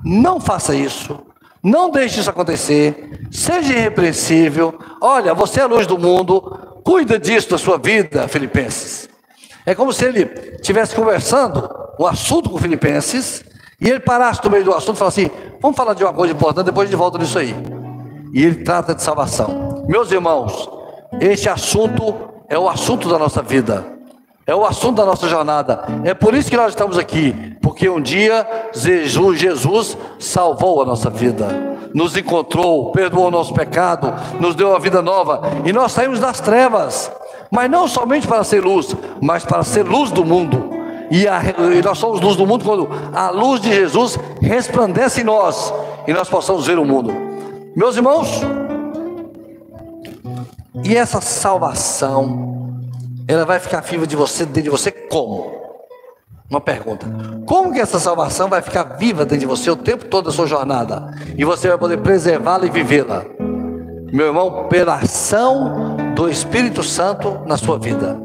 não 0.04 0.38
faça 0.38 0.76
isso, 0.76 1.18
não 1.60 1.90
deixe 1.90 2.20
isso 2.20 2.30
acontecer, 2.30 3.26
seja 3.32 3.72
irrepreensível. 3.72 4.78
Olha, 5.00 5.34
você 5.34 5.58
é 5.58 5.64
a 5.64 5.66
luz 5.66 5.88
do 5.88 5.98
mundo, 5.98 6.80
cuida 6.84 7.18
disso 7.18 7.50
da 7.50 7.58
sua 7.58 7.78
vida, 7.78 8.28
Filipenses. 8.28 9.08
É 9.66 9.74
como 9.74 9.92
se 9.92 10.04
ele 10.04 10.30
estivesse 10.54 10.94
conversando 10.94 11.68
um 11.98 12.06
assunto 12.06 12.48
com 12.48 12.56
Filipenses 12.56 13.44
e 13.80 13.90
ele 13.90 14.00
parasse 14.00 14.40
no 14.44 14.50
meio 14.50 14.64
do 14.64 14.72
assunto 14.72 14.96
e 14.96 14.98
falasse 14.98 15.22
assim: 15.22 15.30
vamos 15.60 15.76
falar 15.76 15.92
de 15.94 16.04
uma 16.04 16.12
coisa 16.12 16.32
importante, 16.32 16.66
depois 16.66 16.88
a 16.88 16.90
gente 16.90 16.98
volta 16.98 17.18
nisso 17.18 17.38
aí. 17.38 17.54
E 18.32 18.44
ele 18.44 18.62
trata 18.62 18.94
de 18.94 19.02
salvação. 19.02 19.84
Meus 19.88 20.10
irmãos, 20.12 20.70
este 21.20 21.48
assunto 21.48 22.14
é 22.48 22.58
o 22.58 22.68
assunto 22.68 23.08
da 23.08 23.18
nossa 23.18 23.42
vida, 23.42 23.84
é 24.46 24.54
o 24.54 24.64
assunto 24.64 24.96
da 24.96 25.04
nossa 25.04 25.28
jornada. 25.28 25.84
É 26.04 26.14
por 26.14 26.34
isso 26.34 26.48
que 26.48 26.56
nós 26.56 26.70
estamos 26.70 26.96
aqui, 26.96 27.56
porque 27.60 27.76
Porque 27.76 27.90
um 27.90 28.00
dia 28.00 28.70
Jesus, 28.72 29.38
Jesus 29.38 29.98
salvou 30.18 30.80
a 30.80 30.86
nossa 30.86 31.10
vida, 31.10 31.46
nos 31.92 32.16
encontrou, 32.16 32.90
perdoou 32.90 33.28
o 33.28 33.30
nosso 33.30 33.52
pecado, 33.52 34.14
nos 34.40 34.54
deu 34.54 34.70
uma 34.70 34.78
vida 34.78 35.02
nova 35.02 35.42
e 35.62 35.74
nós 35.74 35.92
saímos 35.92 36.18
das 36.18 36.40
trevas, 36.40 37.12
mas 37.50 37.70
não 37.70 37.86
somente 37.86 38.26
para 38.26 38.44
ser 38.44 38.62
luz, 38.62 38.94
mas 39.20 39.44
para 39.44 39.62
ser 39.62 39.84
luz 39.84 40.10
do 40.10 40.24
mundo. 40.24 40.70
E, 41.10 41.26
a, 41.28 41.40
e 41.74 41.82
nós 41.82 41.98
somos 41.98 42.20
luz 42.20 42.36
do 42.36 42.46
mundo 42.46 42.64
quando 42.64 42.88
a 43.12 43.30
luz 43.30 43.60
de 43.60 43.72
Jesus 43.72 44.18
resplandece 44.40 45.20
em 45.20 45.24
nós 45.24 45.72
e 46.06 46.12
nós 46.12 46.28
possamos 46.28 46.66
ver 46.66 46.78
o 46.78 46.84
mundo. 46.84 47.12
Meus 47.76 47.96
irmãos, 47.96 48.42
e 50.84 50.96
essa 50.96 51.20
salvação, 51.20 52.80
ela 53.26 53.44
vai 53.44 53.58
ficar 53.58 53.80
viva 53.80 54.06
de 54.06 54.16
você, 54.16 54.44
dentro 54.44 54.62
de 54.62 54.70
você 54.70 54.90
como? 54.90 55.54
Uma 56.48 56.60
pergunta: 56.60 57.06
como 57.44 57.72
que 57.72 57.80
essa 57.80 57.98
salvação 57.98 58.48
vai 58.48 58.62
ficar 58.62 58.82
viva 58.96 59.24
dentro 59.24 59.38
de 59.38 59.46
você 59.46 59.70
o 59.70 59.76
tempo 59.76 60.04
todo 60.04 60.26
da 60.26 60.32
sua 60.32 60.46
jornada? 60.46 61.12
E 61.36 61.44
você 61.44 61.68
vai 61.68 61.78
poder 61.78 61.98
preservá-la 61.98 62.66
e 62.66 62.70
vivê-la? 62.70 63.24
Meu 64.12 64.26
irmão, 64.26 64.68
pela 64.68 64.94
ação 64.94 65.95
do 66.16 66.30
Espírito 66.30 66.82
Santo 66.82 67.42
na 67.46 67.58
sua 67.58 67.78
vida. 67.78 68.18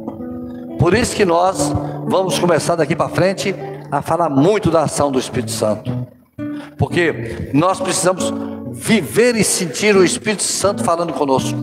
Por 0.79 0.93
isso 0.93 1.13
que 1.13 1.25
nós 1.25 1.71
vamos 2.07 2.39
começar 2.39 2.75
daqui 2.75 2.95
para 2.95 3.09
frente 3.09 3.53
a 3.91 4.01
falar 4.01 4.29
muito 4.29 4.71
da 4.71 4.83
ação 4.83 5.11
do 5.11 5.19
Espírito 5.19 5.51
Santo. 5.51 6.07
Porque 6.77 7.51
nós 7.53 7.81
precisamos 7.81 8.33
viver 8.71 9.35
e 9.35 9.43
sentir 9.43 9.95
o 9.95 10.05
Espírito 10.05 10.43
Santo 10.43 10.83
falando 10.85 11.11
conosco. 11.11 11.59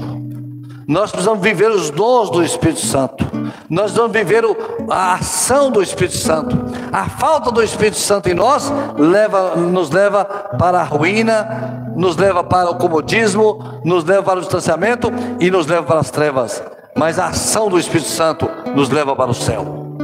Nós 0.87 1.11
precisamos 1.11 1.43
viver 1.43 1.71
os 1.71 1.91
dons 1.91 2.31
do 2.31 2.43
Espírito 2.43 2.81
Santo. 2.81 3.25
Nós 3.69 3.93
precisamos 3.93 4.13
viver 4.13 4.45
a 4.91 5.15
ação 5.15 5.71
do 5.71 5.83
Espírito 5.83 6.17
Santo. 6.17 6.57
A 6.93 7.09
falta 7.09 7.51
do 7.51 7.63
Espírito 7.63 7.97
Santo 7.97 8.29
em 8.29 8.35
nós 8.35 8.71
leva, 8.97 9.57
nos 9.57 9.91
leva 9.91 10.25
para 10.25 10.81
a 10.81 10.85
ruína, 10.85 11.78
nos 11.99 12.17
leva 12.17 12.45
para 12.45 12.71
o 12.71 12.77
comodismo, 12.77 13.59
nos 13.85 14.05
leva 14.05 14.23
para 14.23 14.39
o 14.39 14.43
distanciamento 14.43 15.11
e 15.41 15.51
nos 15.51 15.67
leva 15.67 15.83
para 15.83 15.99
as 15.99 16.13
trevas. 16.13 16.63
Mas 16.97 17.19
a 17.19 17.27
ação 17.27 17.69
do 17.69 17.77
Espírito 17.77 18.09
Santo 18.09 18.49
nos 18.73 18.89
leva 18.89 19.17
para 19.17 19.33
o 19.33 19.35
céu. 19.35 19.97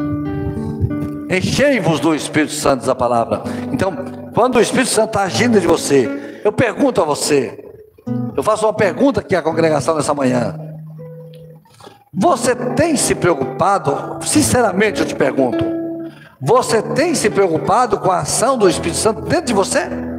Enchei-vos 1.31 2.01
do 2.01 2.13
Espírito 2.13 2.53
Santo, 2.53 2.81
diz 2.81 2.89
a 2.89 2.97
palavra. 2.97 3.43
Então, 3.73 3.95
quando 4.35 4.57
o 4.57 4.61
Espírito 4.61 4.91
Santo 4.91 5.11
está 5.11 5.23
agindo 5.23 5.61
de 5.61 5.69
você, 5.69 6.41
eu 6.45 6.53
pergunto 6.53 7.01
a 7.01 7.05
você, 7.05 7.65
eu 8.37 8.43
faço 8.43 8.67
uma 8.67 8.75
pergunta 8.75 9.21
aqui 9.21 9.37
à 9.37 9.41
congregação 9.41 9.95
nessa 9.95 10.13
manhã. 10.13 10.59
Você 12.13 12.57
tem 12.75 12.97
se 12.97 13.15
preocupado, 13.15 14.19
sinceramente 14.23 15.01
eu 15.01 15.07
te 15.07 15.15
pergunto, 15.15 15.65
você 16.41 16.83
tem 16.83 17.15
se 17.15 17.31
preocupado 17.31 17.99
com 17.99 18.11
a 18.11 18.19
ação 18.19 18.59
do 18.59 18.69
Espírito 18.69 18.99
Santo 18.99 19.23
dentro 19.23 19.47
de 19.47 19.55
você? 19.55 20.14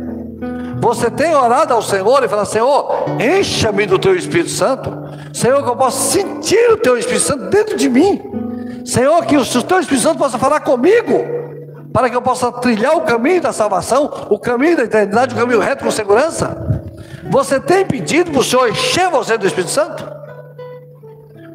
Você 0.86 1.10
tem 1.10 1.34
orado 1.34 1.74
ao 1.74 1.82
Senhor 1.82 2.24
e 2.24 2.28
falado: 2.28 2.46
Senhor, 2.46 3.06
encha-me 3.20 3.88
do 3.88 3.98
teu 3.98 4.16
Espírito 4.16 4.52
Santo. 4.52 4.92
Senhor, 5.34 5.64
que 5.64 5.70
eu 5.70 5.76
possa 5.76 6.00
sentir 6.12 6.72
o 6.72 6.78
teu 6.78 6.96
Espírito 6.96 7.24
Santo 7.24 7.50
dentro 7.50 7.76
de 7.76 7.90
mim. 7.90 8.22
Senhor, 8.86 9.26
que 9.26 9.36
o 9.36 9.64
teu 9.64 9.80
Espírito 9.80 10.04
Santo 10.04 10.20
possa 10.20 10.38
falar 10.38 10.60
comigo, 10.60 11.26
para 11.92 12.08
que 12.08 12.16
eu 12.16 12.22
possa 12.22 12.52
trilhar 12.52 12.96
o 12.96 13.02
caminho 13.02 13.42
da 13.42 13.52
salvação, 13.52 14.28
o 14.30 14.38
caminho 14.38 14.78
da 14.78 14.84
eternidade, 14.84 15.34
o 15.34 15.38
caminho 15.38 15.60
reto 15.60 15.84
com 15.84 15.90
segurança. 15.90 16.56
Você 17.32 17.60
tem 17.60 17.84
pedido 17.84 18.30
para 18.30 18.42
o 18.42 18.44
Senhor 18.44 18.70
encher 18.70 19.10
você 19.10 19.40
do 19.40 19.48
Espírito 19.48 19.72
Santo? 19.72 20.08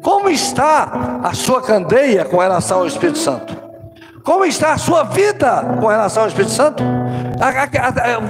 Como 0.03 0.29
está 0.29 1.21
a 1.23 1.33
sua 1.33 1.61
candeia 1.61 2.25
com 2.25 2.35
relação 2.35 2.79
ao 2.79 2.85
Espírito 2.85 3.19
Santo? 3.19 3.55
Como 4.23 4.45
está 4.45 4.73
a 4.73 4.77
sua 4.77 5.03
vida 5.03 5.77
com 5.79 5.87
relação 5.87 6.23
ao 6.23 6.29
Espírito 6.29 6.51
Santo? 6.51 6.83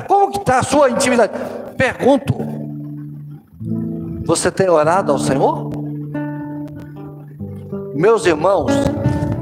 Como 0.08 0.32
está 0.32 0.60
a 0.60 0.64
sua 0.64 0.90
intimidade? 0.90 1.34
Pergunto. 1.78 2.34
Você 4.26 4.52
tem 4.52 4.70
orado 4.70 5.12
ao 5.12 5.20
Senhor? 5.20 5.72
Meus 7.94 8.26
irmãos, 8.26 8.72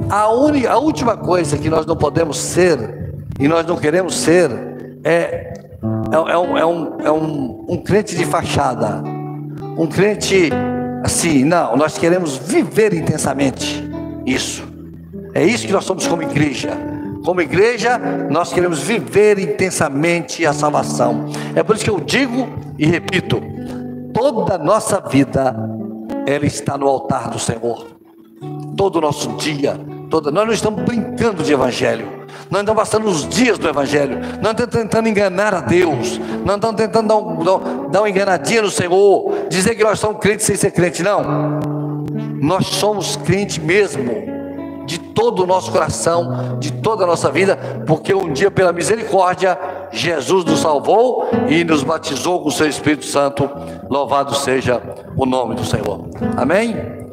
a, 0.09 0.29
única, 0.29 0.71
a 0.71 0.77
última 0.77 1.15
coisa 1.15 1.57
que 1.57 1.69
nós 1.69 1.85
não 1.85 1.95
podemos 1.95 2.37
ser 2.37 3.13
e 3.39 3.47
nós 3.47 3.65
não 3.65 3.77
queremos 3.77 4.15
ser 4.15 4.49
é, 5.03 5.11
é, 5.11 5.53
é, 6.11 6.37
um, 6.37 6.57
é, 6.57 6.65
um, 6.65 6.97
é 7.01 7.11
um, 7.11 7.65
um 7.69 7.77
crente 7.77 8.15
de 8.15 8.25
fachada, 8.25 9.03
um 9.77 9.87
crente 9.87 10.49
assim, 11.03 11.43
não, 11.45 11.77
nós 11.77 11.97
queremos 11.97 12.37
viver 12.37 12.93
intensamente 12.93 13.89
isso. 14.25 14.68
É 15.33 15.43
isso 15.43 15.65
que 15.65 15.73
nós 15.73 15.85
somos 15.85 16.07
como 16.07 16.23
igreja. 16.23 16.71
Como 17.23 17.41
igreja, 17.41 17.97
nós 18.29 18.51
queremos 18.53 18.79
viver 18.79 19.39
intensamente 19.39 20.45
a 20.45 20.53
salvação. 20.53 21.25
É 21.55 21.61
por 21.61 21.75
isso 21.75 21.83
que 21.83 21.91
eu 21.91 21.99
digo 21.99 22.47
e 22.77 22.85
repito: 22.85 23.41
toda 24.13 24.55
a 24.55 24.57
nossa 24.57 24.99
vida, 25.01 25.55
ela 26.25 26.45
está 26.45 26.77
no 26.77 26.87
altar 26.87 27.29
do 27.29 27.39
Senhor. 27.39 27.87
Todo 28.77 28.97
o 28.97 29.01
nosso 29.01 29.35
dia, 29.35 29.77
toda, 30.09 30.31
nós 30.31 30.45
não 30.45 30.53
estamos 30.53 30.83
brincando 30.83 31.43
de 31.43 31.51
evangelho. 31.51 32.19
Nós 32.49 32.61
estamos 32.61 32.81
passando 32.81 33.07
os 33.07 33.27
dias 33.27 33.59
do 33.59 33.67
Evangelho. 33.67 34.19
Nós 34.41 34.51
estamos 34.51 34.73
tentando 34.73 35.07
enganar 35.07 35.53
a 35.53 35.61
Deus. 35.61 36.19
Nós 36.43 36.55
estamos 36.55 36.75
tentando 36.75 37.07
dar, 37.07 37.17
um, 37.17 37.89
dar 37.89 38.01
uma 38.01 38.09
enganadinha 38.09 38.63
no 38.63 38.71
Senhor. 38.71 39.47
Dizer 39.49 39.75
que 39.75 39.83
nós 39.83 39.99
somos 39.99 40.19
crentes 40.19 40.45
sem 40.45 40.55
ser 40.55 40.71
crente. 40.71 41.03
Não. 41.03 41.59
Nós 42.41 42.65
somos 42.67 43.15
crente 43.17 43.59
mesmo. 43.61 44.38
Todo 45.19 45.43
o 45.43 45.45
nosso 45.45 45.69
coração, 45.69 46.57
de 46.59 46.71
toda 46.71 47.03
a 47.03 47.07
nossa 47.07 47.29
vida, 47.29 47.57
porque 47.85 48.13
um 48.13 48.31
dia, 48.31 48.49
pela 48.49 48.71
misericórdia, 48.71 49.59
Jesus 49.91 50.45
nos 50.45 50.61
salvou 50.61 51.27
e 51.49 51.65
nos 51.65 51.83
batizou 51.83 52.41
com 52.41 52.47
o 52.47 52.51
seu 52.51 52.69
Espírito 52.69 53.05
Santo. 53.05 53.49
Louvado 53.89 54.33
seja 54.33 54.81
o 55.17 55.25
nome 55.25 55.55
do 55.55 55.65
Senhor. 55.65 56.05
Amém? 56.37 57.08